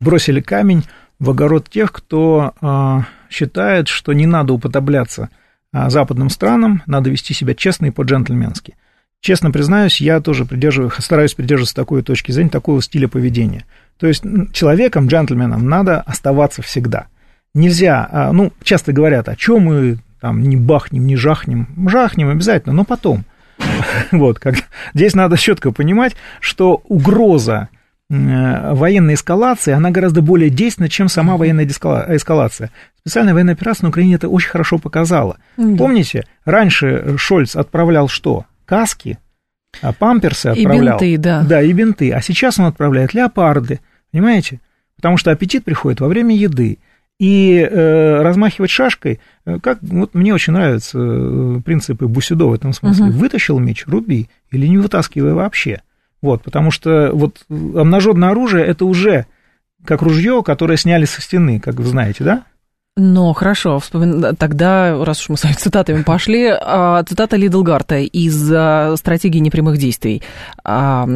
бросили 0.00 0.40
камень 0.40 0.84
в 1.18 1.30
огород 1.30 1.70
тех, 1.70 1.90
кто 1.90 2.52
э, 2.60 2.98
считает, 3.30 3.88
что 3.88 4.12
не 4.12 4.26
надо 4.26 4.52
уподобляться 4.52 5.22
а, 5.22 5.43
западным 5.74 6.30
странам, 6.30 6.82
надо 6.86 7.10
вести 7.10 7.34
себя 7.34 7.54
честно 7.54 7.86
и 7.86 7.90
по-джентльменски. 7.90 8.76
Честно 9.20 9.50
признаюсь, 9.50 10.00
я 10.00 10.20
тоже 10.20 10.44
придерживаюсь, 10.44 10.94
стараюсь 10.98 11.34
придерживаться 11.34 11.74
такой 11.74 12.02
точки 12.02 12.30
зрения, 12.30 12.50
такого 12.50 12.82
стиля 12.82 13.08
поведения. 13.08 13.64
То 13.98 14.06
есть 14.06 14.22
человеком, 14.52 15.06
джентльменом 15.06 15.66
надо 15.68 16.00
оставаться 16.02 16.62
всегда. 16.62 17.06
Нельзя, 17.54 18.06
а, 18.10 18.32
ну, 18.32 18.52
часто 18.62 18.92
говорят, 18.92 19.28
а 19.28 19.36
чем 19.36 19.62
мы 19.62 19.98
там 20.20 20.42
не 20.42 20.56
бахнем, 20.56 21.06
не 21.06 21.16
жахнем. 21.16 21.68
Жахнем 21.88 22.28
обязательно, 22.28 22.74
но 22.74 22.84
потом. 22.84 23.24
Вот, 24.10 24.38
как, 24.38 24.56
здесь 24.92 25.14
надо 25.14 25.36
четко 25.36 25.70
понимать, 25.70 26.16
что 26.40 26.82
угроза 26.88 27.68
э, 28.10 28.74
военной 28.74 29.14
эскалации, 29.14 29.72
она 29.72 29.90
гораздо 29.90 30.22
более 30.22 30.50
действенна, 30.50 30.88
чем 30.88 31.08
сама 31.08 31.36
военная 31.36 31.66
эскалация. 31.66 32.70
Специальная 33.00 33.34
военная 33.34 33.54
операция 33.54 33.84
на 33.84 33.90
Украине 33.90 34.14
это 34.14 34.28
очень 34.28 34.50
хорошо 34.50 34.78
показала. 34.78 35.38
Да. 35.56 35.76
Помните, 35.76 36.26
раньше 36.44 37.16
Шольц 37.18 37.56
отправлял 37.56 38.08
что? 38.08 38.46
Каски, 38.64 39.18
а 39.82 39.92
памперсы 39.92 40.48
И 40.48 40.50
отправлял. 40.50 40.98
бинты, 40.98 41.18
да. 41.18 41.42
Да, 41.42 41.62
и 41.62 41.72
бинты. 41.72 42.12
А 42.12 42.20
сейчас 42.20 42.58
он 42.58 42.66
отправляет 42.66 43.14
леопарды, 43.14 43.80
понимаете? 44.10 44.60
Потому 44.96 45.16
что 45.16 45.30
аппетит 45.30 45.64
приходит 45.64 46.00
во 46.00 46.08
время 46.08 46.34
еды. 46.36 46.78
И 47.20 47.56
э, 47.58 48.22
размахивать 48.22 48.70
шашкой, 48.70 49.20
э, 49.46 49.58
как 49.60 49.78
вот 49.82 50.14
мне 50.14 50.34
очень 50.34 50.52
нравятся 50.52 50.98
э, 50.98 51.60
принципы 51.64 52.08
Бусидо 52.08 52.46
в 52.46 52.52
этом 52.52 52.72
смысле. 52.72 53.06
Угу. 53.06 53.18
Вытащил 53.18 53.58
меч, 53.60 53.86
руби, 53.86 54.28
или 54.50 54.66
не 54.66 54.78
вытаскивай 54.78 55.32
вообще. 55.32 55.82
Вот, 56.24 56.42
потому 56.42 56.70
что 56.70 57.10
вот 57.12 57.44
обнаженное 57.50 58.30
оружие 58.30 58.64
это 58.64 58.86
уже 58.86 59.26
как 59.84 60.00
ружье, 60.00 60.42
которое 60.42 60.78
сняли 60.78 61.04
со 61.04 61.20
стены, 61.20 61.60
как 61.60 61.74
вы 61.74 61.84
знаете, 61.84 62.24
да? 62.24 62.44
Ну, 62.96 63.30
хорошо, 63.34 63.78
вспомин... 63.78 64.34
тогда, 64.36 65.04
раз 65.04 65.20
уж 65.20 65.28
мы 65.28 65.36
с 65.36 65.44
вами 65.44 65.52
цитатами 65.52 66.02
пошли, 66.02 66.48
а, 66.48 67.02
цитата 67.02 67.36
Лидлгарта 67.36 67.98
из 67.98 68.50
а, 68.50 68.96
«Стратегии 68.96 69.40
непрямых 69.40 69.76
действий». 69.76 70.22
А, 70.64 71.06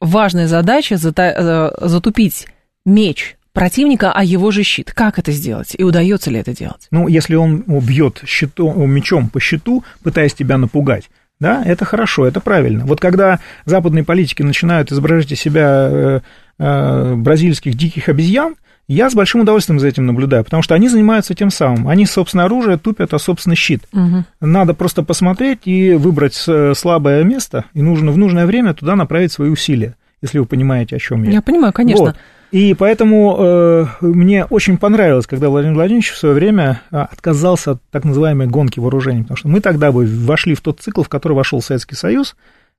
Важная 0.00 0.48
задача 0.48 0.96
затупить 0.96 2.48
меч 2.86 3.36
противника, 3.52 4.12
а 4.12 4.24
его 4.24 4.50
же 4.50 4.62
щит. 4.62 4.92
Как 4.92 5.18
это 5.18 5.30
сделать? 5.32 5.74
И 5.76 5.82
удается 5.82 6.30
ли 6.30 6.38
это 6.38 6.54
делать? 6.54 6.88
Ну, 6.90 7.06
если 7.06 7.34
он 7.34 7.64
бьет 7.66 8.22
щитом, 8.26 8.90
мечом 8.90 9.28
по 9.28 9.40
щиту, 9.40 9.84
пытаясь 10.02 10.34
тебя 10.34 10.56
напугать, 10.56 11.10
да, 11.40 11.62
это 11.64 11.84
хорошо, 11.84 12.26
это 12.26 12.40
правильно. 12.40 12.84
Вот 12.86 13.00
когда 13.00 13.40
западные 13.64 14.04
политики 14.04 14.42
начинают 14.42 14.92
изображать 14.92 15.32
из 15.32 15.40
себя 15.40 15.88
э, 15.90 16.20
э, 16.58 17.14
бразильских 17.16 17.74
диких 17.74 18.08
обезьян, 18.08 18.54
я 18.86 19.08
с 19.08 19.14
большим 19.14 19.40
удовольствием 19.40 19.80
за 19.80 19.88
этим 19.88 20.04
наблюдаю, 20.06 20.44
потому 20.44 20.62
что 20.62 20.74
они 20.74 20.88
занимаются 20.88 21.34
тем 21.34 21.50
самым. 21.50 21.88
Они, 21.88 22.04
собственно, 22.04 22.44
оружие 22.44 22.76
тупят, 22.76 23.14
а, 23.14 23.18
собственно, 23.18 23.56
щит. 23.56 23.82
Угу. 23.92 24.24
Надо 24.42 24.74
просто 24.74 25.02
посмотреть 25.02 25.60
и 25.64 25.94
выбрать 25.94 26.34
слабое 26.34 27.24
место, 27.24 27.64
и 27.72 27.80
нужно 27.80 28.12
в 28.12 28.18
нужное 28.18 28.44
время 28.44 28.74
туда 28.74 28.94
направить 28.94 29.32
свои 29.32 29.48
усилия, 29.48 29.96
если 30.20 30.38
вы 30.38 30.44
понимаете, 30.44 30.96
о 30.96 30.98
чем 30.98 31.22
я. 31.24 31.32
Я 31.32 31.42
понимаю, 31.42 31.72
конечно. 31.72 32.04
Вот. 32.04 32.16
И 32.54 32.72
поэтому 32.74 33.36
э, 33.36 33.86
мне 34.00 34.44
очень 34.44 34.78
понравилось, 34.78 35.26
когда 35.26 35.48
Владимир 35.48 35.74
Владимирович 35.74 36.12
в 36.12 36.16
свое 36.16 36.36
время 36.36 36.82
а, 36.92 37.02
отказался 37.02 37.72
от 37.72 37.82
так 37.90 38.04
называемой 38.04 38.46
гонки 38.46 38.78
вооружений, 38.78 39.22
потому 39.22 39.36
что 39.36 39.48
мы 39.48 39.60
тогда 39.60 39.90
бы 39.90 40.06
вошли 40.06 40.54
в 40.54 40.60
тот 40.60 40.78
цикл, 40.78 41.02
в 41.02 41.08
который 41.08 41.32
вошел 41.32 41.60
Советский 41.60 41.96
Союз, 41.96 42.36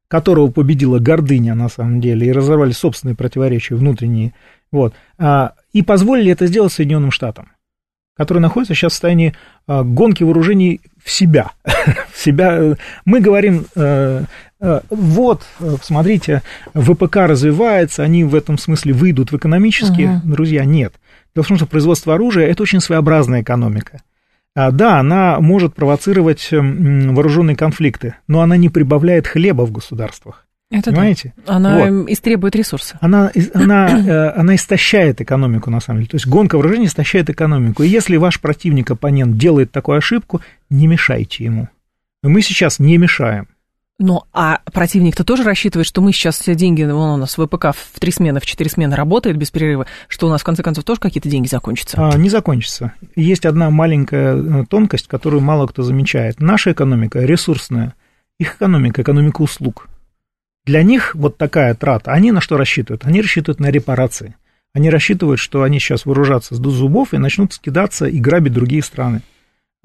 которого 0.08 0.50
победила 0.50 1.00
гордыня, 1.00 1.56
на 1.56 1.68
самом 1.68 2.00
деле, 2.00 2.26
и 2.26 2.32
разорвали 2.32 2.72
собственные 2.72 3.16
противоречия 3.16 3.76
внутренние, 3.76 4.34
вот, 4.72 4.94
а, 5.18 5.56
и 5.74 5.82
позволили 5.82 6.32
это 6.32 6.48
сделать 6.48 6.72
Соединенным 6.72 7.12
Штатам, 7.12 7.52
которые 8.16 8.42
находятся 8.42 8.76
сейчас 8.76 8.94
в 8.94 8.96
состоянии 8.96 9.36
а, 9.68 9.84
гонки 9.84 10.24
вооружений 10.24 10.80
в 11.04 11.12
себя. 11.12 11.52
себя. 12.26 12.76
Мы 13.06 13.20
говорим, 13.20 13.66
э, 13.76 14.24
э, 14.60 14.80
вот, 14.90 15.44
смотрите, 15.82 16.42
ВПК 16.74 17.18
развивается, 17.18 18.04
они 18.04 18.24
в 18.24 18.36
этом 18.36 18.58
смысле 18.58 18.94
выйдут 18.94 19.32
в 19.32 19.38
экономические. 19.38 20.22
Друзья, 20.24 20.66
нет. 20.66 20.94
Дело 21.36 21.44
в 21.44 21.48
том, 21.48 21.58
что 21.58 21.66
производство 21.66 22.14
оружия– 22.14 22.48
это 22.50 22.64
очень 22.64 22.80
своеобразная 22.80 23.42
экономика. 23.42 24.02
А, 24.56 24.72
да, 24.72 25.00
она 25.00 25.40
может 25.42 25.76
провоцировать 25.76 26.50
вооруженные 26.52 27.58
конфликты, 27.58 28.16
но 28.28 28.42
она 28.42 28.56
не 28.56 28.70
прибавляет 28.70 29.28
хлеба 29.28 29.64
в 29.64 29.72
государствах. 29.72 30.46
Это 30.72 30.92
Понимаете? 30.92 31.34
Да. 31.46 31.56
Она 31.56 31.78
вот. 31.78 32.10
истребует 32.10 32.56
ресурсы. 32.56 32.98
Она, 33.00 33.32
она, 33.54 34.00
э, 34.00 34.30
она 34.36 34.56
истощает 34.56 35.22
экономику, 35.22 35.70
на 35.70 35.80
самом 35.80 36.00
деле. 36.00 36.10
То 36.10 36.16
есть 36.16 36.28
гонка 36.28 36.56
вооружений 36.56 36.88
истощает 36.88 37.30
экономику. 37.30 37.84
И 37.84 37.88
если 37.88 38.18
ваш 38.18 38.42
противник, 38.42 38.90
оппонент, 38.90 39.38
делает 39.38 39.72
такую 39.72 39.98
ошибку, 39.98 40.42
не 40.72 40.88
мешайте 40.88 41.44
ему. 41.44 41.70
Мы 42.28 42.42
сейчас 42.42 42.80
не 42.80 42.98
мешаем. 42.98 43.48
Ну, 43.98 44.24
а 44.34 44.60
противник-то 44.74 45.24
тоже 45.24 45.44
рассчитывает, 45.44 45.88
что 45.88 46.02
мы 46.02 46.12
сейчас 46.12 46.40
все 46.40 46.54
деньги, 46.54 46.84
вон 46.84 47.12
у 47.12 47.18
нас 47.18 47.36
ВПК 47.36 47.68
в 47.68 47.98
три 47.98 48.12
смены, 48.12 48.42
в 48.42 48.46
четыре 48.46 48.70
смены 48.70 48.94
работает 48.96 49.38
без 49.38 49.52
перерыва, 49.52 49.86
что 50.10 50.28
у 50.28 50.30
нас 50.30 50.42
в 50.42 50.44
конце 50.44 50.64
концов 50.64 50.84
тоже 50.84 51.00
какие-то 51.00 51.30
деньги 51.30 51.48
закончатся? 51.48 51.98
А, 51.98 52.18
не 52.18 52.30
закончится. 52.30 52.92
Есть 53.16 53.46
одна 53.46 53.70
маленькая 53.70 54.36
э, 54.36 54.66
тонкость, 54.70 55.08
которую 55.08 55.42
мало 55.42 55.68
кто 55.68 55.82
замечает. 55.82 56.42
Наша 56.42 56.74
экономика 56.74 57.24
ресурсная, 57.24 57.94
их 58.38 58.56
экономика, 58.56 59.02
экономика 59.02 59.42
услуг. 59.42 59.88
Для 60.66 60.84
них 60.84 61.16
вот 61.16 61.38
такая 61.38 61.74
трата, 61.74 62.12
они 62.12 62.34
на 62.34 62.42
что 62.42 62.58
рассчитывают? 62.58 63.06
Они 63.06 63.22
рассчитывают 63.22 63.62
на 63.62 63.72
репарации. 63.72 64.36
Они 64.74 64.90
рассчитывают, 64.90 65.40
что 65.40 65.64
они 65.64 65.80
сейчас 65.80 66.06
вооружатся 66.06 66.58
до 66.58 66.70
зубов 66.70 67.14
и 67.14 67.18
начнут 67.18 67.54
скидаться 67.54 68.08
и 68.08 68.20
грабить 68.20 68.52
другие 68.52 68.84
страны. 68.84 69.22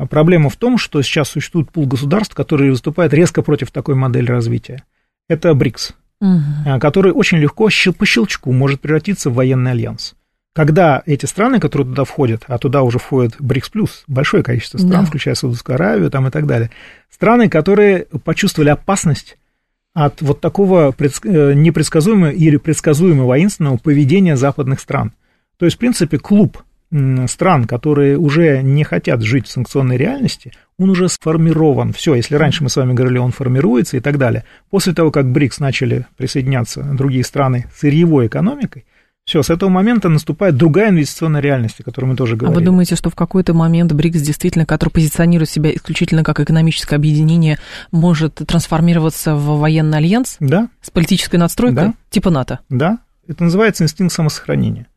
А 0.00 0.06
проблема 0.06 0.48
в 0.48 0.56
том, 0.56 0.78
что 0.78 1.02
сейчас 1.02 1.28
существует 1.28 1.70
пул 1.70 1.84
государств, 1.84 2.34
которые 2.34 2.70
выступают 2.70 3.12
резко 3.12 3.42
против 3.42 3.70
такой 3.70 3.96
модели 3.96 4.30
развития. 4.30 4.82
Это 5.28 5.52
БРИКС, 5.52 5.92
угу. 6.22 6.80
который 6.80 7.12
очень 7.12 7.36
легко 7.36 7.68
по 7.98 8.06
щелчку 8.06 8.50
может 8.50 8.80
превратиться 8.80 9.28
в 9.28 9.34
военный 9.34 9.72
альянс. 9.72 10.14
Когда 10.54 11.02
эти 11.04 11.26
страны, 11.26 11.60
которые 11.60 11.86
туда 11.86 12.04
входят, 12.04 12.44
а 12.46 12.56
туда 12.56 12.80
уже 12.80 12.98
входит 12.98 13.36
БРИКС 13.40 13.68
плюс, 13.68 14.04
большое 14.08 14.42
количество 14.42 14.78
стран, 14.78 15.02
да. 15.02 15.04
включая 15.04 15.34
Саудовскую 15.34 15.74
Аравию 15.74 16.10
там 16.10 16.26
и 16.26 16.30
так 16.30 16.46
далее, 16.46 16.70
страны, 17.10 17.50
которые 17.50 18.06
почувствовали 18.24 18.70
опасность 18.70 19.36
от 19.92 20.22
вот 20.22 20.40
такого 20.40 20.94
э, 20.98 21.52
непредсказуемого 21.52 22.30
или 22.30 22.56
предсказуемого 22.56 23.26
воинственного 23.26 23.76
поведения 23.76 24.38
западных 24.38 24.80
стран. 24.80 25.12
То 25.58 25.66
есть, 25.66 25.76
в 25.76 25.78
принципе, 25.78 26.16
клуб 26.16 26.62
стран, 27.26 27.66
которые 27.66 28.18
уже 28.18 28.62
не 28.62 28.84
хотят 28.84 29.22
жить 29.22 29.46
в 29.46 29.50
санкционной 29.50 29.96
реальности, 29.96 30.52
он 30.78 30.90
уже 30.90 31.08
сформирован. 31.08 31.92
Все, 31.92 32.14
если 32.14 32.34
раньше 32.34 32.64
мы 32.64 32.70
с 32.70 32.76
вами 32.76 32.94
говорили, 32.94 33.18
он 33.18 33.32
формируется 33.32 33.96
и 33.96 34.00
так 34.00 34.18
далее. 34.18 34.44
После 34.70 34.92
того, 34.92 35.10
как 35.10 35.30
БРИКС 35.30 35.60
начали 35.60 36.06
присоединяться 36.16 36.82
другие 36.82 37.24
страны 37.24 37.66
сырьевой 37.76 38.26
экономикой, 38.26 38.84
все, 39.24 39.42
с 39.44 39.50
этого 39.50 39.68
момента 39.68 40.08
наступает 40.08 40.56
другая 40.56 40.90
инвестиционная 40.90 41.40
реальность, 41.40 41.78
о 41.78 41.84
которой 41.84 42.06
мы 42.06 42.16
тоже 42.16 42.34
говорили. 42.34 42.56
А 42.56 42.58
вы 42.58 42.64
думаете, 42.64 42.96
что 42.96 43.10
в 43.10 43.14
какой-то 43.14 43.54
момент 43.54 43.92
БРИКС 43.92 44.22
действительно, 44.22 44.66
который 44.66 44.90
позиционирует 44.90 45.48
себя 45.48 45.72
исключительно 45.72 46.24
как 46.24 46.40
экономическое 46.40 46.96
объединение, 46.96 47.58
может 47.92 48.34
трансформироваться 48.34 49.36
в 49.36 49.58
военный 49.60 49.98
альянс? 49.98 50.36
Да. 50.40 50.68
С 50.80 50.90
политической 50.90 51.36
надстройкой? 51.36 51.88
Да. 51.88 51.94
Типа 52.08 52.30
НАТО? 52.30 52.58
Да. 52.70 52.98
Это 53.28 53.44
называется 53.44 53.84
инстинкт 53.84 54.12
самосохранения. 54.12 54.88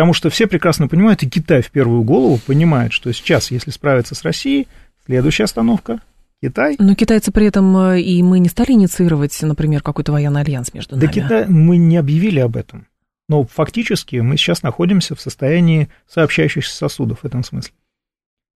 Потому 0.00 0.14
что 0.14 0.30
все 0.30 0.46
прекрасно 0.46 0.88
понимают, 0.88 1.22
и 1.22 1.28
Китай 1.28 1.60
в 1.60 1.70
первую 1.70 2.04
голову 2.04 2.40
понимает, 2.46 2.90
что 2.90 3.12
сейчас, 3.12 3.50
если 3.50 3.70
справиться 3.70 4.14
с 4.14 4.22
Россией, 4.22 4.66
следующая 5.04 5.44
остановка 5.44 6.00
Китай. 6.42 6.76
Но 6.78 6.94
китайцы 6.94 7.30
при 7.30 7.44
этом 7.44 7.76
э, 7.76 8.00
и 8.00 8.22
мы 8.22 8.38
не 8.38 8.48
стали 8.48 8.72
инициировать, 8.72 9.38
например, 9.42 9.82
какой-то 9.82 10.12
военный 10.12 10.40
альянс 10.40 10.72
между 10.72 10.96
нами. 10.96 11.04
Да 11.04 11.12
Китай 11.12 11.46
мы 11.48 11.76
не 11.76 11.98
объявили 11.98 12.40
об 12.40 12.56
этом. 12.56 12.86
Но 13.28 13.44
фактически 13.44 14.16
мы 14.16 14.38
сейчас 14.38 14.62
находимся 14.62 15.14
в 15.14 15.20
состоянии 15.20 15.90
сообщающихся 16.08 16.74
сосудов 16.74 17.18
в 17.20 17.26
этом 17.26 17.44
смысле. 17.44 17.74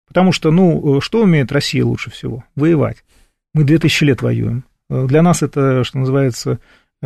Потому 0.07 0.31
что, 0.31 0.49
ну, 0.49 0.99
что 0.99 1.21
умеет 1.21 1.51
Россия 1.51 1.85
лучше 1.85 2.09
всего? 2.09 2.43
Воевать. 2.55 3.03
Мы 3.53 3.65
2000 3.65 4.03
лет 4.03 4.23
воюем. 4.23 4.65
Э, 4.89 5.05
для 5.07 5.21
нас 5.21 5.43
это, 5.43 5.83
что 5.83 5.99
называется, 5.99 6.53
Э, 6.53 6.57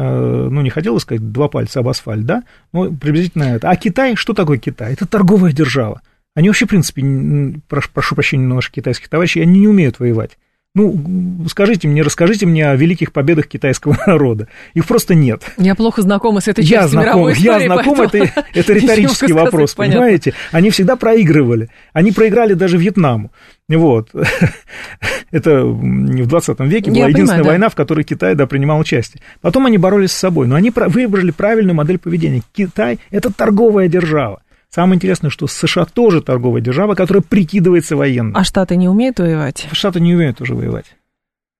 ну, 0.01 0.61
не 0.61 0.69
хотел 0.69 0.99
сказать 0.99 1.31
два 1.31 1.47
пальца 1.47 1.79
об 1.79 1.87
асфальт, 1.87 2.25
да, 2.25 2.43
но 2.71 2.91
приблизительно 2.91 3.43
это. 3.43 3.69
А 3.69 3.75
Китай, 3.75 4.15
что 4.15 4.33
такое 4.33 4.57
Китай? 4.57 4.93
Это 4.93 5.05
торговая 5.05 5.51
держава. 5.51 6.01
Они 6.35 6.47
вообще, 6.47 6.65
в 6.65 6.69
принципе, 6.69 7.59
прошу, 7.67 7.89
прошу 7.93 8.15
прощения 8.15 8.53
ваших 8.53 8.71
китайских 8.71 9.09
товарищей, 9.09 9.41
они 9.41 9.59
не 9.59 9.67
умеют 9.67 9.99
воевать. 9.99 10.37
Ну, 10.75 11.45
скажите 11.49 11.87
мне, 11.87 12.03
расскажите 12.03 12.45
мне 12.45 12.69
о 12.69 12.75
великих 12.75 13.11
победах 13.11 13.47
китайского 13.47 13.97
народа. 14.05 14.47
Их 14.75 14.85
просто 14.85 15.15
нет. 15.15 15.41
Я 15.57 15.73
плохо 15.73 16.03
знакома 16.03 16.41
с 16.41 16.47
этой 16.47 16.63
частью 16.63 16.77
я 16.77 16.87
знаком, 16.87 17.11
мировой 17.11 17.33
истории, 17.33 17.61
Я 17.61 17.65
знаком, 17.65 18.01
это, 18.01 18.17
это 18.53 18.73
риторический 18.73 19.33
вопрос, 19.33 19.71
сказать, 19.71 19.91
понимаете? 19.91 20.31
Понятно. 20.31 20.57
Они 20.57 20.69
всегда 20.69 20.95
проигрывали. 20.95 21.69
Они 21.91 22.11
проиграли 22.11 22.53
даже 22.53 22.77
Вьетнаму. 22.77 23.31
Вот. 23.67 24.09
Это 25.31 25.63
в 25.63 26.27
20 26.27 26.59
веке 26.61 26.91
была 26.91 27.01
я 27.01 27.07
единственная 27.07 27.39
понимаю, 27.39 27.45
война, 27.45 27.65
да. 27.65 27.69
в 27.69 27.75
которой 27.75 28.03
Китай 28.03 28.35
да, 28.35 28.45
принимал 28.45 28.79
участие. 28.79 29.21
Потом 29.41 29.65
они 29.65 29.77
боролись 29.79 30.11
с 30.11 30.17
собой, 30.17 30.47
но 30.47 30.55
они 30.55 30.71
выбрали 30.71 31.31
правильную 31.31 31.75
модель 31.75 31.97
поведения. 31.97 32.43
Китай– 32.53 32.99
это 33.11 33.33
торговая 33.33 33.87
держава. 33.87 34.41
Самое 34.69 34.97
интересное, 34.97 35.31
что 35.31 35.47
США 35.47 35.85
тоже 35.85 36.21
торговая 36.21 36.61
держава, 36.61 36.93
которая 36.93 37.23
прикидывается 37.23 37.95
военной. 37.95 38.33
А 38.35 38.43
Штаты 38.43 38.75
не 38.75 38.87
умеют 38.87 39.19
воевать? 39.19 39.67
Штаты 39.71 39.99
не 39.99 40.13
умеют 40.13 40.41
уже 40.41 40.53
воевать. 40.53 40.85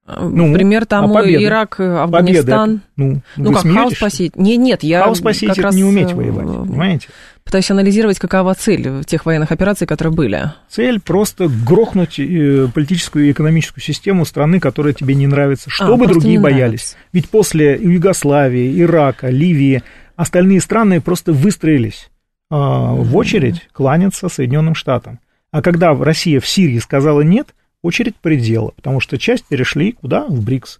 А, 0.05 0.28
ну, 0.28 0.51
Пример 0.53 0.88
тому 0.88 1.16
а 1.18 1.24
Ирак, 1.24 1.80
Афганистан. 1.80 2.82
Победа. 2.82 2.82
Ну, 2.95 3.22
ну 3.36 3.53
как 3.53 3.64
хаос 3.64 3.93
спасить? 3.93 4.36
Не, 4.36 4.57
нет, 4.57 4.82
я 4.82 5.03
хаос 5.03 5.20
спасить 5.20 5.49
как 5.49 5.57
раз 5.60 5.76
не 5.76 5.84
уметь 5.84 6.14
воевать, 6.14 6.47
э, 6.47 6.68
понимаете? 6.68 7.07
Пытаюсь 7.43 7.70
анализировать, 7.70 8.18
какова 8.18 8.55
цель 8.55 9.03
тех 9.05 9.26
военных 9.28 9.51
операций, 9.51 9.86
которые 9.86 10.12
были. 10.12 10.51
Цель 10.68 10.99
просто 10.99 11.47
грохнуть 11.47 12.20
э, 12.20 12.68
политическую 12.74 13.28
и 13.28 13.32
экономическую 13.32 13.84
систему 13.84 14.26
страны, 14.26 14.60
которая 14.60 14.93
тебе 14.93 15.14
не 15.14 15.28
нравится, 15.28 15.70
чтобы 15.70 16.05
а, 16.05 16.07
другие 16.07 16.39
боялись. 16.39 16.60
Нравится. 16.60 16.95
Ведь 17.14 17.30
после 17.30 17.78
Югославии, 17.80 18.82
Ирака, 18.82 19.30
Ливии 19.30 19.84
остальные 20.16 20.62
страны 20.62 21.01
просто 21.01 21.34
выстроились 21.34 22.10
а, 22.10 22.18
в 22.49 23.15
очередь 23.15 23.67
кланяться 23.71 24.27
Соединенным 24.29 24.75
Штатам. 24.75 25.19
А 25.51 25.61
когда 25.61 25.93
Россия 25.93 26.39
в 26.39 26.47
Сирии 26.47 26.79
сказала 26.79 27.21
нет, 27.21 27.49
очередь 27.81 28.15
предела, 28.15 28.71
потому 28.75 28.99
что 28.99 29.17
часть 29.17 29.45
перешли 29.45 29.93
куда? 29.93 30.25
В 30.27 30.43
БРИКС. 30.43 30.79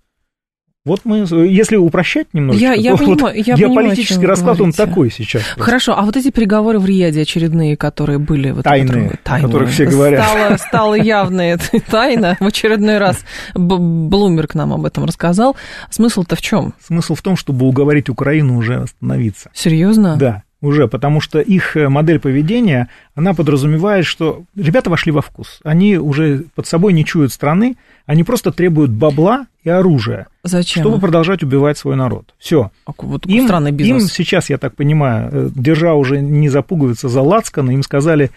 Вот 0.86 1.02
мы, 1.04 1.18
если 1.46 1.76
упрощать 1.76 2.34
немножко, 2.34 2.62
Я- 2.62 2.74
я 2.74 2.96
то 2.96 3.04
вот 3.04 3.18
понимаю- 3.20 3.38
я 3.38 3.44
понимаю, 3.56 3.56
о 3.56 3.58
геополитический 3.82 4.22
вы 4.22 4.28
расклад, 4.28 4.62
он 4.62 4.72
говорите. 4.72 4.78
такой 4.86 5.12
сейчас. 5.12 5.44
Хорошо, 5.58 5.94
а 5.98 6.04
вот 6.04 6.16
эти 6.16 6.32
переговоры 6.32 6.80
в 6.80 6.86
Риаде 6.86 7.22
очередные, 7.22 7.76
которые 7.76 8.18
были... 8.18 8.52
Вот, 8.52 8.64
Тайные, 8.64 9.10
которые- 9.10 9.44
о 9.44 9.48
которых 9.48 9.70
все 9.72 9.86
говорят. 9.86 10.26
Стало, 10.26 10.58
стало 10.58 10.94
явно 10.96 11.42
это 11.42 11.80
тайна. 11.92 12.38
В 12.40 12.46
очередной 12.46 12.98
раз 12.98 13.24
Блумберг 13.54 14.56
нам 14.56 14.74
об 14.74 14.86
этом 14.86 15.04
рассказал. 15.06 15.56
Смысл-то 15.92 16.36
в 16.36 16.42
чем? 16.42 16.74
Смысл 16.82 17.14
в 17.14 17.22
том, 17.22 17.36
чтобы 17.36 17.66
уговорить 17.68 18.10
Украину 18.10 18.58
уже 18.58 18.78
остановиться. 18.82 19.50
Серьезно? 19.54 20.16
Да, 20.18 20.44
уже, 20.62 20.88
потому 20.88 21.22
что 21.22 21.40
их 21.40 21.78
э, 21.78 21.88
модель 21.88 22.20
поведения, 22.20 22.90
она 23.16 23.34
подразумевает, 23.34 24.06
что 24.06 24.44
ребята 24.56 24.90
вошли 24.90 25.12
во 25.12 25.22
вкус. 25.22 25.60
Они 25.64 25.98
уже 25.98 26.46
под 26.56 26.68
собой 26.68 26.94
не 26.94 27.06
чуют 27.06 27.32
страны, 27.32 27.78
они 28.06 28.24
просто 28.24 28.52
требуют 28.52 28.92
бабла 28.92 29.48
и 29.64 29.70
оружия, 29.70 30.28
Зачем? 30.44 30.84
чтобы 30.84 31.00
продолжать 31.00 31.44
убивать 31.44 31.78
свой 31.78 31.96
народ. 31.96 32.34
Все. 32.38 32.72
А 32.86 32.92
Вот 32.98 33.26
Им, 33.26 33.46
странный 33.46 33.72
им 33.72 33.78
бизнес. 33.78 34.12
сейчас, 34.12 34.50
я 34.50 34.58
так 34.58 34.76
понимаю, 34.76 35.30
э, 35.32 35.50
держа 35.56 35.94
уже 35.94 36.20
не 36.20 36.50
за 36.50 36.62
пуговицы, 36.62 37.08
за 37.08 37.22
лацканы, 37.22 37.72
им 37.72 37.84
сказали 37.84 38.32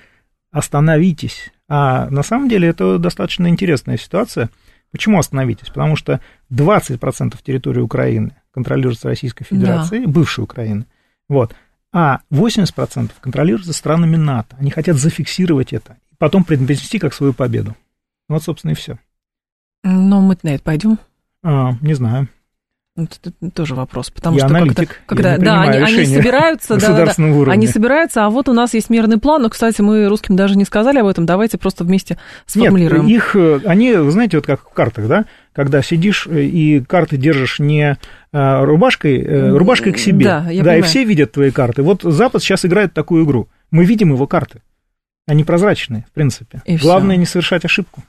остановитесь. 0.53 1.51
А 1.69 2.09
на 2.11 2.23
самом 2.23 2.49
деле 2.49 2.69
это 2.69 2.99
достаточно 2.99 3.49
интересная 3.49 3.97
ситуация. 3.97 4.51
Почему 4.91 5.19
остановитесь? 5.19 5.69
Потому 5.69 5.97
что 5.97 6.21
20% 6.53 7.35
территории 7.43 7.81
Украины 7.81 8.37
контролируется 8.53 9.09
Российской 9.09 9.45
Федерацией, 9.45 10.05
бывшей 10.05 10.45
Украины. 10.45 10.85
Вот. 11.29 11.55
А 11.93 12.21
80% 12.31 13.11
контролируется 13.21 13.73
странами 13.73 14.17
НАТО. 14.17 14.57
Они 14.59 14.71
хотят 14.71 14.97
зафиксировать 14.97 15.73
это 15.73 15.99
и 16.11 16.15
потом 16.17 16.45
предпочтести 16.45 16.99
как 16.99 17.13
свою 17.13 17.35
победу. 17.35 17.77
Вот, 18.29 18.43
собственно, 18.43 18.73
и 18.73 18.75
все. 18.75 18.99
Но 19.85 20.21
мы 20.21 20.39
на 20.43 20.55
это 20.55 20.63
пойдем. 20.63 20.99
не 21.83 21.95
знаю. 21.95 22.29
Вот 22.95 23.19
это 23.25 23.51
тоже 23.53 23.75
вопрос, 23.75 24.11
потому 24.11 24.37
Я 24.37 24.47
что 24.47 24.55
аналитик, 24.55 25.01
когда, 25.07 25.39
да, 25.39 25.63
они, 25.63 25.79
они 25.79 26.05
собираются, 26.05 26.77
да, 26.79 26.89
да, 26.89 27.15
да, 27.17 27.25
уровне. 27.25 27.51
они 27.51 27.67
собираются, 27.67 28.27
а 28.27 28.29
вот 28.29 28.51
у 28.51 28.53
нас 28.53 28.75
есть 28.75 28.91
мирный 28.91 29.17
план. 29.17 29.41
Но, 29.41 29.49
кстати, 29.49 29.81
мы 29.81 30.07
русским 30.09 30.37
даже 30.37 30.59
не 30.59 30.67
сказали 30.67 30.99
об 30.99 31.07
этом. 31.07 31.25
Давайте 31.25 31.57
просто 31.57 31.85
вместе 31.85 32.19
сформулируем. 32.45 33.07
Нет, 33.07 33.17
их, 33.17 33.35
э, 33.35 33.61
они, 33.65 33.95
знаете, 34.11 34.37
вот 34.37 34.45
как 34.45 34.69
в 34.69 34.75
картах, 34.75 35.09
да, 35.09 35.25
когда 35.55 35.81
сидишь 35.81 36.27
э, 36.27 36.43
и 36.43 36.81
карты 36.81 37.17
держишь 37.17 37.61
не 37.61 37.97
э, 38.31 38.65
рубашкой, 38.65 39.57
рубашкой 39.57 39.95
к 39.95 39.99
себе, 39.99 40.27
Да, 40.27 40.45
я 40.51 40.53
и 40.53 40.59
понимаю. 40.59 40.83
все 40.83 41.05
видят 41.05 41.33
твои 41.33 41.51
карты. 41.51 41.83
Вот 41.83 42.03
Запад 42.03 42.43
сейчас 42.43 42.67
играет 42.67 42.93
такую 42.93 43.25
игру. 43.25 43.49
Мы 43.71 43.87
видим 43.87 44.13
его 44.13 44.27
карты. 44.27 44.61
Они 45.27 45.45
прозрачные, 45.45 46.05
в 46.11 46.13
принципе. 46.13 46.61
И 46.67 46.77
Главное 46.77 47.15
всё. 47.15 47.21
не 47.21 47.27
совершать 47.27 47.65
ошибку. 47.65 48.03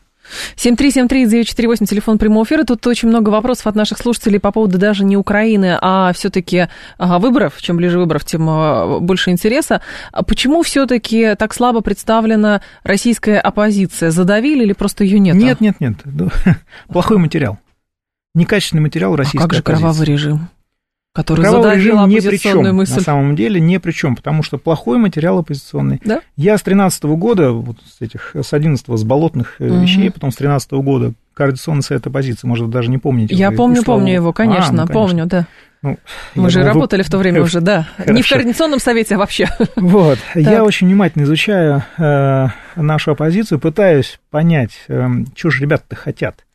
7373948, 0.56 1.86
телефон 1.86 2.18
прямого 2.18 2.46
эфира. 2.46 2.64
Тут 2.64 2.86
очень 2.88 3.10
много 3.10 3.30
вопросов 3.30 3.68
от 3.68 3.76
наших 3.76 3.98
слушателей 3.98 4.40
по 4.40 4.52
поводу 4.52 4.78
даже 4.78 5.04
не 5.04 5.18
Украины, 5.18 5.78
а 5.82 6.12
все-таки 6.14 6.68
выборов. 6.98 7.62
Чем 7.62 7.78
ближе 7.78 8.00
выборов, 8.00 8.26
тем 8.26 8.48
а, 8.50 9.00
больше 9.00 9.32
интереса. 9.32 9.82
А 10.12 10.24
Почему 10.24 10.64
все-таки 10.64 11.36
так 11.36 11.54
слабо 11.54 11.82
представлена 11.82 12.62
российская 12.84 13.40
оппозиция? 13.40 14.12
Задавили 14.12 14.64
или 14.64 14.74
просто 14.74 15.04
ее 15.04 15.20
нет? 15.20 15.36
Нет, 15.36 15.62
нет, 15.62 15.80
нет. 15.80 15.96
Ну, 16.06 16.30
Плохой 16.88 17.18
материал. 17.18 17.60
Некачественный 18.36 18.82
материал 18.82 19.14
А 19.14 19.18
российской 19.18 19.42
как 19.44 19.54
же 19.54 19.60
оппозиции. 19.60 19.82
кровавый 19.82 20.06
режим? 20.08 20.50
Который 21.14 21.46
задавил 21.46 21.78
режим 21.78 22.10
ни 22.10 22.20
при 22.20 22.38
чем, 22.38 22.76
мысль. 22.76 22.96
на 22.96 23.02
самом 23.02 23.36
деле, 23.36 23.62
ни 23.62 23.78
при 23.78 23.92
чем, 23.92 24.16
потому 24.16 24.42
что 24.42 24.58
плохой 24.58 24.98
материал 24.98 25.38
оппозиционный. 25.38 26.02
Да? 26.04 26.22
Я 26.38 26.58
с 26.58 26.64
13 26.64 27.04
года, 27.04 27.52
вот 27.52 27.78
с 27.86 28.02
этих, 28.02 28.36
с 28.36 28.52
11 28.52 28.98
с 28.98 29.04
болотных 29.04 29.56
Мгм. 29.60 29.82
вещей, 29.84 30.10
потом 30.10 30.32
с 30.32 30.36
13 30.36 30.72
года 30.82 31.14
Координационный 31.36 31.84
совет 31.84 32.08
оппозиции, 32.08 32.48
может, 32.48 32.66
вы 32.66 32.72
даже 32.72 32.90
не 32.90 32.98
помните. 32.98 33.36
Я 33.36 33.52
вы, 33.52 33.58
помню, 33.58 33.82
и 33.82 33.84
слава 33.84 34.00
помню 34.00 34.14
его, 34.14 34.34
конечно, 34.34 34.84
А, 34.84 34.86
ну, 34.88 34.92
помню, 34.92 35.26
да. 35.28 35.46
Ну, 35.84 35.98
Мы 36.36 36.50
же 36.50 36.60
думал, 36.60 36.74
вы- 36.74 36.80
работали 36.80 37.04
в 37.04 37.10
то 37.12 37.18
время 37.20 37.42
уже, 37.44 37.60
да. 37.62 37.88
Не 38.00 38.04
в 38.04 38.08
Хорошо. 38.08 38.30
Координационном 38.36 38.80
совете, 38.80 39.16
а 39.16 39.18
вообще. 39.20 39.48
Вот, 39.76 40.18
я 40.34 40.64
очень 40.64 40.88
внимательно 40.88 41.24
изучаю 41.24 41.84
э, 42.00 42.48
нашу 42.76 43.12
оппозицию, 43.12 43.60
пытаюсь 43.60 44.20
понять, 44.32 44.72
э, 44.88 45.08
что 45.36 45.50
же 45.52 45.62
ребята-то 45.62 45.96
хотят. 45.96 46.46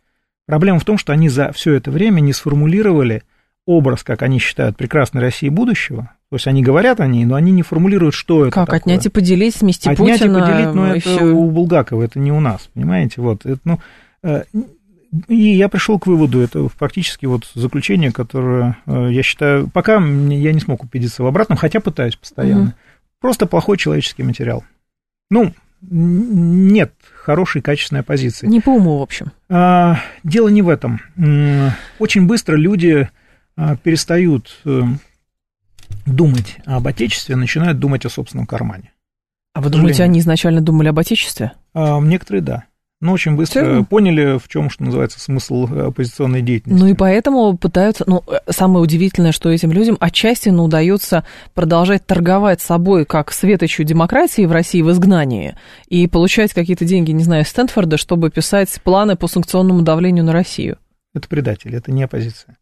Проблема 0.46 0.80
в 0.80 0.84
том, 0.84 0.96
что 0.98 1.12
они 1.12 1.28
за 1.28 1.52
все 1.52 1.74
это 1.74 1.90
время 1.92 2.20
не 2.20 2.32
сформулировали 2.32 3.22
образ, 3.68 4.02
как 4.02 4.22
они 4.22 4.38
считают, 4.38 4.78
прекрасной 4.78 5.20
России 5.20 5.50
будущего. 5.50 6.10
То 6.30 6.36
есть 6.36 6.46
они 6.46 6.62
говорят 6.62 7.00
о 7.00 7.06
ней, 7.06 7.26
но 7.26 7.34
они 7.34 7.52
не 7.52 7.62
формулируют, 7.62 8.14
что 8.14 8.46
это 8.46 8.54
Как, 8.54 8.66
такое. 8.66 8.78
отнять 8.80 9.04
и 9.04 9.10
поделить, 9.10 9.54
смести 9.54 9.90
Отнять 9.90 10.20
Путина? 10.20 10.38
и 10.38 10.40
поделить, 10.40 10.74
но 10.74 10.86
это 10.94 11.00
всё. 11.00 11.36
у 11.36 11.50
Булгакова, 11.50 12.02
это 12.02 12.18
не 12.18 12.32
у 12.32 12.40
нас, 12.40 12.70
понимаете? 12.72 13.20
Вот, 13.20 13.44
это, 13.44 13.60
ну, 13.64 13.78
э, 14.22 14.44
и 15.28 15.36
я 15.36 15.68
пришел 15.68 15.98
к 15.98 16.06
выводу, 16.06 16.40
это 16.40 16.66
фактически 16.70 17.26
вот 17.26 17.50
заключение, 17.54 18.10
которое 18.10 18.78
э, 18.86 19.08
я 19.10 19.22
считаю, 19.22 19.68
пока 19.68 19.96
я 19.96 20.52
не 20.52 20.60
смог 20.60 20.82
убедиться 20.82 21.22
в 21.22 21.26
обратном, 21.26 21.58
хотя 21.58 21.80
пытаюсь 21.80 22.16
постоянно. 22.16 22.62
Мгм. 22.62 22.74
Просто 23.20 23.44
плохой 23.46 23.76
человеческий 23.76 24.22
материал. 24.22 24.64
Ну, 25.30 25.52
нет 25.82 26.92
хорошей, 27.14 27.60
качественной 27.60 28.00
оппозиции. 28.00 28.46
Не 28.46 28.60
по 28.60 28.70
уму, 28.70 28.98
в 28.98 29.02
общем. 29.02 29.32
А, 29.50 29.98
дело 30.24 30.48
не 30.48 30.62
в 30.62 30.70
этом. 30.70 31.00
Очень 31.98 32.26
быстро 32.26 32.56
люди 32.56 33.08
перестают 33.82 34.60
э, 34.64 34.82
думать 36.06 36.56
об 36.64 36.86
отечестве, 36.86 37.36
начинают 37.36 37.78
думать 37.78 38.04
о 38.04 38.10
собственном 38.10 38.46
кармане. 38.46 38.92
А 39.54 39.60
вы 39.60 39.70
думаете, 39.70 40.04
они 40.04 40.20
изначально 40.20 40.60
думали 40.60 40.88
об 40.88 40.98
Отечестве? 40.98 41.52
А, 41.74 41.98
некоторые 42.00 42.42
да. 42.42 42.64
Но 43.00 43.12
очень 43.12 43.36
быстро 43.36 43.60
Серьезно? 43.60 43.84
поняли, 43.84 44.38
в 44.38 44.48
чем, 44.48 44.70
что 44.70 44.82
называется, 44.82 45.20
смысл 45.20 45.68
э, 45.68 45.86
оппозиционной 45.86 46.42
деятельности. 46.42 46.82
Ну 46.82 46.88
и 46.90 46.94
поэтому 46.94 47.56
пытаются, 47.56 48.02
ну, 48.08 48.24
э, 48.26 48.38
самое 48.50 48.82
удивительное, 48.82 49.30
что 49.30 49.50
этим 49.50 49.70
людям 49.70 49.96
отчасти 50.00 50.48
ну, 50.48 50.64
удается 50.64 51.24
продолжать 51.54 52.04
торговать 52.06 52.60
собой 52.60 53.04
как 53.04 53.32
светочью 53.32 53.84
демократии 53.84 54.46
в 54.46 54.52
России 54.52 54.82
в 54.82 54.90
изгнании 54.90 55.56
и 55.88 56.08
получать 56.08 56.52
какие-то 56.52 56.84
деньги, 56.84 57.12
не 57.12 57.22
знаю, 57.22 57.44
из 57.44 57.48
Стэнфорда, 57.48 57.98
чтобы 57.98 58.30
писать 58.30 58.80
планы 58.82 59.14
по 59.14 59.28
санкционному 59.28 59.82
давлению 59.82 60.24
на 60.24 60.32
Россию. 60.32 60.78
Это 61.14 61.28
предатели, 61.28 61.76
это 61.76 61.92
не 61.92 62.02
оппозиция. 62.02 62.57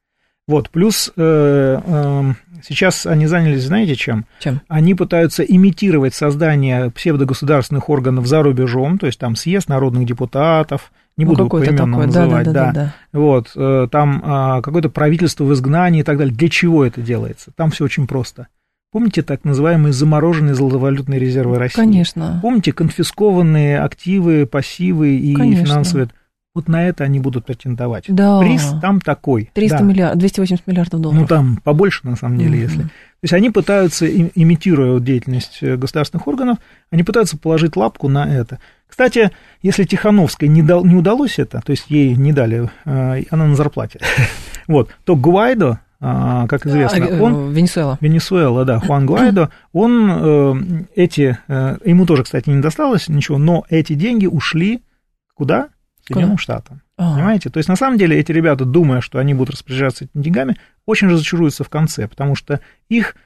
Вот, 0.48 0.70
плюс 0.70 1.12
э, 1.16 1.80
э, 1.84 2.32
сейчас 2.62 3.04
они 3.04 3.26
занялись, 3.26 3.64
знаете, 3.64 3.96
чем? 3.96 4.26
Чем? 4.38 4.60
Они 4.68 4.94
пытаются 4.94 5.42
имитировать 5.42 6.14
создание 6.14 6.90
псевдогосударственных 6.90 7.88
органов 7.90 8.26
за 8.26 8.42
рубежом, 8.42 8.98
то 8.98 9.06
есть 9.06 9.18
там 9.18 9.34
съезд 9.34 9.68
народных 9.68 10.06
депутатов, 10.06 10.92
не 11.16 11.24
Ну, 11.24 11.32
буду 11.32 11.48
поименно 11.48 11.86
называть, 11.86 12.44
да, 12.46 12.52
да-да-да-да. 12.52 12.94
Вот, 13.12 13.50
э, 13.56 13.88
там 13.90 14.22
а, 14.24 14.62
какое-то 14.62 14.88
правительство 14.90 15.44
в 15.44 15.52
изгнании 15.52 16.00
и 16.00 16.04
так 16.04 16.18
далее. 16.18 16.34
Для 16.34 16.48
чего 16.48 16.84
это 16.84 17.00
делается? 17.00 17.50
Там 17.56 17.70
все 17.70 17.84
очень 17.84 18.06
просто. 18.06 18.48
Помните 18.92 19.22
так 19.22 19.44
называемые 19.44 19.92
замороженные 19.92 20.54
золотовалютные 20.54 21.18
резервы 21.18 21.58
России? 21.58 21.76
Конечно. 21.76 22.38
Помните 22.40 22.72
конфискованные 22.72 23.80
активы, 23.80 24.46
пассивы 24.46 25.16
и 25.16 25.34
Конечно. 25.34 25.66
финансовые? 25.66 26.08
Вот 26.56 26.68
на 26.68 26.88
это 26.88 27.04
они 27.04 27.20
будут 27.20 27.44
претендовать. 27.44 28.06
Да. 28.08 28.40
Приз 28.40 28.72
там 28.80 29.02
такой. 29.02 29.50
300 29.52 29.76
да. 29.76 29.84
миллиардов, 29.84 30.20
280 30.20 30.66
миллиардов 30.66 31.00
долларов. 31.02 31.20
Ну, 31.20 31.26
там 31.26 31.58
побольше, 31.62 32.00
на 32.08 32.16
самом 32.16 32.38
деле, 32.38 32.52
Мгм. 32.52 32.60
если. 32.62 32.82
То 32.84 32.88
есть 33.24 33.34
они 33.34 33.50
пытаются, 33.50 34.06
им- 34.06 34.30
имитируя 34.34 34.98
деятельность 34.98 35.58
э, 35.60 35.76
государственных 35.76 36.26
органов, 36.26 36.56
они 36.90 37.02
пытаются 37.02 37.36
положить 37.36 37.76
лапку 37.76 38.08
на 38.08 38.24
это. 38.26 38.58
Кстати, 38.88 39.32
если 39.60 39.84
Тихановской 39.84 40.48
не, 40.48 40.62
дал, 40.62 40.82
не 40.82 40.94
удалось 40.94 41.38
это, 41.38 41.60
то 41.60 41.72
есть 41.72 41.90
ей 41.90 42.16
не 42.16 42.32
дали, 42.32 42.70
э, 42.86 43.24
она 43.28 43.44
на 43.44 43.54
зарплате, 43.54 44.00
вот, 44.66 44.88
то 45.04 45.14
Гуайдо, 45.14 45.80
а, 46.00 46.46
как 46.46 46.64
известно, 46.64 47.04
А, 47.04 47.22
он 47.22 47.50
э, 47.50 47.52
Венесуэла. 47.52 47.98
Венесуэла, 48.00 48.64
да, 48.64 48.80
Хуан 48.80 49.04
Гуайдо, 49.10 49.50
он 49.74 50.86
эти, 50.94 51.36
ему 51.84 52.06
тоже, 52.06 52.22
кстати, 52.22 52.48
не 52.48 52.62
досталось 52.62 53.10
ничего, 53.10 53.36
но 53.36 53.66
эти 53.68 53.92
деньги 53.92 54.24
ушли 54.24 54.82
куда? 55.34 55.68
Соединенным 56.06 56.38
Штатам. 56.38 56.82
А. 56.96 57.14
Понимаете? 57.14 57.50
То 57.50 57.58
есть, 57.58 57.68
на 57.68 57.76
самом 57.76 57.98
деле, 57.98 58.18
эти 58.18 58.32
ребята, 58.32 58.64
думая, 58.64 59.00
что 59.00 59.18
они 59.18 59.34
будут 59.34 59.54
распоряжаться 59.54 60.04
этими 60.04 60.22
деньгами, 60.22 60.56
очень 60.86 61.08
разочаруются 61.08 61.64
в 61.64 61.68
конце, 61.68 62.06
потому 62.08 62.34
что 62.34 62.60
их 62.88 63.16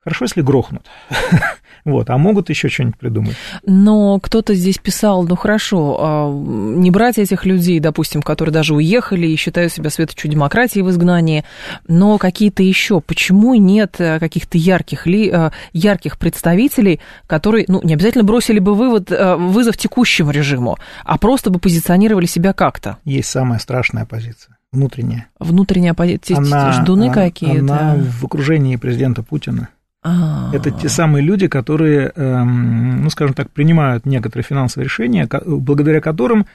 хорошо, 0.00 0.24
если 0.24 0.42
грохнут. 0.42 0.86
Вот, 1.84 2.10
а 2.10 2.18
могут 2.18 2.50
еще 2.50 2.68
что-нибудь 2.68 2.98
придумать. 2.98 3.36
Но 3.64 4.18
кто-то 4.20 4.54
здесь 4.54 4.78
писал, 4.78 5.24
ну 5.24 5.36
хорошо, 5.36 5.96
а, 5.98 6.30
не 6.32 6.90
брать 6.90 7.18
этих 7.18 7.44
людей, 7.46 7.80
допустим, 7.80 8.22
которые 8.22 8.52
даже 8.52 8.74
уехали 8.74 9.26
и 9.26 9.36
считают 9.36 9.72
себя 9.72 9.90
светочью 9.90 10.30
демократии 10.30 10.80
в 10.80 10.90
изгнании, 10.90 11.44
но 11.88 12.18
какие-то 12.18 12.62
еще. 12.62 13.00
Почему 13.00 13.54
нет 13.54 13.96
э, 13.98 14.18
каких-то 14.18 14.58
ярких, 14.58 15.06
ли, 15.06 15.30
э, 15.32 15.50
ярких 15.72 16.18
представителей, 16.18 17.00
которые, 17.26 17.64
ну, 17.68 17.80
не 17.82 17.94
обязательно 17.94 18.24
бросили 18.24 18.58
бы 18.58 18.74
вывод, 18.74 19.10
э, 19.10 19.36
вызов 19.36 19.76
текущему 19.76 20.30
режиму, 20.30 20.78
а 21.04 21.18
просто 21.18 21.50
бы 21.50 21.58
позиционировали 21.58 22.26
себя 22.26 22.52
как-то? 22.52 22.98
Есть 23.04 23.28
самая 23.28 23.58
страшная 23.58 24.04
позиция, 24.04 24.56
внутренняя. 24.72 25.26
Внутренняя 25.38 25.94
позиция, 25.94 26.42
ждуны 26.72 27.10
какие-то. 27.10 27.60
Она 27.60 27.96
в 27.96 28.24
окружении 28.24 28.76
президента 28.76 29.22
Путина. 29.22 29.68
А. 30.02 30.50
Это 30.54 30.70
те 30.70 30.88
самые 30.88 31.22
люди, 31.22 31.46
которые, 31.46 32.12
эм, 32.14 33.02
ну, 33.02 33.10
скажем 33.10 33.34
так, 33.34 33.50
принимают 33.50 34.06
некоторые 34.06 34.44
финансовые 34.44 34.86
решения, 34.86 35.28
благодаря 35.44 36.00
которым 36.00 36.46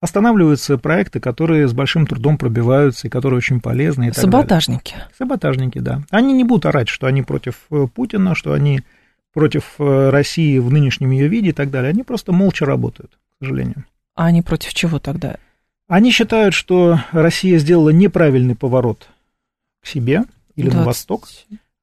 останавливаются 0.00 0.78
проекты, 0.78 1.20
которые 1.20 1.68
с 1.68 1.72
большим 1.72 2.06
трудом 2.06 2.38
пробиваются 2.38 3.06
и 3.06 3.10
которые 3.10 3.38
очень 3.38 3.60
полезны. 3.60 4.04
И 4.04 4.08
так 4.08 4.16
Саботажники. 4.16 4.92
Далее. 4.92 5.08
Саботажники, 5.16 5.78
да. 5.78 6.02
Они 6.10 6.32
не 6.32 6.44
будут 6.44 6.66
орать, 6.66 6.88
что 6.88 7.06
они 7.06 7.22
против 7.22 7.60
э, 7.70 7.86
Путина, 7.94 8.34
что 8.34 8.52
они 8.52 8.80
против 9.32 9.74
э, 9.78 10.10
России 10.10 10.58
в 10.58 10.72
нынешнем 10.72 11.10
ее 11.10 11.28
виде 11.28 11.50
и 11.50 11.52
так 11.52 11.70
далее. 11.70 11.90
Они 11.90 12.02
просто 12.02 12.32
молча 12.32 12.66
работают, 12.66 13.12
к 13.12 13.44
сожалению. 13.44 13.84
А 14.16 14.26
они 14.26 14.42
против 14.42 14.74
чего 14.74 14.98
тогда? 14.98 15.36
Они 15.88 16.10
считают, 16.10 16.54
что 16.54 16.98
Россия 17.12 17.58
сделала 17.58 17.90
неправильный 17.90 18.56
поворот 18.56 19.08
к 19.82 19.86
себе 19.86 20.24
или 20.56 20.68
20... 20.68 20.74
на 20.78 20.84
восток, 20.84 21.28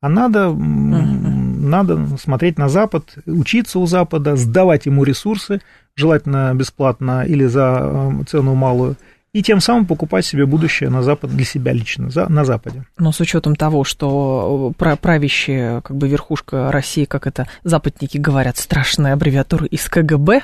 а 0.02 0.10
надо, 0.10 0.48
uh-huh. 0.48 0.56
надо 0.56 2.18
смотреть 2.18 2.58
на 2.58 2.70
Запад, 2.70 3.16
учиться 3.26 3.80
у 3.80 3.86
Запада, 3.86 4.36
сдавать 4.36 4.86
ему 4.86 5.04
ресурсы, 5.04 5.62
желательно 5.96 6.54
бесплатно 6.56 7.26
или 7.26 7.46
за 7.46 7.80
э, 7.82 8.24
цену 8.28 8.56
малую, 8.56 8.96
и 9.34 9.44
тем 9.44 9.60
самым 9.60 9.86
покупать 9.86 10.26
себе 10.26 10.46
будущее 10.46 10.90
на 10.90 11.04
Запад 11.04 11.30
для 11.32 11.46
себя 11.46 11.72
лично, 11.72 12.10
за, 12.10 12.28
на 12.30 12.46
Западе. 12.46 12.86
Но 12.98 13.12
с 13.12 13.20
учетом 13.20 13.56
того, 13.56 13.84
что 13.84 14.74
правящая 14.78 15.82
как 15.82 15.96
бы 15.96 16.08
верхушка 16.08 16.72
России, 16.72 17.06
как 17.06 17.28
это 17.28 17.48
западники 17.64 18.18
говорят, 18.18 18.58
страшная 18.58 19.14
аббревиатура 19.14 19.66
из 19.66 19.88
КГБ, 19.88 20.42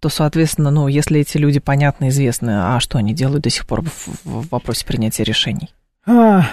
то, 0.00 0.08
соответственно, 0.08 0.70
ну, 0.70 0.88
если 0.88 1.20
эти 1.20 1.36
люди 1.36 1.60
понятно, 1.60 2.08
известны, 2.08 2.50
а 2.50 2.80
что 2.80 2.98
они 2.98 3.14
делают 3.14 3.44
до 3.44 3.50
сих 3.50 3.66
пор 3.66 3.82
в, 3.82 4.08
в 4.24 4.48
вопросе 4.48 4.84
принятия 4.84 5.22
решений? 5.22 5.72
А, 6.06 6.46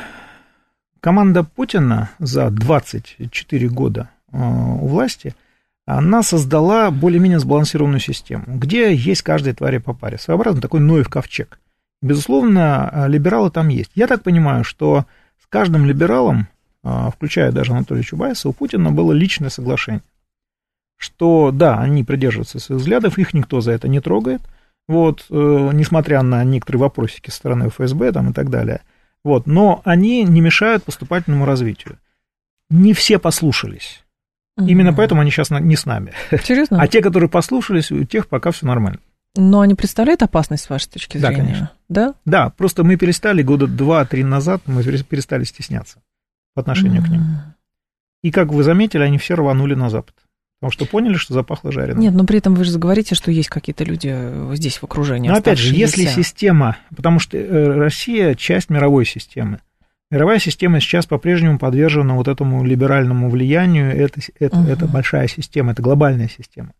команда 0.99 1.43
Путина 1.43 2.09
за 2.19 2.49
24 2.49 3.69
года 3.69 4.09
а, 4.31 4.37
у 4.37 4.87
власти– 4.87 5.35
она 5.91 6.21
создала 6.21 6.91
более-менее 6.91 7.39
сбалансированную 7.39 7.99
систему, 7.99 8.43
где 8.47 8.93
есть 8.93 9.23
каждой 9.23 9.53
твари 9.53 9.79
по 9.79 9.95
паре. 9.95 10.19
Своеобразно 10.19 10.61
такой 10.61 10.81
Ноев 10.81 11.09
ковчег. 11.09 11.59
Безусловно, 12.03 13.05
либералы 13.07 13.49
там 13.49 13.69
есть. 13.69 13.89
Я 13.95 14.05
так 14.05 14.21
понимаю, 14.21 14.63
что 14.63 15.05
с 15.41 15.47
каждым 15.47 15.87
либералом, 15.87 16.47
а, 16.83 17.09
включая 17.09 17.51
даже 17.51 17.71
Анатолия 17.71 18.03
Чубайса, 18.03 18.49
у 18.49 18.53
Путина 18.53 18.91
было 18.91 19.13
личное 19.13 19.49
соглашение. 19.49 20.03
Что, 20.95 21.49
да, 21.51 21.79
они 21.79 22.03
придерживаются 22.03 22.59
своих 22.59 22.81
взглядов, 22.81 23.17
их 23.17 23.33
никто 23.33 23.59
за 23.59 23.71
это 23.71 23.87
не 23.87 23.99
трогает, 23.99 24.41
вот, 24.87 25.25
э, 25.31 25.69
несмотря 25.73 26.21
на 26.21 26.43
некоторые 26.43 26.81
вопросики 26.81 27.31
со 27.31 27.37
стороны 27.37 27.69
ФСБ 27.69 28.11
там, 28.11 28.29
и 28.29 28.33
так 28.33 28.51
далее. 28.51 28.81
Вот, 29.23 29.47
но 29.47 29.81
они 29.83 30.23
не 30.23 30.41
мешают 30.41 30.83
поступательному 30.83 31.45
развитию. 31.45 31.97
Не 32.69 32.93
все 32.93 33.19
послушались. 33.19 34.03
Именно 34.57 34.93
поэтому 34.93 35.21
они 35.21 35.31
сейчас 35.31 35.49
не 35.51 35.75
с 35.75 35.85
нами. 35.85 36.13
Серьезно? 36.43 36.81
А 36.81 36.87
те, 36.87 37.01
которые 37.01 37.29
послушались, 37.29 37.91
у 37.91 38.03
тех 38.03 38.27
пока 38.27 38.51
все 38.51 38.65
нормально. 38.65 38.99
Но 39.35 39.61
они 39.61 39.75
представляют 39.75 40.23
опасность 40.23 40.65
с 40.65 40.69
вашей 40.69 40.89
точки 40.89 41.17
зрения? 41.17 41.37
Да, 41.37 41.43
конечно. 41.43 41.71
Да? 41.87 42.15
Да, 42.25 42.49
просто 42.49 42.83
мы 42.83 42.97
перестали 42.97 43.41
года 43.41 43.67
два-три 43.67 44.23
назад, 44.23 44.61
мы 44.65 44.83
перестали 44.83 45.43
стесняться 45.43 46.01
по 46.55 46.61
отношению 46.61 47.01
mm-hmm. 47.01 47.05
к 47.05 47.09
ним. 47.09 47.23
И, 48.21 48.31
как 48.31 48.49
вы 48.49 48.63
заметили, 48.63 49.03
они 49.03 49.17
все 49.17 49.35
рванули 49.35 49.75
на 49.75 49.89
Запад. 49.89 50.15
Потому 50.59 50.71
что 50.73 50.85
поняли, 50.85 51.13
что 51.15 51.33
запахло 51.33 51.71
жареным. 51.71 52.01
Нет, 52.01 52.13
но 52.13 52.25
при 52.25 52.39
этом 52.39 52.53
вы 52.53 52.65
же 52.65 52.77
говорите, 52.77 53.15
что 53.15 53.31
есть 53.31 53.47
какие-то 53.47 53.85
люди 53.85 54.55
здесь 54.55 54.77
в 54.77 54.83
окружении. 54.83 55.29
Но 55.29 55.35
опять 55.35 55.57
же, 55.57 55.73
если 55.73 56.05
система, 56.05 56.77
потому 56.95 57.19
что 57.19 57.37
э, 57.37 57.77
Россия 57.77 58.35
часть 58.35 58.69
мировой 58.69 59.05
системы, 59.05 59.59
Мировая 60.11 60.39
система 60.39 60.79
сейчас 60.79 61.05
по-прежнему 61.05 61.59
подвержена 61.59 62.15
вот 62.15 62.27
этому 62.27 62.63
либеральному 62.65 63.29
влиянию. 63.29 63.95
Это, 63.95 64.21
это, 64.39 64.57
угу. 64.57 64.67
это 64.67 64.87
большая 64.87 65.27
система, 65.27 65.73
это 65.73 65.83
глобальная 65.83 66.27
система. 66.27 66.73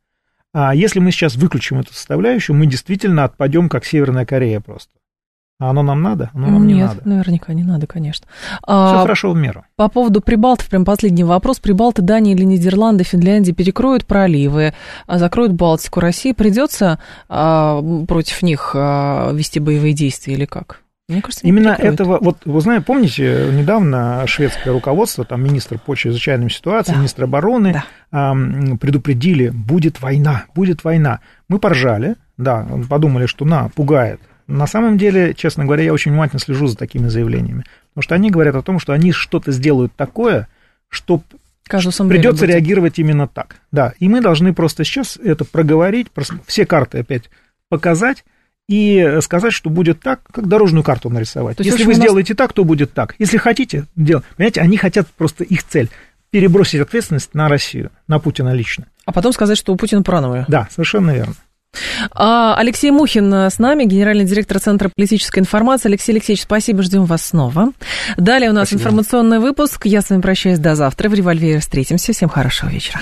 А 0.52 0.74
если 0.74 1.00
мы 1.00 1.12
сейчас 1.12 1.36
выключим 1.36 1.78
эту 1.80 1.94
составляющую, 1.94 2.56
мы 2.56 2.66
действительно 2.66 3.24
отпадем, 3.24 3.70
как 3.70 3.86
Северная 3.86 4.26
Корея 4.26 4.60
просто. 4.62 4.92
А 5.60 5.72
оно 5.72 5.84
нам 5.84 6.02
надо? 6.02 6.32
Оно 6.34 6.48
нам 6.48 6.68
Нет, 6.68 6.78
не 6.78 6.84
надо. 6.84 7.02
наверняка 7.04 7.54
не 7.54 7.64
надо, 7.64 7.86
конечно. 7.86 8.28
Все 8.48 8.60
а, 8.64 9.02
хорошо 9.02 9.32
в 9.32 9.38
меру. 9.38 9.66
По 9.76 9.90
поводу 9.90 10.22
Прибалтов, 10.22 10.70
прям 10.70 10.86
последний 10.86 11.26
вопрос. 11.26 11.60
Прибалты, 11.60 12.02
Дания 12.02 12.34
или 12.34 12.46
Нидерланды, 12.46 13.04
Финляндия 13.04 13.52
перекроют 13.52 14.06
проливы, 14.06 14.74
а 15.06 15.20
закроют 15.20 15.52
Балтику. 15.52 16.00
России 16.00 16.32
придется 16.32 16.98
а, 17.28 17.82
против 18.08 18.42
них 18.42 18.72
а, 18.74 19.34
вести 19.34 19.60
боевые 19.60 19.94
действия 19.94 20.36
или 20.36 20.46
как? 20.46 20.82
Мне 21.10 21.22
кажется, 21.22 21.46
Именно 21.46 21.70
этого, 21.70 22.20
вот 22.22 22.38
вы 22.46 22.62
знаете, 22.62 22.86
помните, 22.86 23.50
недавно 23.52 24.24
шведское 24.28 24.72
руководство, 24.72 25.26
там 25.26 25.44
министр 25.44 25.80
по 25.80 25.96
чрезвычайным 25.96 26.52
ситуациям, 26.52 26.98
да. 26.98 27.00
министр 27.00 27.24
обороны 27.24 27.84
да. 28.12 28.34
э, 28.34 28.78
предупредили, 28.78 29.50
будет 29.50 30.02
война, 30.02 30.46
будет 30.54 30.84
война. 30.84 31.20
Мы 31.48 31.58
поржали, 31.58 32.16
да, 32.38 32.66
подумали, 32.88 33.26
что 33.26 33.44
на, 33.44 33.70
пугает. 33.70 34.22
На 34.50 34.66
самом 34.66 34.98
деле, 34.98 35.36
честно 35.36 35.64
говоря, 35.66 35.84
я 35.84 35.94
очень 35.94 36.12
внимательно 36.12 36.40
слежу 36.40 36.68
за 36.68 36.76
такими 36.76 37.08
заявлениями, 37.08 37.66
потому 37.90 38.04
что 38.04 38.16
они 38.16 38.32
говорят 38.32 38.56
о 38.56 38.64
том, 38.64 38.80
что 38.80 38.94
они 38.94 39.12
что-то 39.12 39.52
сделают 39.52 39.94
такое, 39.96 40.48
что 40.88 41.22
придется 41.68 42.48
реагировать 42.48 42.98
именно 42.98 43.28
так. 43.28 43.58
Да, 43.72 43.94
и 44.00 44.10
мы 44.10 44.22
должны 44.22 44.54
просто 44.54 44.84
сейчас 44.84 45.18
это 45.18 45.46
проговорить, 45.46 46.08
все 46.48 46.66
карты 46.66 46.98
опять 46.98 47.30
показать, 47.70 48.26
и 48.68 49.18
сказать, 49.22 49.54
что 49.54 49.70
будет 49.70 50.00
так, 50.00 50.22
как 50.32 50.48
дорожную 50.48 50.84
карту 50.84 51.10
нарисовать. 51.10 51.58
То 51.58 51.64
Если 51.64 51.84
вы 51.84 51.94
сделаете 51.94 52.34
нас... 52.34 52.38
так, 52.38 52.54
то 52.54 52.64
будет 52.64 52.94
так. 52.94 53.16
Если 53.18 53.38
хотите, 53.38 53.86
делать. 53.96 54.26
Понимаете, 54.36 54.62
они 54.62 54.78
хотят 54.78 55.08
просто 55.08 55.44
их 55.44 55.64
цель 55.64 55.90
перебросить 56.30 56.80
ответственность 56.80 57.34
на 57.34 57.50
Россию, 57.50 57.92
на 58.08 58.20
Путина 58.20 58.54
лично. 58.54 58.86
А 59.06 59.12
потом 59.12 59.34
сказать, 59.34 59.58
что 59.58 59.74
у 59.74 59.76
Путина 59.76 60.04
паранойя. 60.04 60.46
Да, 60.48 60.68
совершенно 60.72 61.12
верно. 61.12 61.34
А, 62.12 62.56
Алексей 62.58 62.92
Мухин 62.92 63.34
с 63.34 63.60
нами, 63.60 63.86
генеральный 63.86 64.26
директор 64.26 64.60
Центра 64.60 64.90
политической 64.94 65.40
информации. 65.40 65.90
Алексей 65.90 66.12
Алексеевич, 66.12 66.44
спасибо, 66.44 66.84
ждем 66.84 67.06
вас 67.06 67.28
снова. 67.28 67.74
Далее 68.18 68.50
у 68.50 68.54
нас 68.54 68.70
спасибо. 68.70 68.82
информационный 68.82 69.40
выпуск. 69.40 69.86
Я 69.86 70.02
с 70.02 70.10
вами 70.10 70.22
прощаюсь 70.22 70.60
до 70.60 70.76
завтра. 70.76 71.10
В 71.10 71.14
«Револьвере» 71.14 71.60
встретимся. 71.60 72.14
Всем 72.14 72.30
хорошего 72.30 72.70
вечера. 72.70 73.02